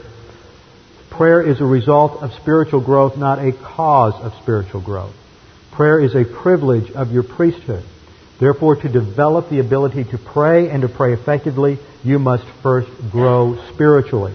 Prayer 1.11 1.43
is 1.43 1.61
a 1.61 1.65
result 1.65 2.23
of 2.23 2.33
spiritual 2.35 2.81
growth, 2.81 3.17
not 3.17 3.39
a 3.39 3.53
cause 3.53 4.15
of 4.15 4.33
spiritual 4.43 4.81
growth. 4.81 5.15
Prayer 5.73 6.01
is 6.01 6.15
a 6.15 6.25
privilege 6.25 6.91
of 6.93 7.13
your 7.13 7.23
priesthood. 7.23 7.85
Therefore, 8.41 8.75
to 8.75 8.89
develop 8.89 9.51
the 9.51 9.61
ability 9.61 10.05
to 10.05 10.19
pray 10.19 10.71
and 10.71 10.81
to 10.81 10.89
pray 10.89 11.13
effectively, 11.13 11.79
you 12.03 12.19
must 12.19 12.45
first 12.63 12.89
grow 13.11 13.63
spiritually. 13.75 14.35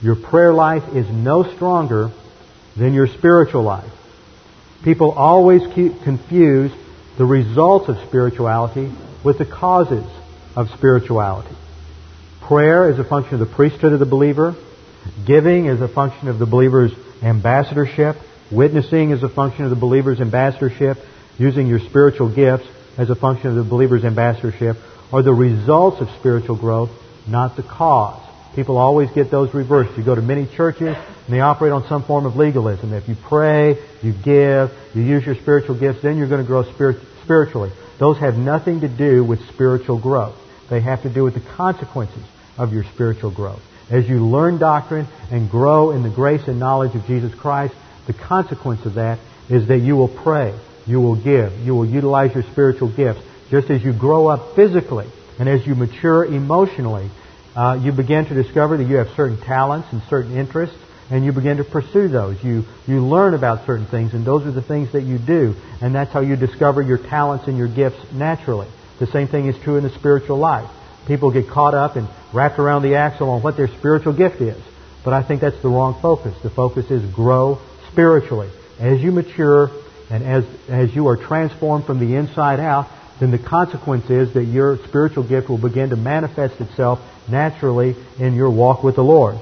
Your 0.00 0.14
prayer 0.14 0.54
life 0.54 0.84
is 0.94 1.10
no 1.10 1.42
stronger 1.56 2.12
than 2.76 2.94
your 2.94 3.08
spiritual 3.08 3.64
life. 3.64 3.90
People 4.84 5.10
always 5.10 5.62
confuse 5.74 6.70
the 7.18 7.24
results 7.24 7.88
of 7.88 7.98
spirituality 8.06 8.92
with 9.24 9.38
the 9.38 9.44
causes 9.44 10.04
of 10.54 10.70
spirituality. 10.70 11.54
Prayer 12.42 12.90
is 12.90 12.98
a 13.00 13.04
function 13.04 13.34
of 13.34 13.40
the 13.40 13.54
priesthood 13.54 13.92
of 13.92 13.98
the 13.98 14.06
believer. 14.06 14.54
Giving 15.26 15.66
is 15.66 15.80
a 15.80 15.88
function 15.88 16.28
of 16.28 16.38
the 16.38 16.46
believer's 16.46 16.92
ambassadorship. 17.22 18.16
Witnessing 18.52 19.10
is 19.10 19.22
a 19.24 19.28
function 19.28 19.64
of 19.64 19.70
the 19.70 19.76
believer's 19.76 20.20
ambassadorship. 20.20 20.98
Using 21.38 21.66
your 21.66 21.80
spiritual 21.80 22.28
gifts 22.28 22.68
as 22.98 23.10
a 23.10 23.14
function 23.14 23.50
of 23.50 23.56
the 23.56 23.64
believer's 23.64 24.04
ambassadorship 24.04 24.76
are 25.12 25.22
the 25.22 25.32
results 25.32 26.00
of 26.00 26.08
spiritual 26.18 26.56
growth, 26.56 26.90
not 27.26 27.56
the 27.56 27.62
cause. 27.62 28.20
People 28.54 28.76
always 28.76 29.10
get 29.12 29.30
those 29.30 29.52
reversed. 29.54 29.96
You 29.96 30.04
go 30.04 30.14
to 30.14 30.22
many 30.22 30.46
churches 30.46 30.94
and 30.96 31.28
they 31.28 31.40
operate 31.40 31.72
on 31.72 31.86
some 31.88 32.04
form 32.04 32.26
of 32.26 32.36
legalism. 32.36 32.92
If 32.92 33.08
you 33.08 33.14
pray, 33.14 33.78
you 34.02 34.12
give, 34.12 34.70
you 34.94 35.02
use 35.02 35.24
your 35.24 35.36
spiritual 35.36 35.78
gifts, 35.78 36.02
then 36.02 36.18
you're 36.18 36.28
going 36.28 36.42
to 36.42 36.46
grow 36.46 36.70
spirit, 36.72 36.98
spiritually. 37.24 37.70
Those 37.98 38.18
have 38.18 38.36
nothing 38.36 38.80
to 38.80 38.88
do 38.88 39.24
with 39.24 39.40
spiritual 39.48 39.98
growth. 39.98 40.36
They 40.68 40.80
have 40.80 41.02
to 41.02 41.12
do 41.12 41.24
with 41.24 41.34
the 41.34 41.40
consequences 41.56 42.24
of 42.58 42.72
your 42.72 42.84
spiritual 42.84 43.30
growth. 43.30 43.62
As 43.90 44.08
you 44.08 44.26
learn 44.26 44.58
doctrine 44.58 45.06
and 45.30 45.50
grow 45.50 45.90
in 45.90 46.02
the 46.02 46.10
grace 46.10 46.46
and 46.46 46.58
knowledge 46.58 46.94
of 46.94 47.06
Jesus 47.06 47.34
Christ, 47.34 47.74
the 48.06 48.12
consequence 48.12 48.84
of 48.84 48.94
that 48.94 49.18
is 49.48 49.68
that 49.68 49.78
you 49.78 49.96
will 49.96 50.08
pray, 50.08 50.54
you 50.86 51.00
will 51.00 51.16
give, 51.16 51.52
you 51.60 51.74
will 51.74 51.86
utilize 51.86 52.34
your 52.34 52.44
spiritual 52.44 52.94
gifts. 52.94 53.20
Just 53.50 53.70
as 53.70 53.82
you 53.82 53.92
grow 53.92 54.28
up 54.28 54.56
physically 54.56 55.06
and 55.38 55.48
as 55.48 55.66
you 55.66 55.74
mature 55.74 56.24
emotionally, 56.24 57.10
uh, 57.54 57.78
you 57.82 57.92
begin 57.92 58.24
to 58.26 58.34
discover 58.34 58.76
that 58.78 58.84
you 58.84 58.96
have 58.96 59.08
certain 59.16 59.38
talents 59.40 59.88
and 59.92 60.02
certain 60.08 60.36
interests, 60.36 60.76
and 61.10 61.24
you 61.24 61.32
begin 61.32 61.58
to 61.58 61.64
pursue 61.64 62.08
those. 62.08 62.42
You, 62.42 62.64
you 62.86 63.04
learn 63.04 63.34
about 63.34 63.66
certain 63.66 63.86
things, 63.86 64.14
and 64.14 64.24
those 64.24 64.46
are 64.46 64.52
the 64.52 64.62
things 64.62 64.92
that 64.92 65.02
you 65.02 65.18
do, 65.18 65.54
and 65.82 65.94
that's 65.94 66.10
how 66.12 66.20
you 66.20 66.36
discover 66.36 66.80
your 66.80 66.96
talents 66.96 67.46
and 67.48 67.58
your 67.58 67.68
gifts 67.68 67.98
naturally. 68.12 68.68
The 68.98 69.06
same 69.08 69.28
thing 69.28 69.48
is 69.48 69.56
true 69.62 69.76
in 69.76 69.82
the 69.82 69.90
spiritual 69.90 70.38
life. 70.38 70.70
People 71.06 71.30
get 71.30 71.48
caught 71.48 71.74
up 71.74 71.96
and 71.96 72.08
wrapped 72.32 72.58
around 72.58 72.82
the 72.82 72.94
axle 72.94 73.28
on 73.28 73.42
what 73.42 73.56
their 73.56 73.68
spiritual 73.68 74.14
gift 74.14 74.40
is. 74.40 74.62
But 75.04 75.12
I 75.12 75.22
think 75.22 75.40
that's 75.40 75.60
the 75.60 75.68
wrong 75.68 75.98
focus. 76.00 76.34
The 76.42 76.50
focus 76.50 76.90
is 76.90 77.04
grow 77.12 77.58
spiritually. 77.90 78.50
As 78.78 79.02
you 79.02 79.12
mature 79.12 79.70
and 80.12 80.22
as, 80.24 80.44
as 80.68 80.94
you 80.94 81.08
are 81.08 81.16
transformed 81.16 81.86
from 81.86 81.98
the 81.98 82.16
inside 82.16 82.60
out, 82.60 82.86
then 83.18 83.30
the 83.30 83.38
consequence 83.38 84.10
is 84.10 84.34
that 84.34 84.44
your 84.44 84.76
spiritual 84.86 85.26
gift 85.26 85.48
will 85.48 85.56
begin 85.56 85.88
to 85.88 85.96
manifest 85.96 86.60
itself 86.60 87.00
naturally 87.30 87.96
in 88.18 88.34
your 88.34 88.50
walk 88.50 88.84
with 88.84 88.96
the 88.96 89.02
Lord. 89.02 89.36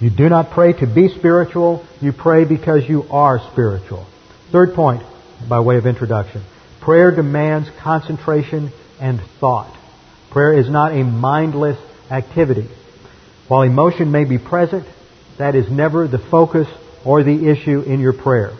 You 0.00 0.08
do 0.08 0.30
not 0.30 0.52
pray 0.52 0.72
to 0.72 0.86
be 0.86 1.08
spiritual, 1.08 1.84
you 2.00 2.12
pray 2.12 2.46
because 2.46 2.88
you 2.88 3.04
are 3.10 3.38
spiritual. 3.52 4.06
Third 4.50 4.72
point, 4.74 5.02
by 5.46 5.60
way 5.60 5.76
of 5.76 5.84
introduction. 5.84 6.42
Prayer 6.80 7.14
demands 7.14 7.68
concentration 7.82 8.70
and 8.98 9.20
thought. 9.40 9.76
Prayer 10.30 10.54
is 10.54 10.70
not 10.70 10.92
a 10.92 11.04
mindless 11.04 11.78
activity. 12.10 12.66
While 13.48 13.62
emotion 13.62 14.10
may 14.10 14.24
be 14.24 14.38
present, 14.38 14.86
that 15.36 15.54
is 15.54 15.70
never 15.70 16.08
the 16.08 16.18
focus 16.18 16.66
or 17.04 17.22
the 17.22 17.50
issue 17.50 17.82
in 17.82 18.00
your 18.00 18.14
prayer. 18.14 18.52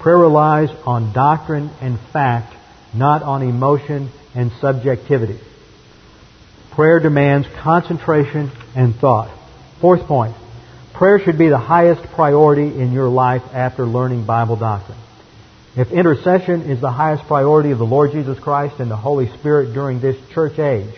Prayer 0.00 0.18
relies 0.18 0.70
on 0.86 1.12
doctrine 1.12 1.70
and 1.80 1.98
fact, 2.12 2.54
not 2.94 3.22
on 3.22 3.42
emotion 3.42 4.10
and 4.34 4.52
subjectivity. 4.60 5.38
Prayer 6.72 7.00
demands 7.00 7.48
concentration 7.60 8.52
and 8.76 8.94
thought. 8.94 9.36
Fourth 9.80 10.06
point. 10.06 10.36
Prayer 10.94 11.18
should 11.18 11.38
be 11.38 11.48
the 11.48 11.58
highest 11.58 12.02
priority 12.12 12.80
in 12.80 12.92
your 12.92 13.08
life 13.08 13.42
after 13.52 13.84
learning 13.84 14.26
Bible 14.26 14.56
doctrine. 14.56 14.98
If 15.76 15.92
intercession 15.92 16.62
is 16.62 16.80
the 16.80 16.90
highest 16.90 17.24
priority 17.24 17.70
of 17.70 17.78
the 17.78 17.86
Lord 17.86 18.12
Jesus 18.12 18.38
Christ 18.38 18.80
and 18.80 18.90
the 18.90 18.96
Holy 18.96 19.28
Spirit 19.38 19.74
during 19.74 20.00
this 20.00 20.16
church 20.30 20.58
age, 20.58 20.92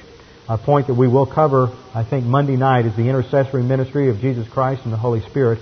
a 0.48 0.58
point 0.58 0.86
that 0.86 0.94
we 0.94 1.06
will 1.06 1.26
cover, 1.26 1.70
I 1.94 2.02
think, 2.02 2.24
Monday 2.24 2.56
night 2.56 2.86
is 2.86 2.96
the 2.96 3.08
intercessory 3.08 3.62
ministry 3.62 4.08
of 4.08 4.20
Jesus 4.20 4.48
Christ 4.48 4.82
and 4.84 4.92
the 4.92 4.98
Holy 4.98 5.20
Spirit, 5.20 5.60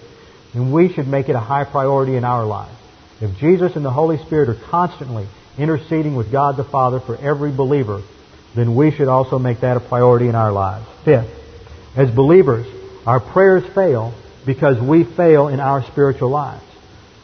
and 0.55 0.73
we 0.73 0.93
should 0.93 1.09
make 1.09 1.29
it 1.29 1.35
a 1.35 1.41
high 1.41 1.65
priority 1.65 2.17
in 2.17 2.25
our 2.25 2.47
lives. 2.47 2.78
If 3.21 3.39
Jesus 3.39 3.75
and 3.75 3.85
the 3.85 3.91
Holy 3.91 4.19
Spirit 4.19 4.49
are 4.49 4.69
constantly 4.71 5.27
interceding 5.57 6.15
with 6.15 6.31
God 6.31 6.57
the 6.57 6.65
Father 6.65 7.01
for 7.01 7.17
every 7.17 7.51
believer, 7.51 8.03
then 8.55 8.75
we 8.77 8.91
should 8.91 9.09
also 9.09 9.39
make 9.39 9.61
that 9.61 9.77
a 9.77 9.81
priority 9.81 10.29
in 10.29 10.35
our 10.35 10.53
lives. 10.53 10.87
Fifth, 11.05 11.31
as 11.97 12.11
believers, 12.11 12.67
our 13.07 13.21
prayers 13.21 13.65
fail 13.75 14.15
because 14.47 14.81
we 14.81 15.05
fail 15.05 15.49
in 15.49 15.61
our 15.61 15.83
spiritual 15.85 16.31
lives. 16.31 16.65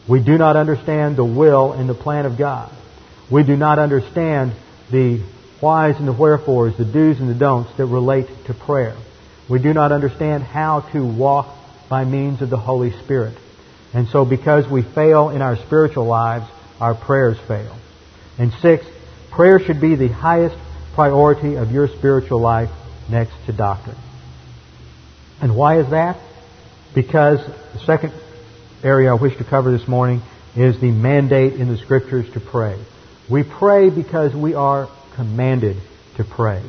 We 0.07 0.19
do 0.23 0.37
not 0.37 0.55
understand 0.55 1.15
the 1.15 1.25
will 1.25 1.71
and 1.73 1.89
the 1.89 1.95
plan 1.95 2.25
of 2.25 2.37
God. 2.37 2.71
We 3.31 3.43
do 3.43 3.55
not 3.55 3.79
understand 3.79 4.53
the 4.91 5.21
whys 5.61 5.95
and 5.97 6.07
the 6.07 6.13
wherefores, 6.13 6.77
the 6.77 6.85
do's 6.85 7.19
and 7.19 7.29
the 7.29 7.33
don'ts 7.33 7.75
that 7.77 7.85
relate 7.85 8.27
to 8.45 8.53
prayer. 8.53 8.95
We 9.49 9.59
do 9.59 9.73
not 9.73 9.91
understand 9.91 10.43
how 10.43 10.81
to 10.91 11.05
walk 11.05 11.55
by 11.89 12.03
means 12.05 12.41
of 12.41 12.49
the 12.49 12.57
Holy 12.57 12.91
Spirit. 13.03 13.37
And 13.95 14.09
so 14.09 14.25
because 14.25 14.67
we 14.67 14.81
fail 14.81 15.29
in 15.29 15.41
our 15.41 15.55
spiritual 15.55 16.05
lives, 16.05 16.45
our 16.81 16.93
prayers 16.93 17.37
fail. 17.47 17.75
And 18.37 18.51
sixth, 18.61 18.89
prayer 19.31 19.57
should 19.57 19.79
be 19.79 19.95
the 19.95 20.09
highest 20.09 20.57
priority 20.95 21.55
of 21.55 21.71
your 21.71 21.87
spiritual 21.87 22.41
life 22.41 22.69
next 23.09 23.33
to 23.45 23.53
doctrine. 23.53 23.95
And 25.41 25.55
why 25.55 25.79
is 25.79 25.89
that? 25.91 26.17
Because 26.93 27.39
the 27.73 27.79
second 27.85 28.11
area 28.83 29.11
I 29.11 29.13
wish 29.13 29.37
to 29.37 29.45
cover 29.45 29.71
this 29.71 29.87
morning 29.87 30.21
is 30.57 30.79
the 30.81 30.91
mandate 30.91 31.53
in 31.53 31.69
the 31.69 31.77
Scriptures 31.77 32.29
to 32.33 32.41
pray. 32.41 32.77
We 33.29 33.43
pray 33.43 33.89
because 33.89 34.35
we 34.35 34.55
are 34.55 34.89
commanded 35.15 35.77
to 36.17 36.25
pray. 36.25 36.61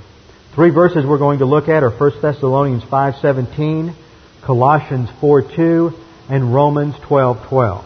Three 0.54 0.70
verses 0.70 1.04
we're 1.04 1.18
going 1.18 1.40
to 1.40 1.44
look 1.44 1.68
at 1.68 1.82
are 1.82 1.90
1 1.90 2.20
Thessalonians 2.22 2.84
5.17, 2.84 3.94
Colossians 4.42 5.10
4.2, 5.20 6.05
and 6.28 6.52
Romans 6.54 6.94
12.12. 6.96 7.84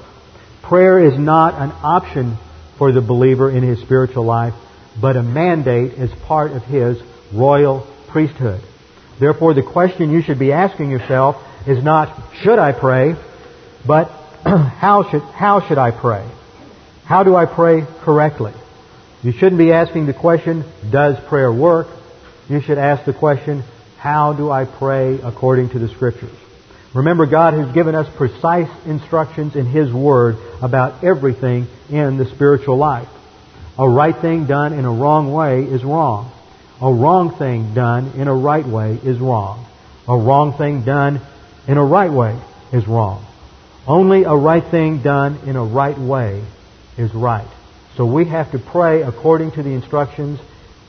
Prayer 0.62 0.98
is 0.98 1.18
not 1.18 1.54
an 1.60 1.72
option 1.82 2.36
for 2.78 2.92
the 2.92 3.00
believer 3.00 3.50
in 3.50 3.62
his 3.62 3.80
spiritual 3.80 4.24
life, 4.24 4.54
but 5.00 5.16
a 5.16 5.22
mandate 5.22 5.94
as 5.98 6.10
part 6.26 6.52
of 6.52 6.62
his 6.62 7.00
royal 7.32 7.86
priesthood. 8.08 8.62
Therefore, 9.18 9.54
the 9.54 9.62
question 9.62 10.10
you 10.10 10.22
should 10.22 10.38
be 10.38 10.52
asking 10.52 10.90
yourself 10.90 11.36
is 11.66 11.84
not, 11.84 12.34
should 12.42 12.58
I 12.58 12.72
pray, 12.72 13.14
but 13.86 14.06
how 14.44 15.10
should, 15.10 15.22
how 15.22 15.66
should 15.66 15.78
I 15.78 15.90
pray? 15.90 16.28
How 17.04 17.22
do 17.22 17.36
I 17.36 17.46
pray 17.46 17.82
correctly? 18.00 18.52
You 19.22 19.32
shouldn't 19.32 19.58
be 19.58 19.72
asking 19.72 20.06
the 20.06 20.14
question, 20.14 20.64
does 20.90 21.18
prayer 21.28 21.52
work? 21.52 21.88
You 22.48 22.62
should 22.62 22.78
ask 22.78 23.04
the 23.04 23.12
question, 23.12 23.62
how 23.98 24.32
do 24.32 24.50
I 24.50 24.64
pray 24.64 25.20
according 25.22 25.70
to 25.70 25.78
the 25.78 25.88
Scriptures? 25.88 26.34
Remember, 26.94 27.26
God 27.26 27.54
has 27.54 27.72
given 27.72 27.94
us 27.94 28.08
precise 28.16 28.68
instructions 28.84 29.54
in 29.54 29.66
His 29.66 29.92
Word 29.92 30.36
about 30.60 31.04
everything 31.04 31.68
in 31.88 32.16
the 32.16 32.26
spiritual 32.34 32.76
life. 32.76 33.08
A 33.78 33.88
right 33.88 34.14
thing 34.20 34.46
done 34.46 34.72
in 34.72 34.84
a 34.84 34.92
wrong 34.92 35.32
way 35.32 35.62
is 35.62 35.84
wrong. 35.84 36.32
A 36.80 36.92
wrong 36.92 37.38
thing 37.38 37.74
done 37.74 38.12
in 38.18 38.26
a 38.26 38.34
right 38.34 38.66
way 38.66 38.98
is 39.04 39.18
wrong. 39.18 39.66
A 40.08 40.16
wrong 40.16 40.58
thing 40.58 40.84
done 40.84 41.20
in 41.68 41.78
a 41.78 41.84
right 41.84 42.10
way 42.10 42.40
is 42.72 42.86
wrong. 42.88 43.24
Only 43.86 44.24
a 44.24 44.34
right 44.34 44.68
thing 44.70 45.02
done 45.02 45.48
in 45.48 45.56
a 45.56 45.64
right 45.64 45.98
way 45.98 46.44
is 46.98 47.14
right. 47.14 47.48
So 47.96 48.04
we 48.04 48.24
have 48.26 48.50
to 48.52 48.58
pray 48.58 49.02
according 49.02 49.52
to 49.52 49.62
the 49.62 49.70
instructions 49.70 50.40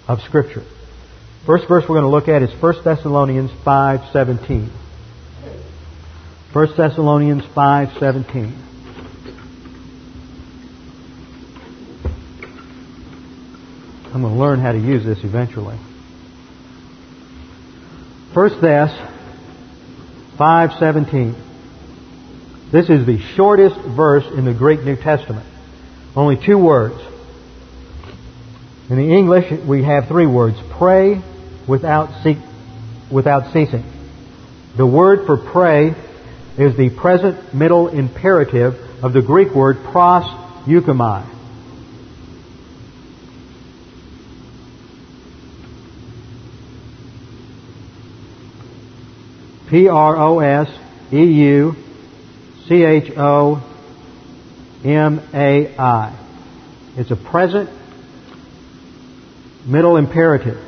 of 0.07 0.19
Scripture. 0.21 0.63
First 1.45 1.67
verse 1.67 1.83
we're 1.87 1.99
going 1.99 2.03
to 2.03 2.09
look 2.09 2.27
at 2.27 2.41
is 2.41 2.61
1 2.61 2.83
Thessalonians 2.83 3.51
5:17. 3.65 4.69
1 6.53 6.75
Thessalonians 6.75 7.43
5:17. 7.55 8.53
I'm 14.13 14.21
going 14.21 14.33
to 14.33 14.39
learn 14.39 14.59
how 14.59 14.73
to 14.73 14.77
use 14.77 15.05
this 15.05 15.23
eventually. 15.23 15.77
1 18.33 18.49
Thess 18.59 18.91
5:17. 20.37 21.35
This 22.73 22.89
is 22.89 23.05
the 23.05 23.19
shortest 23.35 23.79
verse 23.79 24.25
in 24.25 24.43
the 24.43 24.53
Greek 24.53 24.83
New 24.83 24.97
Testament. 24.97 25.45
Only 26.17 26.35
two 26.35 26.57
words. 26.57 26.99
In 28.89 28.97
the 28.97 29.09
English, 29.09 29.49
we 29.65 29.83
have 29.83 30.09
three 30.09 30.27
words. 30.27 30.57
Pray 30.77 31.21
without, 31.65 32.09
without 33.09 33.53
ceasing. 33.53 33.85
The 34.75 34.85
word 34.85 35.25
for 35.25 35.37
pray 35.37 35.95
is 36.61 36.77
the 36.77 36.91
present 36.91 37.55
middle 37.55 37.87
imperative 37.87 38.75
of 39.03 39.13
the 39.13 39.21
Greek 39.21 39.49
word 39.55 39.77
pros 39.83 40.25
euchomai. 40.67 41.27
P 49.69 49.87
R 49.87 50.17
O 50.17 50.39
S 50.39 50.69
E 51.11 51.23
U 51.23 51.75
C 52.67 52.83
H 52.83 53.11
O 53.17 53.63
M 54.83 55.19
A 55.33 55.75
I. 55.77 56.15
It's 56.95 57.09
a 57.09 57.15
present 57.15 57.71
middle 59.65 59.97
imperative. 59.97 60.59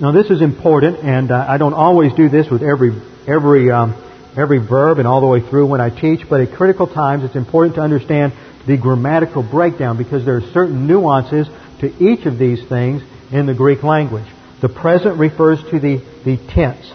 Now 0.00 0.10
this 0.10 0.30
is 0.30 0.42
important, 0.42 0.98
and 1.04 1.30
uh, 1.30 1.46
I 1.48 1.58
don't 1.58 1.74
always 1.74 2.14
do 2.14 2.28
this 2.28 2.50
with 2.50 2.62
every 2.62 3.00
every 3.28 3.70
um, 3.70 4.07
every 4.38 4.58
verb 4.58 4.98
and 4.98 5.06
all 5.06 5.20
the 5.20 5.26
way 5.26 5.40
through 5.40 5.66
when 5.66 5.80
I 5.80 5.90
teach, 5.90 6.28
but 6.28 6.40
at 6.40 6.52
critical 6.52 6.86
times 6.86 7.24
it's 7.24 7.36
important 7.36 7.74
to 7.76 7.80
understand 7.80 8.32
the 8.66 8.76
grammatical 8.76 9.42
breakdown 9.42 9.96
because 9.96 10.24
there 10.24 10.36
are 10.36 10.52
certain 10.52 10.86
nuances 10.86 11.48
to 11.80 11.86
each 12.02 12.26
of 12.26 12.38
these 12.38 12.66
things 12.68 13.02
in 13.32 13.46
the 13.46 13.54
Greek 13.54 13.82
language. 13.82 14.26
The 14.60 14.68
present 14.68 15.18
refers 15.18 15.60
to 15.70 15.78
the, 15.78 15.98
the 16.24 16.36
tense. 16.52 16.92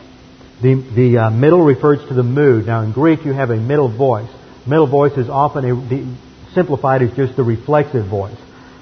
The, 0.62 0.76
the 0.96 1.18
uh, 1.18 1.30
middle 1.32 1.64
refers 1.64 2.00
to 2.08 2.14
the 2.14 2.24
mood. 2.24 2.66
Now, 2.66 2.82
in 2.82 2.92
Greek, 2.94 3.26
you 3.26 3.34
have 3.34 3.50
a 3.50 3.58
middle 3.58 3.96
voice. 3.96 4.30
Middle 4.66 4.88
voice 4.88 5.14
is 5.18 5.30
often 5.30 5.66
a, 5.66 5.76
the, 5.76 6.16
simplified 6.54 7.02
as 7.02 7.16
just 7.16 7.36
the 7.36 7.44
reflexive 7.44 8.08
voice. 8.08 8.38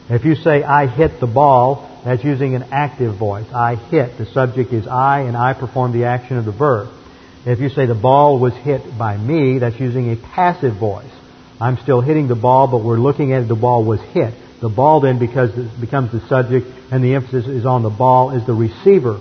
If 0.09 0.26
you 0.26 0.36
say, 0.36 0.64
I 0.64 0.88
hit 0.88 1.20
the 1.20 1.28
ball, 1.28 2.01
that's 2.03 2.24
using 2.24 2.55
an 2.55 2.64
active 2.72 3.18
voice. 3.18 3.47
I 3.53 3.76
hit. 3.76 4.18
The 4.18 4.26
subject 4.26 4.74
is 4.74 4.88
I, 4.88 5.22
and 5.22 5.38
I 5.38 5.53
perform 5.53 5.93
the 5.93 6.05
action 6.05 6.38
of 6.38 6.45
the 6.45 6.51
verb. 6.51 6.89
If 7.45 7.59
you 7.59 7.69
say 7.69 7.87
the 7.87 7.95
ball 7.95 8.39
was 8.39 8.53
hit 8.53 8.97
by 8.97 9.17
me, 9.17 9.59
that's 9.59 9.79
using 9.79 10.11
a 10.11 10.15
passive 10.15 10.75
voice. 10.75 11.11
I'm 11.59 11.77
still 11.77 12.01
hitting 12.01 12.27
the 12.27 12.35
ball, 12.35 12.67
but 12.67 12.83
we're 12.83 12.99
looking 12.99 13.33
at 13.33 13.43
it, 13.43 13.47
the 13.47 13.55
ball 13.55 13.83
was 13.83 13.99
hit. 13.99 14.33
The 14.61 14.69
ball 14.69 15.01
then 15.01 15.17
because 15.17 15.49
it 15.57 15.81
becomes 15.81 16.11
the 16.11 16.21
subject, 16.27 16.67
and 16.91 17.03
the 17.03 17.15
emphasis 17.15 17.47
is 17.47 17.65
on 17.65 17.81
the 17.81 17.89
ball, 17.89 18.31
is 18.31 18.45
the 18.45 18.53
receiver 18.53 19.19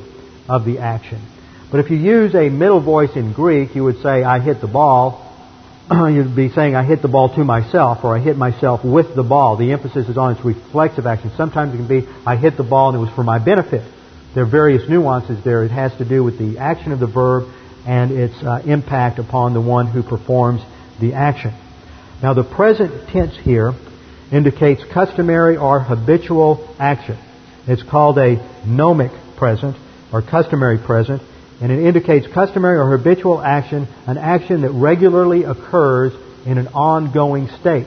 of 0.49 0.67
the 0.67 0.79
action. 0.79 1.23
But 1.71 1.81
if 1.81 1.91
you 1.91 1.97
use 1.97 2.35
a 2.35 2.51
middle 2.51 2.81
voice 2.81 3.17
in 3.17 3.33
Greek, 3.33 3.75
you 3.75 3.85
would 3.85 4.03
say, 4.03 4.23
I 4.23 4.41
hit 4.41 4.61
the 4.61 4.67
ball. 4.67 5.27
You'd 5.91 6.37
be 6.37 6.51
saying, 6.51 6.75
I 6.75 6.83
hit 6.83 7.01
the 7.01 7.09
ball 7.09 7.35
to 7.35 7.45
myself, 7.45 8.05
or 8.05 8.15
I 8.15 8.21
hit 8.21 8.37
myself 8.37 8.85
with 8.85 9.15
the 9.15 9.23
ball. 9.23 9.57
The 9.57 9.73
emphasis 9.73 10.09
is 10.09 10.19
on 10.19 10.37
its 10.37 10.45
reflexive 10.45 11.07
action. 11.07 11.33
Sometimes 11.37 11.73
it 11.73 11.79
can 11.79 11.89
be, 11.89 12.07
I 12.27 12.37
hit 12.37 12.59
the 12.59 12.65
ball 12.65 12.91
and 12.91 12.99
it 12.99 13.01
was 13.01 13.15
for 13.15 13.25
my 13.25 13.39
benefit. 13.39 13.83
There 14.35 14.45
are 14.45 14.51
various 14.51 14.89
nuances 14.89 15.43
there. 15.43 15.65
It 15.65 15.71
has 15.71 15.97
to 15.99 16.05
do 16.05 16.23
with 16.23 16.39
the 16.39 16.59
action 16.59 16.93
of 16.93 17.01
the 17.01 17.07
verb 17.07 17.49
and 17.87 18.11
its 18.11 18.35
uh, 18.43 18.63
impact 18.65 19.19
upon 19.19 19.55
the 19.55 19.61
one 19.61 19.87
who 19.87 20.03
performs 20.03 20.61
the 21.01 21.15
action. 21.15 21.53
Now 22.23 22.35
the 22.35 22.45
present 22.45 23.09
tense 23.09 23.37
here 23.43 23.73
indicates 24.31 24.83
customary 24.93 25.57
or 25.57 25.81
habitual 25.81 26.75
action. 26.79 27.19
It's 27.67 27.83
called 27.83 28.19
a 28.19 28.37
gnomic 28.67 29.13
present 29.37 29.77
or 30.13 30.23
customary 30.23 30.79
present 30.79 31.23
and 31.61 31.71
it 31.71 31.85
indicates 31.85 32.27
customary 32.33 32.79
or 32.79 32.97
habitual 32.97 33.41
action, 33.41 33.87
an 34.07 34.17
action 34.17 34.63
that 34.63 34.71
regularly 34.71 35.45
occurs 35.45 36.13
in 36.47 36.57
an 36.57 36.69
ongoing 36.69 37.49
state. 37.61 37.87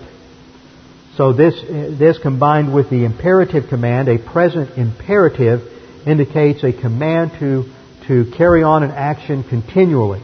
So 1.17 1.33
this, 1.33 1.59
this 1.61 2.17
combined 2.19 2.73
with 2.73 2.89
the 2.89 3.05
imperative 3.05 3.69
command, 3.69 4.09
a 4.09 4.17
present 4.17 4.77
imperative, 4.77 5.61
indicates 6.07 6.63
a 6.63 6.73
command 6.73 7.31
to, 7.39 7.65
to 8.07 8.31
carry 8.37 8.63
on 8.63 8.83
an 8.83 8.91
action 8.91 9.43
continually. 9.43 10.21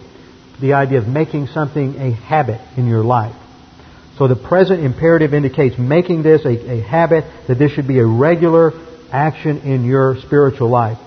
The 0.62 0.74
idea 0.74 1.00
of 1.00 1.08
making 1.08 1.48
something 1.48 1.96
a 1.96 2.12
habit 2.12 2.60
in 2.78 2.88
your 2.88 3.04
life. 3.04 3.36
So 4.18 4.28
the 4.28 4.36
present 4.36 4.84
imperative 4.84 5.34
indicates 5.34 5.78
making 5.78 6.24
this 6.24 6.44
a, 6.46 6.50
a 6.50 6.82
habit, 6.82 7.24
that 7.48 7.56
this 7.56 7.72
should 7.72 7.88
be 7.88 8.00
a 8.00 8.06
regular 8.06 8.74
action 9.12 9.60
in 9.60 9.86
your 9.86 10.18
spiritual 10.20 10.70
life 10.70 10.98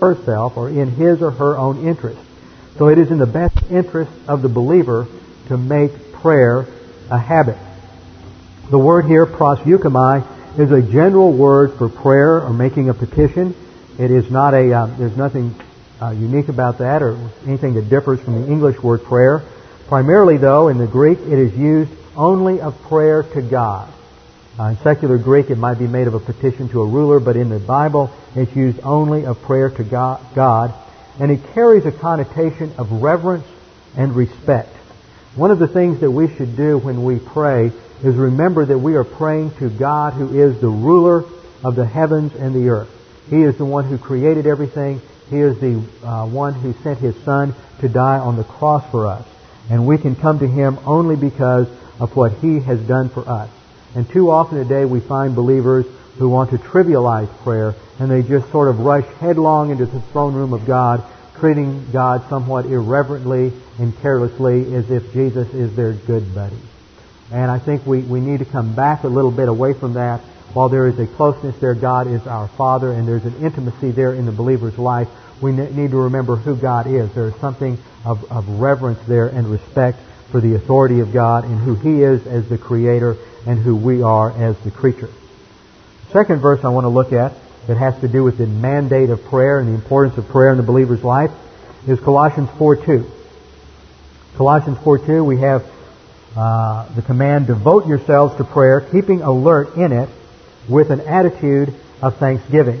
herself 0.00 0.56
or 0.56 0.68
in 0.68 0.90
his 0.90 1.22
or 1.22 1.30
her 1.30 1.56
own 1.56 1.86
interest. 1.86 2.20
So 2.78 2.88
it 2.88 2.98
is 2.98 3.10
in 3.10 3.18
the 3.18 3.26
best 3.26 3.58
interest 3.70 4.10
of 4.28 4.42
the 4.42 4.48
believer 4.48 5.06
to 5.48 5.56
make 5.56 5.90
prayer 6.14 6.66
a 7.10 7.18
habit. 7.18 7.56
The 8.70 8.78
word 8.78 9.06
here, 9.06 9.26
proseuchomai, 9.26 10.58
is 10.58 10.72
a 10.72 10.82
general 10.82 11.36
word 11.36 11.78
for 11.78 11.88
prayer 11.88 12.40
or 12.42 12.52
making 12.52 12.88
a 12.88 12.94
petition. 12.94 13.54
It 13.98 14.10
is 14.10 14.30
not 14.30 14.52
a, 14.52 14.72
uh, 14.72 14.86
there's 14.98 15.16
nothing 15.16 15.54
uh, 16.02 16.10
unique 16.10 16.48
about 16.48 16.78
that 16.78 17.02
or 17.02 17.18
anything 17.46 17.74
that 17.74 17.88
differs 17.88 18.20
from 18.20 18.42
the 18.42 18.48
English 18.48 18.78
word 18.82 19.02
prayer. 19.02 19.42
Primarily, 19.88 20.36
though, 20.36 20.68
in 20.68 20.76
the 20.78 20.86
Greek, 20.86 21.18
it 21.18 21.38
is 21.38 21.56
used 21.56 21.90
only 22.14 22.60
of 22.60 22.80
prayer 22.82 23.22
to 23.22 23.42
God. 23.42 23.92
Uh, 24.58 24.64
in 24.64 24.76
secular 24.78 25.16
Greek, 25.16 25.50
it 25.50 25.56
might 25.56 25.78
be 25.78 25.86
made 25.86 26.06
of 26.06 26.14
a 26.14 26.20
petition 26.20 26.68
to 26.70 26.82
a 26.82 26.86
ruler, 26.86 27.20
but 27.20 27.36
in 27.36 27.48
the 27.48 27.58
Bible, 27.58 28.10
it's 28.34 28.54
used 28.54 28.80
only 28.82 29.24
of 29.24 29.40
prayer 29.42 29.70
to 29.70 29.84
God, 29.84 30.74
and 31.18 31.30
it 31.30 31.40
carries 31.54 31.86
a 31.86 31.92
connotation 31.92 32.72
of 32.78 33.02
reverence 33.02 33.46
and 33.96 34.14
respect. 34.14 34.74
One 35.36 35.50
of 35.50 35.58
the 35.58 35.68
things 35.68 36.00
that 36.00 36.10
we 36.10 36.34
should 36.34 36.56
do 36.56 36.78
when 36.78 37.04
we 37.04 37.18
pray 37.18 37.70
is 38.02 38.14
remember 38.14 38.64
that 38.64 38.78
we 38.78 38.94
are 38.94 39.04
praying 39.04 39.52
to 39.56 39.68
God 39.70 40.14
who 40.14 40.38
is 40.38 40.60
the 40.60 40.68
ruler 40.68 41.24
of 41.62 41.76
the 41.76 41.86
heavens 41.86 42.34
and 42.34 42.54
the 42.54 42.68
earth. 42.68 42.95
He 43.28 43.42
is 43.42 43.56
the 43.58 43.64
one 43.64 43.84
who 43.84 43.98
created 43.98 44.46
everything. 44.46 45.00
He 45.30 45.38
is 45.38 45.58
the 45.58 45.82
uh, 46.06 46.26
one 46.26 46.54
who 46.54 46.72
sent 46.82 46.98
His 46.98 47.16
Son 47.24 47.54
to 47.80 47.88
die 47.88 48.18
on 48.18 48.36
the 48.36 48.44
cross 48.44 48.88
for 48.90 49.06
us. 49.06 49.26
And 49.68 49.86
we 49.86 49.98
can 49.98 50.14
come 50.14 50.38
to 50.38 50.46
Him 50.46 50.78
only 50.86 51.16
because 51.16 51.68
of 51.98 52.14
what 52.14 52.32
He 52.34 52.60
has 52.60 52.80
done 52.80 53.08
for 53.08 53.28
us. 53.28 53.50
And 53.94 54.08
too 54.08 54.30
often 54.30 54.58
today 54.58 54.84
we 54.84 55.00
find 55.00 55.34
believers 55.34 55.86
who 56.18 56.28
want 56.28 56.50
to 56.50 56.58
trivialize 56.58 57.28
prayer 57.42 57.74
and 57.98 58.10
they 58.10 58.22
just 58.22 58.50
sort 58.50 58.68
of 58.68 58.80
rush 58.80 59.06
headlong 59.20 59.70
into 59.70 59.86
the 59.86 60.00
throne 60.12 60.34
room 60.34 60.52
of 60.52 60.66
God, 60.66 61.02
treating 61.38 61.90
God 61.92 62.28
somewhat 62.28 62.66
irreverently 62.66 63.52
and 63.78 63.98
carelessly 64.00 64.74
as 64.74 64.90
if 64.90 65.12
Jesus 65.12 65.52
is 65.54 65.74
their 65.74 65.92
good 65.92 66.34
buddy. 66.34 66.58
And 67.32 67.50
I 67.50 67.58
think 67.58 67.86
we, 67.86 68.00
we 68.00 68.20
need 68.20 68.38
to 68.38 68.44
come 68.44 68.74
back 68.74 69.04
a 69.04 69.08
little 69.08 69.30
bit 69.30 69.48
away 69.48 69.72
from 69.72 69.94
that. 69.94 70.20
While 70.52 70.68
there 70.68 70.86
is 70.86 70.98
a 70.98 71.06
closeness 71.06 71.56
there, 71.58 71.74
God 71.74 72.06
is 72.06 72.26
our 72.26 72.48
Father, 72.48 72.92
and 72.92 73.06
there's 73.06 73.24
an 73.24 73.44
intimacy 73.44 73.90
there 73.90 74.14
in 74.14 74.26
the 74.26 74.32
believer's 74.32 74.78
life, 74.78 75.08
we 75.40 75.52
need 75.52 75.90
to 75.90 75.98
remember 75.98 76.36
who 76.36 76.56
God 76.56 76.86
is. 76.86 77.12
There 77.12 77.26
is 77.26 77.34
something 77.36 77.78
of, 78.04 78.30
of 78.30 78.48
reverence 78.48 79.00
there 79.06 79.26
and 79.26 79.46
respect 79.46 79.98
for 80.30 80.40
the 80.40 80.54
authority 80.54 81.00
of 81.00 81.12
God 81.12 81.44
and 81.44 81.58
who 81.58 81.74
He 81.74 82.02
is 82.02 82.26
as 82.26 82.48
the 82.48 82.58
Creator 82.58 83.16
and 83.46 83.58
who 83.58 83.76
we 83.76 84.02
are 84.02 84.30
as 84.30 84.58
the 84.60 84.70
creature. 84.70 85.10
Second 86.10 86.40
verse 86.40 86.64
I 86.64 86.68
want 86.68 86.84
to 86.84 86.88
look 86.88 87.12
at 87.12 87.34
that 87.66 87.76
has 87.76 87.98
to 88.00 88.08
do 88.08 88.24
with 88.24 88.38
the 88.38 88.46
mandate 88.46 89.10
of 89.10 89.22
prayer 89.24 89.58
and 89.58 89.68
the 89.68 89.74
importance 89.74 90.16
of 90.16 90.28
prayer 90.28 90.50
in 90.50 90.56
the 90.56 90.62
believer's 90.62 91.04
life 91.04 91.30
is 91.86 92.00
Colossians 92.00 92.48
4.2. 92.50 93.08
Colossians 94.36 94.78
4.2 94.78 95.24
we 95.24 95.38
have 95.38 95.66
uh, 96.36 96.88
the 96.94 97.02
command, 97.02 97.46
devote 97.46 97.86
yourselves 97.86 98.36
to 98.36 98.44
prayer, 98.44 98.80
keeping 98.80 99.22
alert 99.22 99.76
in 99.76 99.92
it 99.92 100.08
with 100.68 100.90
an 100.90 101.00
attitude 101.00 101.74
of 102.02 102.16
thanksgiving. 102.16 102.80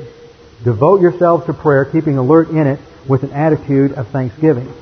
Devote 0.64 1.00
yourselves 1.00 1.46
to 1.46 1.52
prayer, 1.52 1.84
keeping 1.84 2.18
alert 2.18 2.50
in 2.50 2.66
it 2.66 2.80
with 3.06 3.22
an 3.22 3.32
attitude 3.32 3.92
of 3.92 4.08
thanksgiving. 4.08 4.72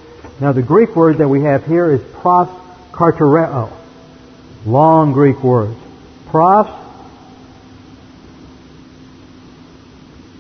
Now 0.41 0.53
the 0.53 0.63
Greek 0.63 0.97
word 0.97 1.19
that 1.19 1.29
we 1.29 1.43
have 1.43 1.67
here 1.67 1.91
is 1.91 2.01
pros 2.21 2.49
kartereo. 2.93 3.71
Long 4.67 5.13
Greek 5.13 5.43
words. 5.43 5.77
Pros, 6.31 6.67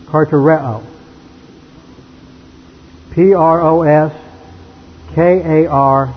kartereo. 0.06 0.84
P-R-O-S 3.12 4.12
K-A-R-T-U-R-E-O. 5.14 6.12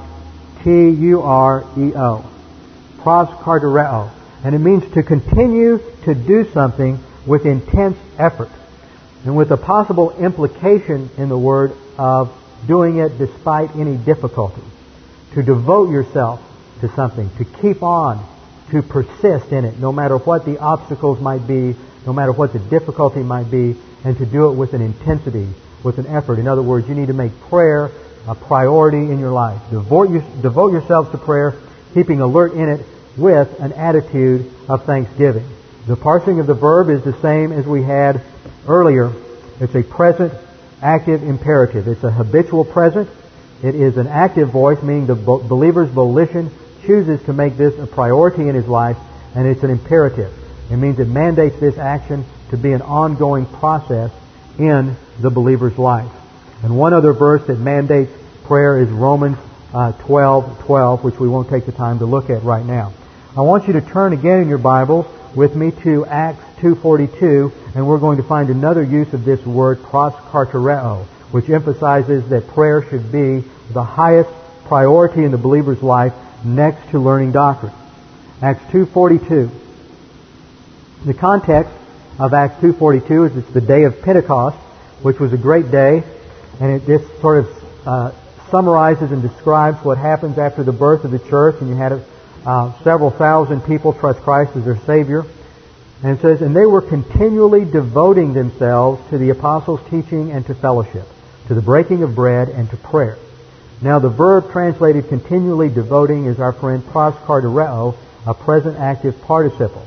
Pros 3.03 3.27
kartereo. 3.27 4.09
And 4.47 4.55
it 4.55 4.59
means 4.59 4.89
to 4.93 5.03
continue 5.03 5.77
to 6.05 6.15
do 6.15 6.49
something 6.53 6.99
with 7.25 7.45
intense 7.45 7.97
effort. 8.17 8.47
And 9.25 9.35
with 9.35 9.51
a 9.51 9.57
possible 9.57 10.11
implication 10.11 11.09
in 11.17 11.27
the 11.27 11.37
word 11.37 11.73
of 11.97 12.33
doing 12.65 12.99
it 12.99 13.17
despite 13.17 13.75
any 13.75 13.97
difficulty. 13.97 14.61
To 15.33 15.43
devote 15.43 15.89
yourself 15.89 16.39
to 16.79 16.87
something, 16.95 17.29
to 17.39 17.43
keep 17.61 17.83
on, 17.83 18.25
to 18.71 18.81
persist 18.81 19.51
in 19.51 19.65
it, 19.65 19.79
no 19.79 19.91
matter 19.91 20.17
what 20.17 20.45
the 20.45 20.59
obstacles 20.59 21.19
might 21.19 21.45
be, 21.45 21.75
no 22.05 22.13
matter 22.13 22.31
what 22.31 22.53
the 22.53 22.59
difficulty 22.59 23.23
might 23.23 23.51
be, 23.51 23.75
and 24.05 24.17
to 24.17 24.25
do 24.25 24.49
it 24.49 24.53
with 24.53 24.73
an 24.73 24.81
intensity, 24.81 25.49
with 25.83 25.97
an 25.97 26.07
effort. 26.07 26.39
In 26.39 26.47
other 26.47 26.63
words, 26.63 26.87
you 26.87 26.95
need 26.95 27.07
to 27.07 27.13
make 27.13 27.37
prayer 27.49 27.91
a 28.25 28.33
priority 28.33 29.11
in 29.11 29.19
your 29.19 29.33
life. 29.33 29.61
Devote, 29.71 30.09
your, 30.09 30.21
devote 30.41 30.71
yourselves 30.71 31.11
to 31.11 31.17
prayer, 31.17 31.53
keeping 31.93 32.21
alert 32.21 32.53
in 32.53 32.69
it 32.69 32.85
with 33.17 33.59
an 33.59 33.73
attitude 33.73 34.51
of 34.69 34.85
thanksgiving. 34.85 35.47
The 35.87 35.95
parsing 35.95 36.39
of 36.39 36.47
the 36.47 36.53
verb 36.53 36.89
is 36.89 37.03
the 37.03 37.19
same 37.21 37.51
as 37.51 37.65
we 37.65 37.81
had 37.81 38.21
earlier. 38.67 39.11
It's 39.59 39.75
a 39.75 39.83
present 39.83 40.33
active 40.81 41.23
imperative. 41.23 41.87
It's 41.87 42.03
a 42.03 42.11
habitual 42.11 42.65
present 42.65 43.09
It 43.63 43.73
is 43.73 43.97
an 43.97 44.07
active 44.07 44.49
voice, 44.49 44.81
meaning 44.83 45.07
the 45.07 45.15
believer's 45.15 45.89
volition 45.89 46.51
chooses 46.85 47.23
to 47.23 47.33
make 47.33 47.57
this 47.57 47.77
a 47.79 47.87
priority 47.87 48.47
in 48.47 48.53
his 48.53 48.67
life, 48.67 48.97
and 49.33 49.47
it's 49.47 49.63
an 49.63 49.71
imperative. 49.71 50.31
It 50.69 50.77
means 50.77 50.99
it 50.99 51.07
mandates 51.07 51.59
this 51.59 51.77
action 51.77 52.23
to 52.51 52.57
be 52.57 52.73
an 52.73 52.83
ongoing 52.83 53.45
process 53.45 54.11
in 54.59 54.95
the 55.19 55.31
believer's 55.31 55.77
life. 55.77 56.11
And 56.63 56.77
one 56.77 56.93
other 56.93 57.13
verse 57.13 57.45
that 57.47 57.57
mandates 57.57 58.11
prayer 58.45 58.77
is 58.79 58.89
Romans 58.89 59.37
uh, 59.73 59.91
12, 59.93 60.59
12, 60.65 61.03
which 61.03 61.19
we 61.19 61.27
won't 61.27 61.49
take 61.49 61.65
the 61.65 61.71
time 61.71 61.99
to 61.99 62.05
look 62.05 62.29
at 62.29 62.43
right 62.43 62.65
now. 62.65 62.93
I 63.37 63.41
want 63.41 63.67
you 63.67 63.73
to 63.73 63.81
turn 63.81 64.13
again 64.13 64.41
in 64.41 64.49
your 64.49 64.57
Bibles 64.57 65.05
with 65.35 65.55
me 65.55 65.69
to 65.83 66.07
Acts 66.07 66.43
2.42, 66.59 67.75
and 67.75 67.87
we're 67.87 67.99
going 67.99 68.17
to 68.17 68.23
find 68.23 68.49
another 68.49 68.81
use 68.81 69.13
of 69.13 69.25
this 69.25 69.45
word, 69.45 69.77
proskartereo, 69.77 71.05
which 71.29 71.47
emphasizes 71.47 72.27
that 72.29 72.47
prayer 72.47 72.81
should 72.89 73.11
be 73.11 73.43
the 73.73 73.83
highest 73.83 74.31
priority 74.65 75.23
in 75.23 75.29
the 75.29 75.37
believer's 75.37 75.83
life 75.83 76.13
next 76.43 76.89
to 76.89 76.97
learning 76.97 77.31
doctrine. 77.31 77.73
Acts 78.41 78.63
2.42. 78.71 79.51
The 81.05 81.13
context 81.13 81.71
of 82.17 82.33
Acts 82.33 82.59
2.42 82.63 83.29
is 83.29 83.37
it's 83.37 83.53
the 83.53 83.61
day 83.61 83.83
of 83.83 84.01
Pentecost, 84.01 84.57
which 85.03 85.19
was 85.19 85.31
a 85.31 85.37
great 85.37 85.69
day, 85.69 86.01
and 86.59 86.71
it 86.71 86.87
just 86.87 87.21
sort 87.21 87.45
of 87.45 87.87
uh, 87.87 88.11
summarizes 88.49 89.11
and 89.11 89.21
describes 89.21 89.77
what 89.85 89.99
happens 89.99 90.39
after 90.39 90.63
the 90.63 90.73
birth 90.73 91.03
of 91.03 91.11
the 91.11 91.19
church, 91.19 91.57
and 91.61 91.69
you 91.69 91.75
had 91.75 92.03
uh, 92.47 92.71
several 92.81 93.11
thousand 93.11 93.61
people 93.61 93.91
trust 93.91 94.21
Christ 94.21 94.55
as 94.55 94.63
their 94.63 94.79
Savior. 94.85 95.25
And 96.01 96.17
it 96.17 96.21
says, 96.21 96.41
and 96.41 96.55
they 96.55 96.65
were 96.65 96.81
continually 96.81 97.65
devoting 97.65 98.33
themselves 98.33 99.01
to 99.09 99.17
the 99.17 99.31
apostles' 99.31 99.81
teaching 99.89 100.31
and 100.31 100.45
to 100.45 100.55
fellowship, 100.55 101.05
to 101.47 101.55
the 101.55 101.61
breaking 101.61 102.03
of 102.03 102.15
bread 102.15 102.47
and 102.47 102.69
to 102.69 102.77
prayer. 102.77 103.17
Now 103.81 103.99
the 103.99 104.09
verb 104.09 104.51
translated 104.51 105.09
continually 105.09 105.69
devoting 105.69 106.25
is 106.25 106.39
our 106.39 106.53
friend 106.53 106.83
proskartereo, 106.83 107.97
a 108.25 108.33
present 108.33 108.77
active 108.77 109.21
participle. 109.23 109.85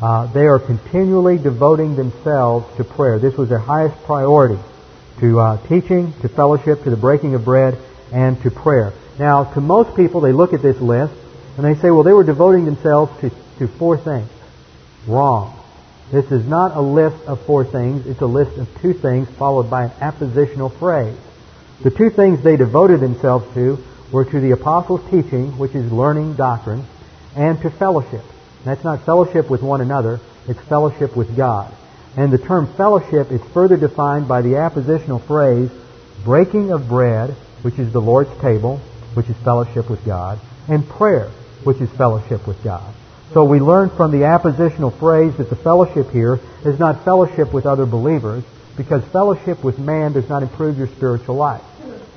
Uh, 0.00 0.26
they 0.32 0.46
are 0.46 0.58
continually 0.58 1.36
devoting 1.36 1.96
themselves 1.96 2.66
to 2.76 2.84
prayer. 2.84 3.18
This 3.18 3.36
was 3.36 3.50
their 3.50 3.58
highest 3.58 4.02
priority 4.04 4.58
to 5.20 5.38
uh, 5.38 5.66
teaching, 5.66 6.12
to 6.22 6.28
fellowship, 6.28 6.82
to 6.84 6.90
the 6.90 6.96
breaking 6.96 7.34
of 7.34 7.44
bread, 7.44 7.78
and 8.10 8.40
to 8.42 8.50
prayer. 8.50 8.92
Now, 9.18 9.44
to 9.52 9.60
most 9.60 9.94
people, 9.94 10.20
they 10.20 10.32
look 10.32 10.52
at 10.54 10.62
this 10.62 10.80
list 10.80 11.14
and 11.56 11.64
they 11.64 11.74
say, 11.80 11.90
well, 11.90 12.02
they 12.02 12.12
were 12.12 12.24
devoting 12.24 12.64
themselves 12.64 13.12
to, 13.20 13.30
to 13.58 13.68
four 13.68 13.96
things. 13.96 14.28
Wrong. 15.06 15.60
This 16.10 16.30
is 16.30 16.46
not 16.46 16.76
a 16.76 16.80
list 16.80 17.24
of 17.26 17.44
four 17.46 17.64
things. 17.64 18.06
It's 18.06 18.20
a 18.20 18.26
list 18.26 18.58
of 18.58 18.68
two 18.80 18.92
things 18.92 19.28
followed 19.30 19.70
by 19.70 19.84
an 19.84 19.90
appositional 19.90 20.76
phrase. 20.78 21.16
The 21.82 21.90
two 21.90 22.10
things 22.10 22.42
they 22.42 22.56
devoted 22.56 23.00
themselves 23.00 23.52
to 23.54 23.78
were 24.12 24.24
to 24.24 24.40
the 24.40 24.52
apostles' 24.52 25.02
teaching, 25.10 25.58
which 25.58 25.74
is 25.74 25.90
learning 25.90 26.34
doctrine, 26.34 26.84
and 27.36 27.60
to 27.62 27.70
fellowship. 27.70 28.22
That's 28.64 28.84
not 28.84 29.04
fellowship 29.04 29.50
with 29.50 29.62
one 29.62 29.80
another, 29.80 30.20
it's 30.46 30.60
fellowship 30.60 31.16
with 31.16 31.36
God. 31.36 31.74
And 32.16 32.32
the 32.32 32.38
term 32.38 32.72
fellowship 32.76 33.32
is 33.32 33.42
further 33.52 33.76
defined 33.76 34.28
by 34.28 34.42
the 34.42 34.50
appositional 34.50 35.20
phrase 35.26 35.70
breaking 36.24 36.70
of 36.72 36.88
bread, 36.88 37.30
which 37.62 37.78
is 37.78 37.92
the 37.92 38.00
Lord's 38.00 38.34
table, 38.40 38.78
which 39.14 39.28
is 39.28 39.36
fellowship 39.38 39.90
with 39.90 40.04
God, 40.04 40.38
and 40.68 40.88
prayer, 40.88 41.30
which 41.64 41.80
is 41.80 41.90
fellowship 41.90 42.46
with 42.46 42.62
God. 42.62 42.94
So 43.32 43.44
we 43.44 43.58
learn 43.58 43.90
from 43.90 44.10
the 44.10 44.18
appositional 44.18 44.96
phrase 44.98 45.36
that 45.38 45.50
the 45.50 45.56
fellowship 45.56 46.10
here 46.10 46.38
is 46.64 46.78
not 46.78 47.04
fellowship 47.04 47.52
with 47.52 47.66
other 47.66 47.86
believers, 47.86 48.44
because 48.76 49.04
fellowship 49.06 49.64
with 49.64 49.78
man 49.78 50.12
does 50.12 50.28
not 50.28 50.42
improve 50.42 50.78
your 50.78 50.88
spiritual 50.88 51.36
life. 51.36 51.62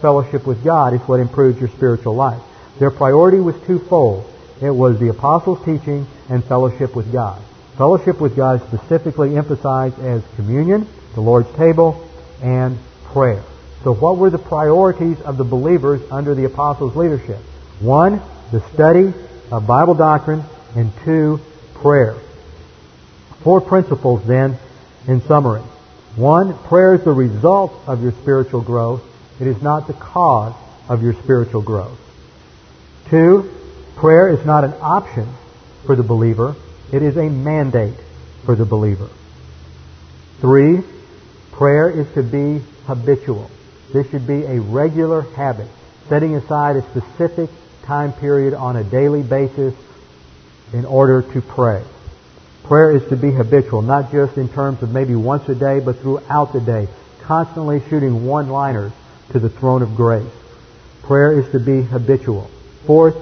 Fellowship 0.01 0.45
with 0.45 0.63
God 0.63 0.93
is 0.93 1.01
what 1.01 1.19
improves 1.19 1.59
your 1.59 1.69
spiritual 1.69 2.15
life. 2.15 2.41
Their 2.79 2.91
priority 2.91 3.39
was 3.39 3.55
twofold. 3.65 4.31
It 4.61 4.71
was 4.71 4.99
the 4.99 5.09
apostles' 5.09 5.63
teaching 5.65 6.05
and 6.29 6.43
fellowship 6.43 6.95
with 6.95 7.11
God. 7.11 7.41
Fellowship 7.77 8.19
with 8.19 8.35
God 8.35 8.61
specifically 8.67 9.37
emphasized 9.37 9.99
as 9.99 10.23
communion, 10.35 10.87
the 11.13 11.21
Lord's 11.21 11.51
table, 11.55 12.07
and 12.41 12.77
prayer. 13.05 13.43
So 13.83 13.93
what 13.93 14.17
were 14.17 14.29
the 14.29 14.39
priorities 14.39 15.19
of 15.21 15.37
the 15.37 15.43
believers 15.43 16.01
under 16.11 16.35
the 16.35 16.45
apostles' 16.45 16.95
leadership? 16.95 17.39
One, 17.79 18.21
the 18.51 18.61
study 18.73 19.13
of 19.51 19.65
Bible 19.67 19.95
doctrine, 19.95 20.43
and 20.75 20.91
two, 21.03 21.39
prayer. 21.75 22.15
Four 23.43 23.61
principles 23.61 24.25
then 24.25 24.57
in 25.07 25.21
summary. 25.21 25.61
One, 26.15 26.57
prayer 26.65 26.95
is 26.95 27.03
the 27.03 27.11
result 27.11 27.73
of 27.87 28.01
your 28.01 28.11
spiritual 28.11 28.61
growth. 28.61 29.03
It 29.39 29.47
is 29.47 29.61
not 29.61 29.87
the 29.87 29.93
cause 29.93 30.55
of 30.89 31.01
your 31.01 31.13
spiritual 31.13 31.61
growth. 31.61 31.99
Two, 33.09 33.49
prayer 33.95 34.29
is 34.29 34.45
not 34.45 34.63
an 34.63 34.73
option 34.81 35.27
for 35.85 35.95
the 35.95 36.03
believer. 36.03 36.55
It 36.91 37.03
is 37.03 37.15
a 37.17 37.29
mandate 37.29 37.95
for 38.45 38.55
the 38.55 38.65
believer. 38.65 39.09
Three, 40.41 40.81
prayer 41.51 41.89
is 41.89 42.11
to 42.13 42.23
be 42.23 42.63
habitual. 42.85 43.49
This 43.93 44.09
should 44.09 44.27
be 44.27 44.43
a 44.43 44.59
regular 44.59 45.21
habit, 45.21 45.67
setting 46.09 46.35
aside 46.35 46.75
a 46.75 46.81
specific 46.89 47.49
time 47.87 48.11
period 48.11 48.53
on 48.53 48.75
a 48.75 48.83
daily 48.83 49.23
basis 49.23 49.73
in 50.73 50.83
order 50.83 51.21
to 51.21 51.41
pray. 51.41 51.81
Prayer 52.65 52.91
is 52.91 53.07
to 53.07 53.15
be 53.15 53.31
habitual, 53.31 53.81
not 53.81 54.11
just 54.11 54.37
in 54.37 54.49
terms 54.49 54.83
of 54.83 54.91
maybe 54.91 55.15
once 55.15 55.47
a 55.47 55.55
day, 55.55 55.79
but 55.79 55.97
throughout 55.99 56.51
the 56.51 56.59
day, 56.59 56.89
constantly 57.21 57.81
shooting 57.89 58.25
one-liners 58.25 58.91
to 59.31 59.39
the 59.39 59.49
throne 59.49 59.81
of 59.81 59.95
grace. 59.95 60.29
Prayer 61.03 61.39
is 61.39 61.49
to 61.53 61.59
be 61.61 61.81
habitual. 61.81 62.51
Fourth, 62.85 63.15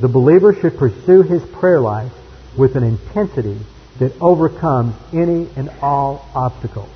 the 0.00 0.08
believer 0.08 0.54
should 0.54 0.76
pursue 0.76 1.22
his 1.22 1.44
prayer 1.44 1.80
life 1.80 2.10
with 2.58 2.74
an 2.74 2.82
intensity 2.82 3.60
that 4.00 4.20
overcomes 4.20 4.94
any 5.12 5.48
and 5.54 5.70
all 5.80 6.28
obstacles. 6.34 6.90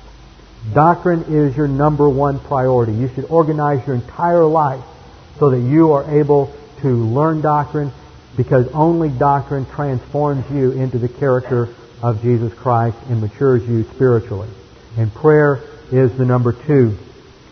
Doctrine 0.73 1.23
is 1.29 1.55
your 1.55 1.69
number 1.69 2.09
one 2.09 2.39
priority. 2.39 2.91
You 2.91 3.07
should 3.07 3.25
organize 3.25 3.87
your 3.87 3.95
entire 3.95 4.43
life 4.43 4.83
so 5.39 5.51
that 5.51 5.59
you 5.59 5.93
are 5.93 6.19
able 6.19 6.53
to 6.85 6.89
learn 6.89 7.41
doctrine 7.41 7.91
because 8.37 8.67
only 8.67 9.09
doctrine 9.09 9.65
transforms 9.65 10.45
you 10.51 10.71
into 10.71 10.99
the 10.99 11.09
character 11.09 11.67
of 12.03 12.21
Jesus 12.21 12.53
Christ 12.53 12.95
and 13.09 13.21
matures 13.21 13.67
you 13.67 13.85
spiritually. 13.95 14.49
And 14.95 15.11
prayer 15.11 15.63
is 15.91 16.15
the 16.15 16.25
number 16.25 16.53
two 16.53 16.95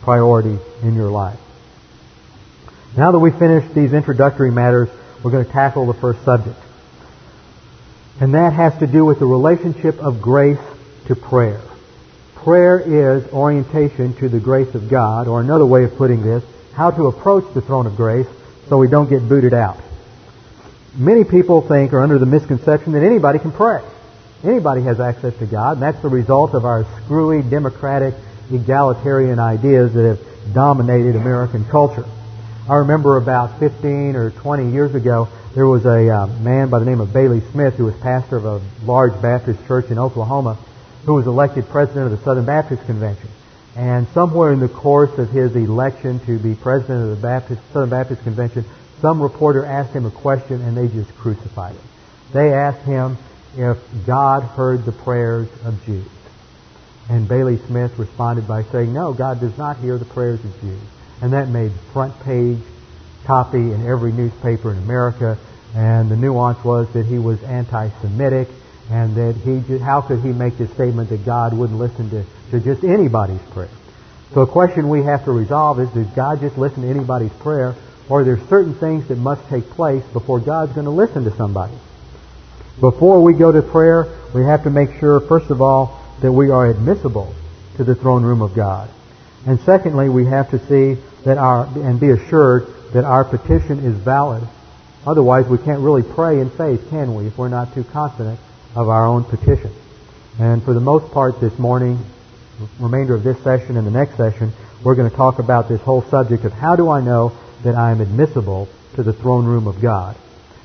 priority 0.03 0.59
in 0.83 0.93
your 0.93 1.09
life. 1.09 1.39
Now 2.95 3.11
that 3.11 3.17
we've 3.17 3.35
finished 3.35 3.73
these 3.73 3.91
introductory 3.91 4.51
matters, 4.51 4.87
we're 5.23 5.31
going 5.31 5.45
to 5.45 5.51
tackle 5.51 5.87
the 5.87 5.99
first 5.99 6.23
subject. 6.23 6.59
And 8.21 8.35
that 8.35 8.53
has 8.53 8.77
to 8.79 8.87
do 8.87 9.03
with 9.03 9.17
the 9.17 9.25
relationship 9.25 9.97
of 9.97 10.21
grace 10.21 10.59
to 11.07 11.15
prayer. 11.15 11.61
Prayer 12.35 12.79
is 12.79 13.27
orientation 13.33 14.13
to 14.17 14.29
the 14.29 14.39
grace 14.39 14.75
of 14.75 14.89
God, 14.89 15.27
or 15.27 15.41
another 15.41 15.65
way 15.65 15.85
of 15.85 15.95
putting 15.95 16.21
this, 16.21 16.43
how 16.75 16.91
to 16.91 17.07
approach 17.07 17.51
the 17.55 17.61
throne 17.61 17.87
of 17.87 17.95
grace 17.95 18.27
so 18.67 18.77
we 18.77 18.87
don't 18.87 19.09
get 19.09 19.27
booted 19.27 19.53
out. 19.53 19.77
Many 20.95 21.23
people 21.23 21.61
think, 21.61 21.93
or 21.93 22.01
under 22.01 22.19
the 22.19 22.25
misconception, 22.25 22.93
that 22.93 23.03
anybody 23.03 23.39
can 23.39 23.51
pray. 23.51 23.83
Anybody 24.43 24.81
has 24.83 24.99
access 24.99 25.35
to 25.37 25.45
God, 25.45 25.73
and 25.73 25.81
that's 25.81 26.01
the 26.01 26.09
result 26.09 26.53
of 26.53 26.65
our 26.65 26.85
screwy, 27.03 27.41
democratic, 27.41 28.13
egalitarian 28.51 29.39
ideas 29.39 29.93
that 29.93 30.05
have 30.05 30.53
dominated 30.53 31.15
American 31.15 31.65
culture. 31.65 32.05
I 32.69 32.75
remember 32.75 33.17
about 33.17 33.59
15 33.59 34.15
or 34.15 34.31
20 34.31 34.71
years 34.71 34.95
ago, 34.95 35.27
there 35.55 35.67
was 35.67 35.85
a 35.85 36.09
uh, 36.09 36.27
man 36.27 36.69
by 36.69 36.79
the 36.79 36.85
name 36.85 37.01
of 37.01 37.13
Bailey 37.13 37.41
Smith 37.51 37.75
who 37.75 37.85
was 37.85 37.95
pastor 37.95 38.37
of 38.37 38.45
a 38.45 38.61
large 38.85 39.19
Baptist 39.21 39.65
church 39.67 39.91
in 39.91 39.99
Oklahoma 39.99 40.57
who 41.05 41.15
was 41.15 41.27
elected 41.27 41.67
president 41.69 42.11
of 42.11 42.17
the 42.17 42.23
Southern 42.23 42.45
Baptist 42.45 42.85
Convention. 42.85 43.29
And 43.75 44.07
somewhere 44.09 44.53
in 44.53 44.59
the 44.59 44.69
course 44.69 45.17
of 45.17 45.29
his 45.29 45.55
election 45.55 46.19
to 46.25 46.37
be 46.37 46.55
president 46.55 47.09
of 47.09 47.09
the 47.09 47.27
Baptist, 47.27 47.61
Southern 47.71 47.89
Baptist 47.89 48.21
Convention, 48.23 48.65
some 49.01 49.21
reporter 49.21 49.65
asked 49.65 49.93
him 49.93 50.05
a 50.05 50.11
question 50.11 50.61
and 50.61 50.77
they 50.77 50.87
just 50.87 51.15
crucified 51.17 51.73
him. 51.73 51.81
They 52.33 52.53
asked 52.53 52.85
him 52.85 53.17
if 53.57 53.77
God 54.05 54.43
heard 54.43 54.85
the 54.85 54.91
prayers 54.91 55.49
of 55.65 55.83
Jews. 55.85 56.07
And 57.09 57.27
Bailey 57.27 57.57
Smith 57.67 57.97
responded 57.99 58.47
by 58.47 58.63
saying, 58.63 58.93
no, 58.93 59.13
God 59.13 59.39
does 59.39 59.57
not 59.57 59.77
hear 59.77 59.97
the 59.97 60.05
prayers 60.05 60.43
of 60.43 60.61
Jews. 60.61 60.81
And 61.21 61.33
that 61.33 61.49
made 61.49 61.71
front 61.91 62.17
page 62.21 62.59
copy 63.25 63.57
in 63.57 63.85
every 63.87 64.11
newspaper 64.11 64.71
in 64.71 64.77
America, 64.79 65.37
and 65.75 66.09
the 66.09 66.15
nuance 66.15 66.63
was 66.63 66.91
that 66.93 67.05
he 67.05 67.17
was 67.17 67.41
anti-Semitic, 67.43 68.49
and 68.89 69.15
that 69.15 69.35
he 69.35 69.77
how 69.79 70.01
could 70.01 70.19
he 70.19 70.33
make 70.33 70.57
this 70.57 70.71
statement 70.73 71.09
that 71.09 71.25
God 71.25 71.53
wouldn't 71.53 71.79
listen 71.79 72.09
to, 72.09 72.25
to 72.53 72.59
just 72.59 72.83
anybody's 72.83 73.41
prayer? 73.51 73.69
So 74.33 74.41
a 74.41 74.47
question 74.47 74.89
we 74.89 75.03
have 75.03 75.25
to 75.25 75.31
resolve 75.31 75.79
is, 75.79 75.89
does 75.89 76.07
God 76.15 76.39
just 76.39 76.57
listen 76.57 76.83
to 76.83 76.89
anybody's 76.89 77.33
prayer, 77.33 77.75
or 78.09 78.21
are 78.21 78.23
there 78.23 78.39
certain 78.47 78.73
things 78.73 79.07
that 79.09 79.17
must 79.17 79.47
take 79.49 79.65
place 79.71 80.03
before 80.13 80.39
God's 80.39 80.73
going 80.73 80.85
to 80.85 80.91
listen 80.91 81.23
to 81.25 81.35
somebody? 81.35 81.73
Before 82.79 83.21
we 83.21 83.33
go 83.33 83.51
to 83.51 83.61
prayer, 83.61 84.07
we 84.33 84.43
have 84.43 84.63
to 84.63 84.69
make 84.69 84.99
sure, 84.99 85.19
first 85.19 85.51
of 85.51 85.61
all, 85.61 85.99
that 86.21 86.31
we 86.31 86.49
are 86.49 86.67
admissible 86.67 87.33
to 87.77 87.83
the 87.83 87.95
throne 87.95 88.23
room 88.23 88.41
of 88.41 88.55
God. 88.55 88.89
And 89.45 89.59
secondly, 89.61 90.09
we 90.09 90.25
have 90.25 90.49
to 90.51 90.59
see 90.67 91.01
that 91.25 91.37
our, 91.37 91.65
and 91.65 91.99
be 91.99 92.09
assured 92.09 92.67
that 92.93 93.03
our 93.03 93.23
petition 93.25 93.79
is 93.79 93.95
valid. 93.95 94.43
Otherwise, 95.05 95.47
we 95.47 95.57
can't 95.57 95.81
really 95.81 96.03
pray 96.03 96.39
in 96.39 96.49
faith, 96.49 96.89
can 96.89 97.13
we, 97.13 97.27
if 97.27 97.37
we're 97.37 97.49
not 97.49 97.73
too 97.73 97.83
confident 97.83 98.39
of 98.75 98.89
our 98.89 99.05
own 99.05 99.23
petition. 99.23 99.71
And 100.39 100.63
for 100.63 100.73
the 100.73 100.79
most 100.79 101.13
part 101.13 101.39
this 101.39 101.57
morning, 101.59 101.99
remainder 102.79 103.15
of 103.15 103.23
this 103.23 103.41
session 103.43 103.77
and 103.77 103.85
the 103.85 103.91
next 103.91 104.17
session, 104.17 104.51
we're 104.83 104.95
going 104.95 105.09
to 105.09 105.15
talk 105.15 105.39
about 105.39 105.69
this 105.69 105.81
whole 105.81 106.03
subject 106.03 106.45
of 106.45 106.53
how 106.53 106.75
do 106.75 106.89
I 106.89 107.01
know 107.01 107.31
that 107.63 107.75
I 107.75 107.91
am 107.91 108.01
admissible 108.01 108.67
to 108.95 109.03
the 109.03 109.13
throne 109.13 109.45
room 109.45 109.67
of 109.67 109.81
God. 109.81 110.15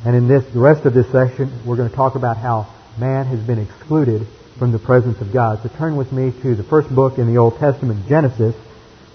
And 0.05 0.15
in 0.15 0.29
this, 0.29 0.45
the 0.53 0.61
rest 0.61 0.85
of 0.85 0.95
this 0.95 1.11
session, 1.11 1.51
we're 1.65 1.77
going 1.77 1.91
to 1.91 1.97
talk 1.97 2.15
about 2.15 2.37
how 2.37 2.67
man 2.99 3.27
has 3.27 3.41
been 3.41 3.59
excluded 3.59 4.27
from 4.59 4.73
the 4.73 4.79
presence 4.79 5.21
of 5.21 5.33
God. 5.33 5.63
So 5.63 5.69
turn 5.77 5.97
with 5.97 6.13
me 6.13 6.33
to 6.43 6.55
the 6.55 6.65
first 6.65 6.93
book 6.95 7.19
in 7.19 7.27
the 7.27 7.39
Old 7.39 7.59
Testament, 7.59 8.09
Genesis, 8.09 8.55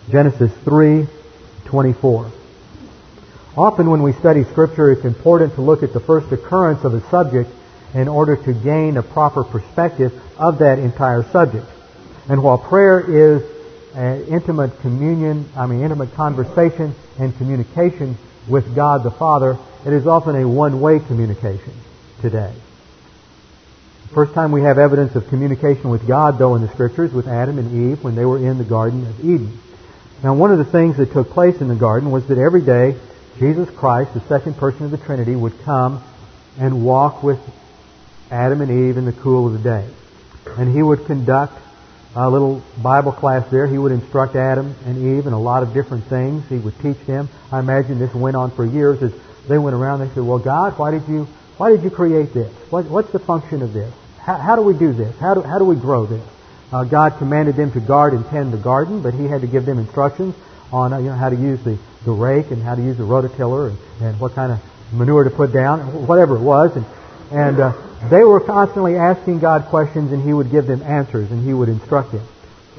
Genesis 0.10 0.52
3:24. 0.66 2.32
Often 3.56 3.90
when 3.90 4.02
we 4.02 4.14
study 4.14 4.44
Scripture, 4.46 4.92
it's 4.92 5.06
important 5.06 5.56
to 5.56 5.62
look 5.62 5.84
at 5.84 5.94
the 5.94 6.00
first 6.00 6.32
occurrence 6.32 6.84
of 6.84 6.94
a 6.94 7.02
subject 7.10 7.50
in 7.94 8.08
order 8.08 8.36
to 8.36 8.54
gain 8.54 8.98
a 8.98 9.04
proper 9.04 9.44
perspective 9.44 10.12
of 10.38 10.60
that 10.60 10.80
entire 10.80 11.24
subject. 11.24 11.66
And 12.30 12.42
while 12.42 12.58
prayer 12.58 13.00
is 13.00 13.44
an 13.96 14.26
intimate 14.26 14.80
communion, 14.80 15.50
I 15.56 15.66
mean 15.66 15.82
intimate 15.82 16.14
conversation 16.16 16.96
and 17.20 17.36
communication 17.38 18.18
with 18.48 18.76
God 18.76 19.04
the 19.04 19.12
Father, 19.12 19.58
it 19.86 19.94
is 19.94 20.08
often 20.08 20.36
a 20.36 20.48
one-way 20.48 21.00
communication 21.00 21.74
today. 22.22 22.54
The 24.08 24.14
First 24.16 24.34
time 24.34 24.52
we 24.52 24.62
have 24.62 24.78
evidence 24.78 25.16
of 25.16 25.28
communication 25.28 25.90
with 25.90 26.08
God, 26.08 26.38
though, 26.38 26.56
in 26.56 26.62
the 26.62 26.70
Scriptures 26.70 27.12
with 27.12 27.28
Adam 27.28 27.58
and 27.58 27.92
Eve 27.92 28.04
when 28.04 28.16
they 28.16 28.26
were 28.26 28.38
in 28.38 28.58
the 28.58 28.64
Garden 28.64 29.06
of 29.06 29.20
Eden. 29.20 29.60
Now, 30.24 30.34
one 30.36 30.52
of 30.52 30.58
the 30.58 30.66
things 30.66 30.98
that 30.98 31.12
took 31.12 31.32
place 31.32 31.60
in 31.60 31.68
the 31.68 31.76
garden 31.76 32.12
was 32.12 32.26
that 32.28 32.38
every 32.38 32.62
day 32.62 32.96
Jesus 33.40 33.70
Christ, 33.72 34.14
the 34.14 34.22
second 34.22 34.56
person 34.58 34.86
of 34.86 34.92
the 34.92 34.98
Trinity, 34.98 35.36
would 35.36 35.60
come 35.64 36.02
and 36.58 36.86
walk 36.86 37.24
with 37.24 37.40
Adam 38.32 38.62
and 38.62 38.72
Eve 38.72 38.98
in 38.98 39.06
the 39.06 39.14
cool 39.14 39.48
of 39.48 39.54
the 39.54 39.60
day. 39.60 39.88
And 40.58 40.74
he 40.74 40.82
would 40.84 41.06
conduct 41.06 41.60
a 42.16 42.30
little 42.30 42.62
Bible 42.82 43.12
class 43.12 43.50
there. 43.50 43.66
He 43.68 43.78
would 43.78 43.92
instruct 43.92 44.36
Adam 44.36 44.76
and 44.86 44.98
Eve 44.98 45.26
in 45.26 45.34
a 45.34 45.40
lot 45.40 45.64
of 45.64 45.74
different 45.74 46.06
things. 46.06 46.48
He 46.48 46.58
would 46.58 46.78
teach 46.80 47.00
them. 47.08 47.30
I 47.52 47.60
imagine 47.60 48.00
this 48.00 48.14
went 48.14 48.36
on 48.36 48.52
for 48.52 48.66
years 48.66 49.02
as 49.02 49.14
they 49.48 49.58
went 49.58 49.76
around. 49.76 50.00
They 50.00 50.10
said, 50.10 50.24
"Well, 50.24 50.40
God, 50.40 50.78
why 50.78 50.92
did 50.92 51.08
you 51.08 51.28
why 51.58 51.72
did 51.72 51.84
you 51.84 51.90
create 51.90 52.34
this? 52.34 52.52
What, 52.70 52.86
what's 52.86 53.12
the 53.12 53.20
function 53.20 53.62
of 53.62 53.74
this? 53.74 53.94
How, 54.20 54.38
how, 54.38 54.56
do 54.56 54.62
we 54.62 54.74
do 54.74 54.94
this? 54.94 55.18
How 55.20 55.34
do 55.34 55.42
how 55.42 55.58
do 55.58 55.66
we 55.66 55.76
grow 55.76 56.06
this?" 56.06 56.24
Uh, 56.72 56.84
God 56.84 57.18
commanded 57.18 57.56
them 57.56 57.72
to 57.72 57.80
guard 57.80 58.14
and 58.14 58.26
tend 58.28 58.54
the 58.54 58.58
garden, 58.58 59.02
but 59.02 59.14
He 59.14 59.26
had 59.26 59.42
to 59.42 59.48
give 59.48 59.66
them 59.66 59.80
instructions 59.80 60.36
on 60.72 60.94
uh, 60.94 60.98
you 60.98 61.10
know 61.10 61.16
how 61.16 61.30
to 61.30 61.36
use 61.36 61.64
the, 61.64 61.78
the 62.06 62.12
rake 62.12 62.52
and 62.52 62.62
how 62.62 62.76
to 62.76 62.82
use 62.82 62.98
the 62.98 63.04
rototiller 63.04 63.70
and, 63.70 63.78
and 64.02 64.20
what 64.20 64.34
kind 64.34 64.52
of 64.52 64.60
manure 64.92 65.24
to 65.24 65.30
put 65.30 65.52
down, 65.52 66.08
whatever 66.08 66.36
it 66.36 66.42
was, 66.42 66.76
and 66.76 66.86
and 67.32 67.60
uh, 67.60 67.74
they 68.10 68.24
were 68.24 68.40
constantly 68.40 68.96
asking 68.96 69.40
God 69.40 69.66
questions, 69.66 70.12
and 70.12 70.24
He 70.24 70.34
would 70.34 70.52
give 70.52 70.68
them 70.68 70.82
answers, 70.84 71.32
and 71.32 71.44
He 71.46 71.54
would 71.54 71.70
instruct 71.70 72.12
them. 72.12 72.26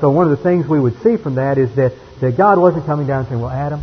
So 0.00 0.10
one 0.10 0.30
of 0.30 0.36
the 0.36 0.42
things 0.42 0.66
we 0.66 0.80
would 0.80 1.00
see 1.02 1.16
from 1.16 1.36
that 1.36 1.58
is 1.58 1.74
that, 1.76 1.92
that 2.20 2.36
God 2.36 2.58
wasn't 2.58 2.86
coming 2.86 3.06
down 3.06 3.20
and 3.20 3.28
saying, 3.28 3.40
well, 3.40 3.50
Adam, 3.50 3.82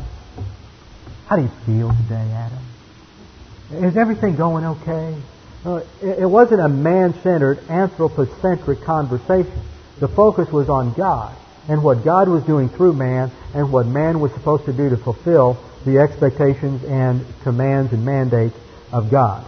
how 1.28 1.38
do 1.38 1.44
you 1.44 1.52
feel 1.66 1.90
today, 2.04 2.30
Adam? 2.34 3.86
Is 3.86 3.96
everything 3.96 4.36
going 4.36 4.66
okay? 4.66 5.16
Uh, 5.64 5.82
it 6.02 6.30
wasn't 6.30 6.60
a 6.60 6.68
man-centered, 6.68 7.60
anthropocentric 7.70 8.82
conversation. 8.82 9.54
The 10.00 10.08
focus 10.08 10.52
was 10.52 10.68
on 10.68 10.94
God 10.94 11.36
and 11.70 11.84
what 11.84 12.04
God 12.04 12.28
was 12.28 12.44
doing 12.44 12.68
through 12.70 12.94
man 12.94 13.32
and 13.54 13.72
what 13.72 13.86
man 13.86 14.20
was 14.20 14.34
supposed 14.34 14.66
to 14.66 14.74
do 14.74 14.90
to 14.90 14.98
fulfill 14.98 15.58
the 15.86 16.00
expectations 16.00 16.84
and 16.84 17.24
commands 17.44 17.94
and 17.94 18.04
mandates 18.04 18.58
of 18.92 19.10
God. 19.10 19.46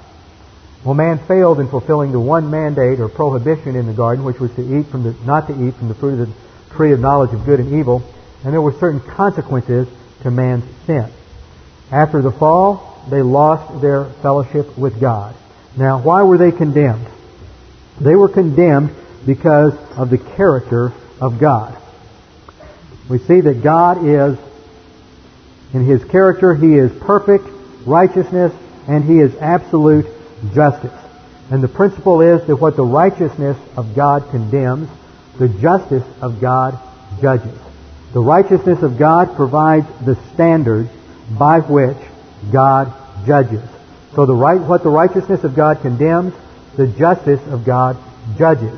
Well, 0.86 0.96
man 0.96 1.20
failed 1.20 1.62
in 1.62 1.70
fulfilling 1.70 2.12
the 2.12 2.20
one 2.20 2.52
mandate 2.52 3.00
or 3.00 3.08
prohibition 3.08 3.76
in 3.76 3.88
the 3.88 3.94
garden, 3.94 4.26
which 4.26 4.40
was 4.40 4.54
to 4.56 4.62
eat 4.62 4.88
from 4.88 5.04
the, 5.04 5.14
not 5.26 5.48
to 5.48 5.68
eat 5.68 5.76
from 5.76 5.88
the 5.88 5.96
fruit 5.96 6.20
of 6.20 6.28
the 6.28 6.76
tree 6.76 6.92
of 6.92 7.00
knowledge 7.00 7.34
of 7.34 7.46
good 7.46 7.62
and 7.62 7.74
evil, 7.80 8.04
and 8.44 8.54
there 8.54 8.62
were 8.62 8.74
certain 8.74 9.00
consequences 9.00 9.88
to 10.24 10.32
man's 10.32 10.66
sin. 10.86 11.10
After 11.90 12.22
the 12.22 12.32
fall, 12.32 13.02
they 13.10 13.22
lost 13.22 13.82
their 13.82 14.06
fellowship 14.22 14.78
with 14.78 15.00
God. 15.00 15.36
Now, 15.78 16.02
why 16.02 16.24
were 16.24 16.38
they 16.38 16.52
condemned? 16.52 17.08
They 18.02 18.16
were 18.16 18.30
condemned 18.30 18.94
because 19.26 19.74
of 19.98 20.10
the 20.10 20.18
character 20.18 20.92
of 21.22 21.40
God. 21.40 21.78
We 23.10 23.20
see 23.20 23.40
that 23.42 23.64
God 23.64 24.06
is, 24.06 24.38
in 25.74 25.86
His 25.86 26.04
character, 26.06 26.56
He 26.56 26.74
is 26.74 26.92
perfect 27.04 27.46
righteousness 27.86 28.54
and 28.88 29.04
He 29.06 29.20
is 29.20 29.36
absolute 29.38 30.08
justice. 30.54 30.92
And 31.52 31.64
the 31.64 31.68
principle 31.68 32.22
is 32.22 32.46
that 32.48 32.56
what 32.56 32.76
the 32.76 32.86
righteousness 32.86 33.58
of 33.76 33.96
God 33.96 34.30
condemns, 34.32 34.90
the 35.38 35.50
justice 35.50 36.06
of 36.22 36.40
God 36.42 36.80
judges. 37.22 37.58
The 38.14 38.22
righteousness 38.22 38.82
of 38.84 38.98
God 38.98 39.36
provides 39.36 39.88
the 40.06 40.16
standard 40.34 40.90
by 41.38 41.60
which 41.60 41.98
God 42.52 42.94
judges. 43.26 43.62
So 44.16 44.26
the 44.26 44.36
right, 44.36 44.62
what 44.62 44.84
the 44.84 44.90
righteousness 44.90 45.44
of 45.44 45.56
God 45.56 45.82
condemns, 45.82 46.34
the 46.78 46.88
justice 46.88 47.42
of 47.48 47.66
God 47.66 47.98
judges. 48.38 48.78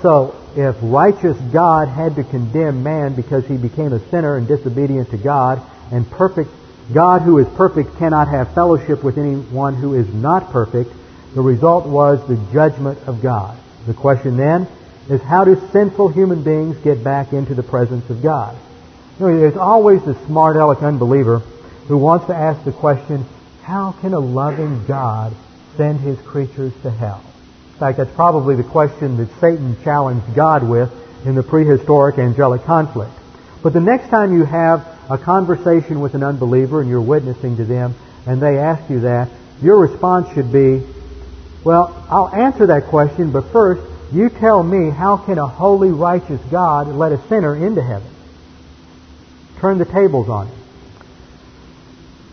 So 0.00 0.36
if 0.56 0.76
righteous 0.82 1.36
God 1.52 1.88
had 1.88 2.16
to 2.16 2.24
condemn 2.24 2.82
man 2.82 3.14
because 3.14 3.46
he 3.46 3.56
became 3.56 3.92
a 3.92 4.00
sinner 4.10 4.36
and 4.36 4.46
disobedient 4.46 5.10
to 5.10 5.18
God, 5.18 5.62
and 5.90 6.08
perfect 6.10 6.50
God 6.92 7.22
who 7.22 7.38
is 7.38 7.46
perfect 7.56 7.96
cannot 7.96 8.28
have 8.28 8.54
fellowship 8.54 9.02
with 9.02 9.18
anyone 9.18 9.74
who 9.74 9.94
is 9.94 10.12
not 10.12 10.50
perfect, 10.50 10.92
the 11.34 11.40
result 11.40 11.86
was 11.86 12.26
the 12.28 12.36
judgment 12.52 12.98
of 13.06 13.22
God. 13.22 13.58
The 13.86 13.94
question 13.94 14.36
then 14.36 14.68
is 15.08 15.20
how 15.22 15.44
do 15.44 15.60
sinful 15.72 16.08
human 16.08 16.42
beings 16.42 16.76
get 16.78 17.02
back 17.02 17.32
into 17.32 17.54
the 17.54 17.62
presence 17.62 18.08
of 18.10 18.22
God? 18.22 18.56
You 19.18 19.26
know, 19.26 19.40
there's 19.40 19.56
always 19.56 20.02
the 20.04 20.14
smart 20.26 20.56
aleck 20.56 20.82
unbeliever 20.82 21.38
who 21.88 21.98
wants 21.98 22.26
to 22.26 22.34
ask 22.34 22.64
the 22.64 22.72
question, 22.72 23.24
how 23.62 23.92
can 23.92 24.14
a 24.14 24.20
loving 24.20 24.84
God 24.86 25.34
send 25.76 26.00
his 26.00 26.20
creatures 26.20 26.72
to 26.82 26.90
hell? 26.90 27.22
In 27.72 27.78
fact, 27.78 27.98
that's 27.98 28.14
probably 28.14 28.54
the 28.54 28.64
question 28.64 29.16
that 29.16 29.28
Satan 29.40 29.76
challenged 29.82 30.34
God 30.34 30.68
with 30.68 30.92
in 31.26 31.34
the 31.34 31.42
prehistoric 31.42 32.18
angelic 32.18 32.62
conflict. 32.64 33.12
But 33.62 33.72
the 33.72 33.80
next 33.80 34.08
time 34.08 34.34
you 34.36 34.44
have 34.44 34.86
a 35.12 35.18
conversation 35.18 36.00
with 36.00 36.14
an 36.14 36.22
unbeliever 36.22 36.80
and 36.80 36.88
you're 36.88 37.02
witnessing 37.02 37.58
to 37.58 37.64
them 37.66 37.94
and 38.26 38.40
they 38.40 38.58
ask 38.58 38.88
you 38.88 39.00
that, 39.00 39.28
your 39.60 39.78
response 39.78 40.32
should 40.34 40.50
be, 40.50 40.82
well, 41.64 41.94
I'll 42.08 42.28
answer 42.28 42.66
that 42.66 42.86
question, 42.86 43.30
but 43.30 43.52
first, 43.52 43.82
you 44.10 44.30
tell 44.30 44.62
me 44.62 44.90
how 44.90 45.18
can 45.18 45.38
a 45.38 45.46
holy, 45.46 45.90
righteous 45.90 46.40
God 46.50 46.88
let 46.88 47.12
a 47.12 47.28
sinner 47.28 47.54
into 47.54 47.82
heaven? 47.82 48.08
Turn 49.58 49.78
the 49.78 49.84
tables 49.84 50.28
on 50.28 50.48
him. 50.48 50.58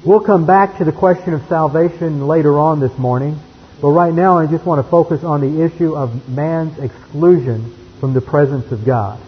We'll 0.05 0.21
come 0.21 0.45
back 0.45 0.77
to 0.77 0.85
the 0.85 0.93
question 0.93 1.33
of 1.33 1.45
salvation 1.47 2.27
later 2.27 2.57
on 2.57 2.79
this 2.79 2.97
morning, 2.97 3.37
but 3.81 3.89
right 3.89 4.13
now 4.13 4.37
I 4.37 4.47
just 4.47 4.65
want 4.65 4.83
to 4.83 4.89
focus 4.89 5.23
on 5.25 5.41
the 5.41 5.63
issue 5.63 5.97
of 5.97 6.29
man's 6.29 6.79
exclusion 6.79 7.75
from 7.99 8.13
the 8.13 8.21
presence 8.21 8.71
of 8.71 8.85
God. 8.85 9.19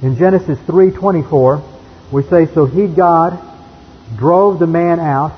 In 0.00 0.16
Genesis 0.16 0.58
3:24, 0.60 1.62
we 2.12 2.22
say, 2.24 2.46
"So 2.54 2.66
he 2.66 2.86
God 2.86 3.38
drove 4.16 4.58
the 4.58 4.66
man 4.66 5.00
out, 5.00 5.32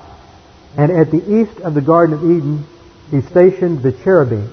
and 0.76 0.90
at 0.90 1.10
the 1.10 1.40
east 1.40 1.60
of 1.60 1.74
the 1.74 1.80
garden 1.80 2.14
of 2.14 2.24
Eden 2.24 2.64
he 3.10 3.20
stationed 3.20 3.82
the 3.82 3.92
cherubim. 3.92 4.50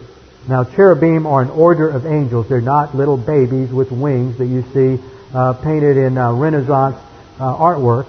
Now, 0.47 0.63
cherubim 0.63 1.25
are 1.25 1.41
an 1.41 1.49
order 1.49 1.89
of 1.89 2.05
angels. 2.05 2.47
They're 2.49 2.61
not 2.61 2.95
little 2.95 3.17
babies 3.17 3.71
with 3.71 3.91
wings 3.91 4.37
that 4.37 4.47
you 4.47 4.63
see 4.73 5.03
uh, 5.33 5.53
painted 5.53 5.95
in 5.95 6.17
uh, 6.17 6.33
Renaissance 6.33 6.97
uh, 7.39 7.55
artwork. 7.55 8.07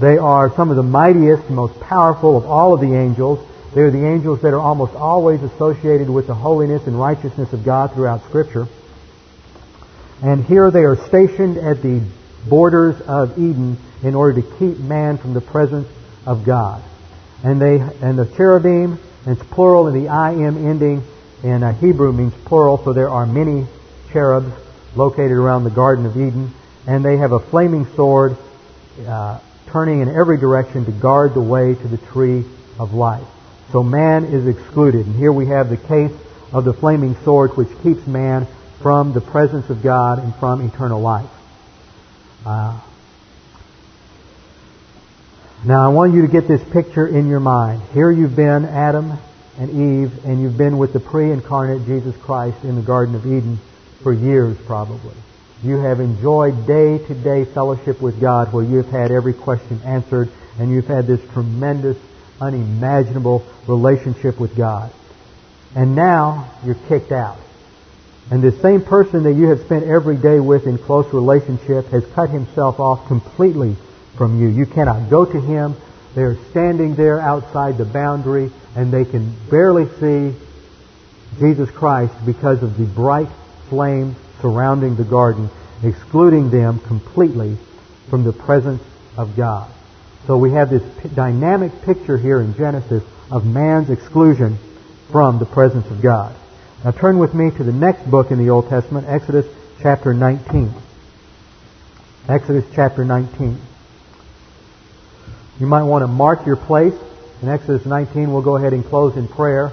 They 0.00 0.16
are 0.16 0.54
some 0.54 0.70
of 0.70 0.76
the 0.76 0.82
mightiest, 0.82 1.50
most 1.50 1.80
powerful 1.80 2.36
of 2.36 2.46
all 2.46 2.74
of 2.74 2.80
the 2.80 2.94
angels. 2.94 3.44
They 3.74 3.80
are 3.80 3.90
the 3.90 4.06
angels 4.06 4.42
that 4.42 4.54
are 4.54 4.60
almost 4.60 4.94
always 4.94 5.42
associated 5.42 6.08
with 6.08 6.26
the 6.28 6.34
holiness 6.34 6.86
and 6.86 6.98
righteousness 6.98 7.52
of 7.52 7.64
God 7.64 7.92
throughout 7.92 8.22
Scripture. 8.28 8.68
And 10.22 10.44
here 10.44 10.70
they 10.70 10.84
are 10.84 10.96
stationed 11.08 11.58
at 11.58 11.82
the 11.82 12.02
borders 12.46 13.00
of 13.02 13.38
Eden 13.38 13.78
in 14.02 14.14
order 14.14 14.40
to 14.40 14.58
keep 14.58 14.78
man 14.78 15.18
from 15.18 15.34
the 15.34 15.40
presence 15.40 15.88
of 16.26 16.44
God. 16.44 16.82
And 17.42 17.60
they 17.60 17.78
and 17.78 18.18
the 18.18 18.26
cherubim 18.36 18.98
it's 19.28 19.42
plural, 19.42 19.88
and 19.88 19.96
the 19.96 20.08
I-M 20.08 20.56
ending 20.66 21.02
in 21.42 21.74
Hebrew 21.74 22.12
means 22.12 22.32
plural, 22.46 22.82
so 22.82 22.94
there 22.94 23.10
are 23.10 23.26
many 23.26 23.66
cherubs 24.10 24.50
located 24.96 25.32
around 25.32 25.64
the 25.64 25.70
Garden 25.70 26.06
of 26.06 26.16
Eden, 26.16 26.50
and 26.86 27.04
they 27.04 27.18
have 27.18 27.32
a 27.32 27.38
flaming 27.38 27.86
sword 27.94 28.38
uh, 29.06 29.38
turning 29.66 30.00
in 30.00 30.08
every 30.08 30.38
direction 30.38 30.86
to 30.86 30.92
guard 30.92 31.34
the 31.34 31.42
way 31.42 31.74
to 31.74 31.88
the 31.88 31.98
tree 31.98 32.44
of 32.78 32.94
life. 32.94 33.26
So 33.70 33.82
man 33.82 34.24
is 34.24 34.46
excluded. 34.46 35.04
And 35.04 35.14
here 35.14 35.32
we 35.32 35.46
have 35.46 35.68
the 35.68 35.76
case 35.76 36.12
of 36.52 36.64
the 36.64 36.72
flaming 36.72 37.14
sword 37.16 37.54
which 37.56 37.68
keeps 37.82 38.06
man 38.06 38.46
from 38.80 39.12
the 39.12 39.20
presence 39.20 39.68
of 39.68 39.82
God 39.82 40.20
and 40.20 40.34
from 40.36 40.66
eternal 40.66 41.02
life. 41.02 41.28
Uh, 42.48 42.80
Now 45.66 45.84
I 45.84 45.92
want 45.92 46.14
you 46.14 46.22
to 46.22 46.28
get 46.28 46.48
this 46.48 46.62
picture 46.72 47.06
in 47.06 47.28
your 47.28 47.40
mind. 47.40 47.82
Here 47.92 48.10
you've 48.10 48.36
been, 48.36 48.64
Adam 48.64 49.18
and 49.58 49.68
Eve, 49.68 50.24
and 50.24 50.40
you've 50.40 50.56
been 50.56 50.78
with 50.78 50.94
the 50.94 51.00
pre-incarnate 51.00 51.84
Jesus 51.84 52.16
Christ 52.16 52.64
in 52.64 52.76
the 52.76 52.80
Garden 52.80 53.14
of 53.16 53.26
Eden 53.26 53.58
for 54.02 54.14
years 54.14 54.56
probably. 54.64 55.14
You 55.62 55.76
have 55.76 56.00
enjoyed 56.00 56.66
day-to-day 56.66 57.44
fellowship 57.52 58.00
with 58.00 58.18
God 58.18 58.50
where 58.54 58.64
you've 58.64 58.88
had 58.88 59.10
every 59.10 59.34
question 59.34 59.82
answered 59.84 60.30
and 60.58 60.70
you've 60.70 60.86
had 60.86 61.06
this 61.06 61.20
tremendous, 61.32 61.98
unimaginable 62.40 63.44
relationship 63.66 64.40
with 64.40 64.56
God. 64.56 64.90
And 65.74 65.94
now 65.94 66.50
you're 66.64 66.80
kicked 66.88 67.12
out. 67.12 67.36
And 68.30 68.42
the 68.42 68.52
same 68.60 68.82
person 68.82 69.22
that 69.22 69.32
you 69.32 69.48
have 69.48 69.60
spent 69.60 69.86
every 69.86 70.16
day 70.16 70.38
with 70.38 70.66
in 70.66 70.76
close 70.76 71.12
relationship 71.14 71.86
has 71.86 72.04
cut 72.14 72.28
himself 72.28 72.78
off 72.78 73.06
completely 73.06 73.76
from 74.16 74.40
you. 74.40 74.48
You 74.48 74.66
cannot 74.66 75.08
go 75.08 75.24
to 75.24 75.40
him. 75.40 75.76
They 76.14 76.22
are 76.22 76.36
standing 76.50 76.94
there 76.94 77.20
outside 77.20 77.78
the 77.78 77.86
boundary 77.86 78.50
and 78.76 78.92
they 78.92 79.04
can 79.04 79.34
barely 79.50 79.88
see 79.98 80.36
Jesus 81.38 81.70
Christ 81.70 82.14
because 82.26 82.62
of 82.62 82.76
the 82.76 82.84
bright 82.84 83.28
flame 83.68 84.16
surrounding 84.40 84.96
the 84.96 85.04
garden, 85.04 85.48
excluding 85.82 86.50
them 86.50 86.80
completely 86.80 87.56
from 88.10 88.24
the 88.24 88.32
presence 88.32 88.82
of 89.16 89.36
God. 89.36 89.70
So 90.26 90.36
we 90.36 90.52
have 90.52 90.68
this 90.68 90.82
dynamic 91.14 91.72
picture 91.82 92.18
here 92.18 92.40
in 92.40 92.54
Genesis 92.54 93.02
of 93.30 93.46
man's 93.46 93.88
exclusion 93.88 94.58
from 95.10 95.38
the 95.38 95.46
presence 95.46 95.86
of 95.86 96.02
God. 96.02 96.34
Now 96.84 96.92
turn 96.92 97.18
with 97.18 97.34
me 97.34 97.50
to 97.50 97.64
the 97.64 97.72
next 97.72 98.08
book 98.08 98.30
in 98.30 98.38
the 98.38 98.50
Old 98.50 98.68
Testament, 98.68 99.08
Exodus 99.08 99.46
chapter 99.82 100.14
19. 100.14 100.72
Exodus 102.28 102.64
chapter 102.72 103.04
19. 103.04 103.58
You 105.58 105.66
might 105.66 105.82
want 105.82 106.04
to 106.04 106.06
mark 106.06 106.46
your 106.46 106.54
place 106.54 106.94
in 107.42 107.48
Exodus 107.48 107.84
19. 107.84 108.32
We'll 108.32 108.42
go 108.42 108.56
ahead 108.56 108.72
and 108.74 108.84
close 108.84 109.16
in 109.16 109.26
prayer, 109.26 109.72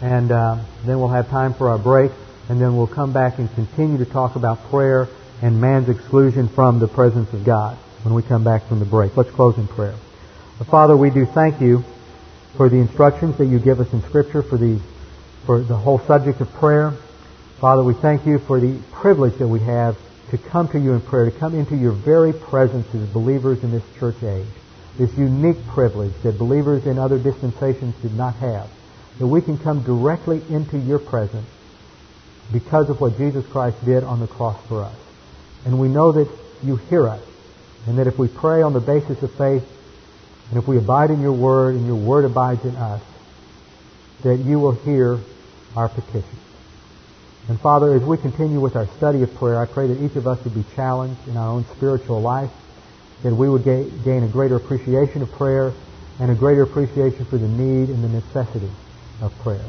and 0.00 0.32
uh, 0.32 0.58
then 0.84 0.98
we'll 0.98 1.10
have 1.10 1.28
time 1.28 1.54
for 1.54 1.68
our 1.68 1.78
break, 1.78 2.10
and 2.48 2.60
then 2.60 2.76
we'll 2.76 2.88
come 2.88 3.12
back 3.12 3.38
and 3.38 3.48
continue 3.54 3.98
to 3.98 4.10
talk 4.10 4.34
about 4.34 4.68
prayer 4.68 5.06
and 5.42 5.60
man's 5.60 5.88
exclusion 5.88 6.48
from 6.48 6.80
the 6.80 6.88
presence 6.88 7.32
of 7.32 7.44
God 7.44 7.76
when 8.02 8.14
we 8.14 8.22
come 8.24 8.42
back 8.42 8.66
from 8.66 8.80
the 8.80 8.84
break. 8.84 9.16
Let's 9.16 9.30
close 9.30 9.56
in 9.58 9.68
prayer. 9.68 9.94
Father, 10.68 10.96
we 10.96 11.10
do 11.10 11.24
thank 11.24 11.60
you 11.60 11.84
for 12.56 12.68
the 12.68 12.78
instructions 12.78 13.38
that 13.38 13.46
you 13.46 13.60
give 13.60 13.78
us 13.78 13.92
in 13.92 14.02
Scripture 14.02 14.42
for 14.42 14.58
the 14.58 14.80
for 15.46 15.60
the 15.60 15.76
whole 15.76 15.98
subject 16.00 16.40
of 16.40 16.52
prayer. 16.54 16.92
Father, 17.60 17.82
we 17.82 17.94
thank 17.94 18.26
you 18.26 18.38
for 18.38 18.60
the 18.60 18.80
privilege 18.92 19.38
that 19.38 19.48
we 19.48 19.60
have 19.60 19.96
to 20.30 20.38
come 20.38 20.68
to 20.68 20.78
you 20.78 20.92
in 20.92 21.00
prayer, 21.00 21.30
to 21.30 21.38
come 21.38 21.54
into 21.54 21.76
your 21.76 21.92
very 21.92 22.32
presence 22.32 22.86
as 22.94 23.08
believers 23.08 23.62
in 23.62 23.70
this 23.70 23.82
church 23.98 24.22
age. 24.22 24.46
This 24.98 25.16
unique 25.16 25.64
privilege 25.68 26.12
that 26.22 26.38
believers 26.38 26.86
in 26.86 26.98
other 26.98 27.18
dispensations 27.18 27.94
did 28.02 28.14
not 28.14 28.34
have. 28.36 28.68
That 29.18 29.26
we 29.26 29.40
can 29.40 29.58
come 29.58 29.82
directly 29.82 30.42
into 30.48 30.78
your 30.78 30.98
presence 30.98 31.46
because 32.52 32.90
of 32.90 33.00
what 33.00 33.16
Jesus 33.16 33.46
Christ 33.46 33.84
did 33.84 34.04
on 34.04 34.20
the 34.20 34.26
cross 34.26 34.60
for 34.66 34.82
us. 34.82 34.96
And 35.64 35.78
we 35.78 35.88
know 35.88 36.12
that 36.12 36.28
you 36.62 36.76
hear 36.76 37.08
us. 37.08 37.22
And 37.86 37.98
that 37.98 38.06
if 38.06 38.18
we 38.18 38.28
pray 38.28 38.62
on 38.62 38.72
the 38.72 38.80
basis 38.80 39.22
of 39.22 39.32
faith, 39.34 39.66
and 40.50 40.58
if 40.58 40.68
we 40.68 40.78
abide 40.78 41.10
in 41.10 41.20
your 41.20 41.32
word 41.32 41.74
and 41.74 41.86
your 41.86 41.96
word 41.96 42.24
abides 42.24 42.64
in 42.64 42.76
us, 42.76 43.02
that 44.22 44.36
you 44.36 44.58
will 44.58 44.72
hear 44.72 45.18
our 45.76 45.88
petitions. 45.88 46.40
And 47.48 47.58
Father, 47.60 47.94
as 47.94 48.02
we 48.02 48.16
continue 48.18 48.60
with 48.60 48.76
our 48.76 48.86
study 48.96 49.22
of 49.22 49.34
prayer, 49.34 49.62
I 49.62 49.66
pray 49.66 49.88
that 49.88 50.02
each 50.02 50.16
of 50.16 50.26
us 50.26 50.38
would 50.44 50.54
be 50.54 50.64
challenged 50.74 51.26
in 51.26 51.36
our 51.36 51.48
own 51.48 51.64
spiritual 51.76 52.20
life, 52.20 52.50
that 53.22 53.34
we 53.34 53.48
would 53.48 53.64
gain 53.64 54.22
a 54.22 54.28
greater 54.28 54.56
appreciation 54.56 55.22
of 55.22 55.30
prayer 55.32 55.72
and 56.20 56.30
a 56.30 56.34
greater 56.34 56.62
appreciation 56.62 57.24
for 57.24 57.38
the 57.38 57.48
need 57.48 57.88
and 57.88 58.04
the 58.04 58.08
necessity 58.08 58.70
of 59.20 59.36
prayer. 59.40 59.64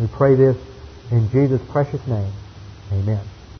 We 0.00 0.06
pray 0.06 0.36
this 0.36 0.56
in 1.10 1.28
Jesus' 1.30 1.62
precious 1.70 2.06
name. 2.06 2.32
Amen. 2.92 3.35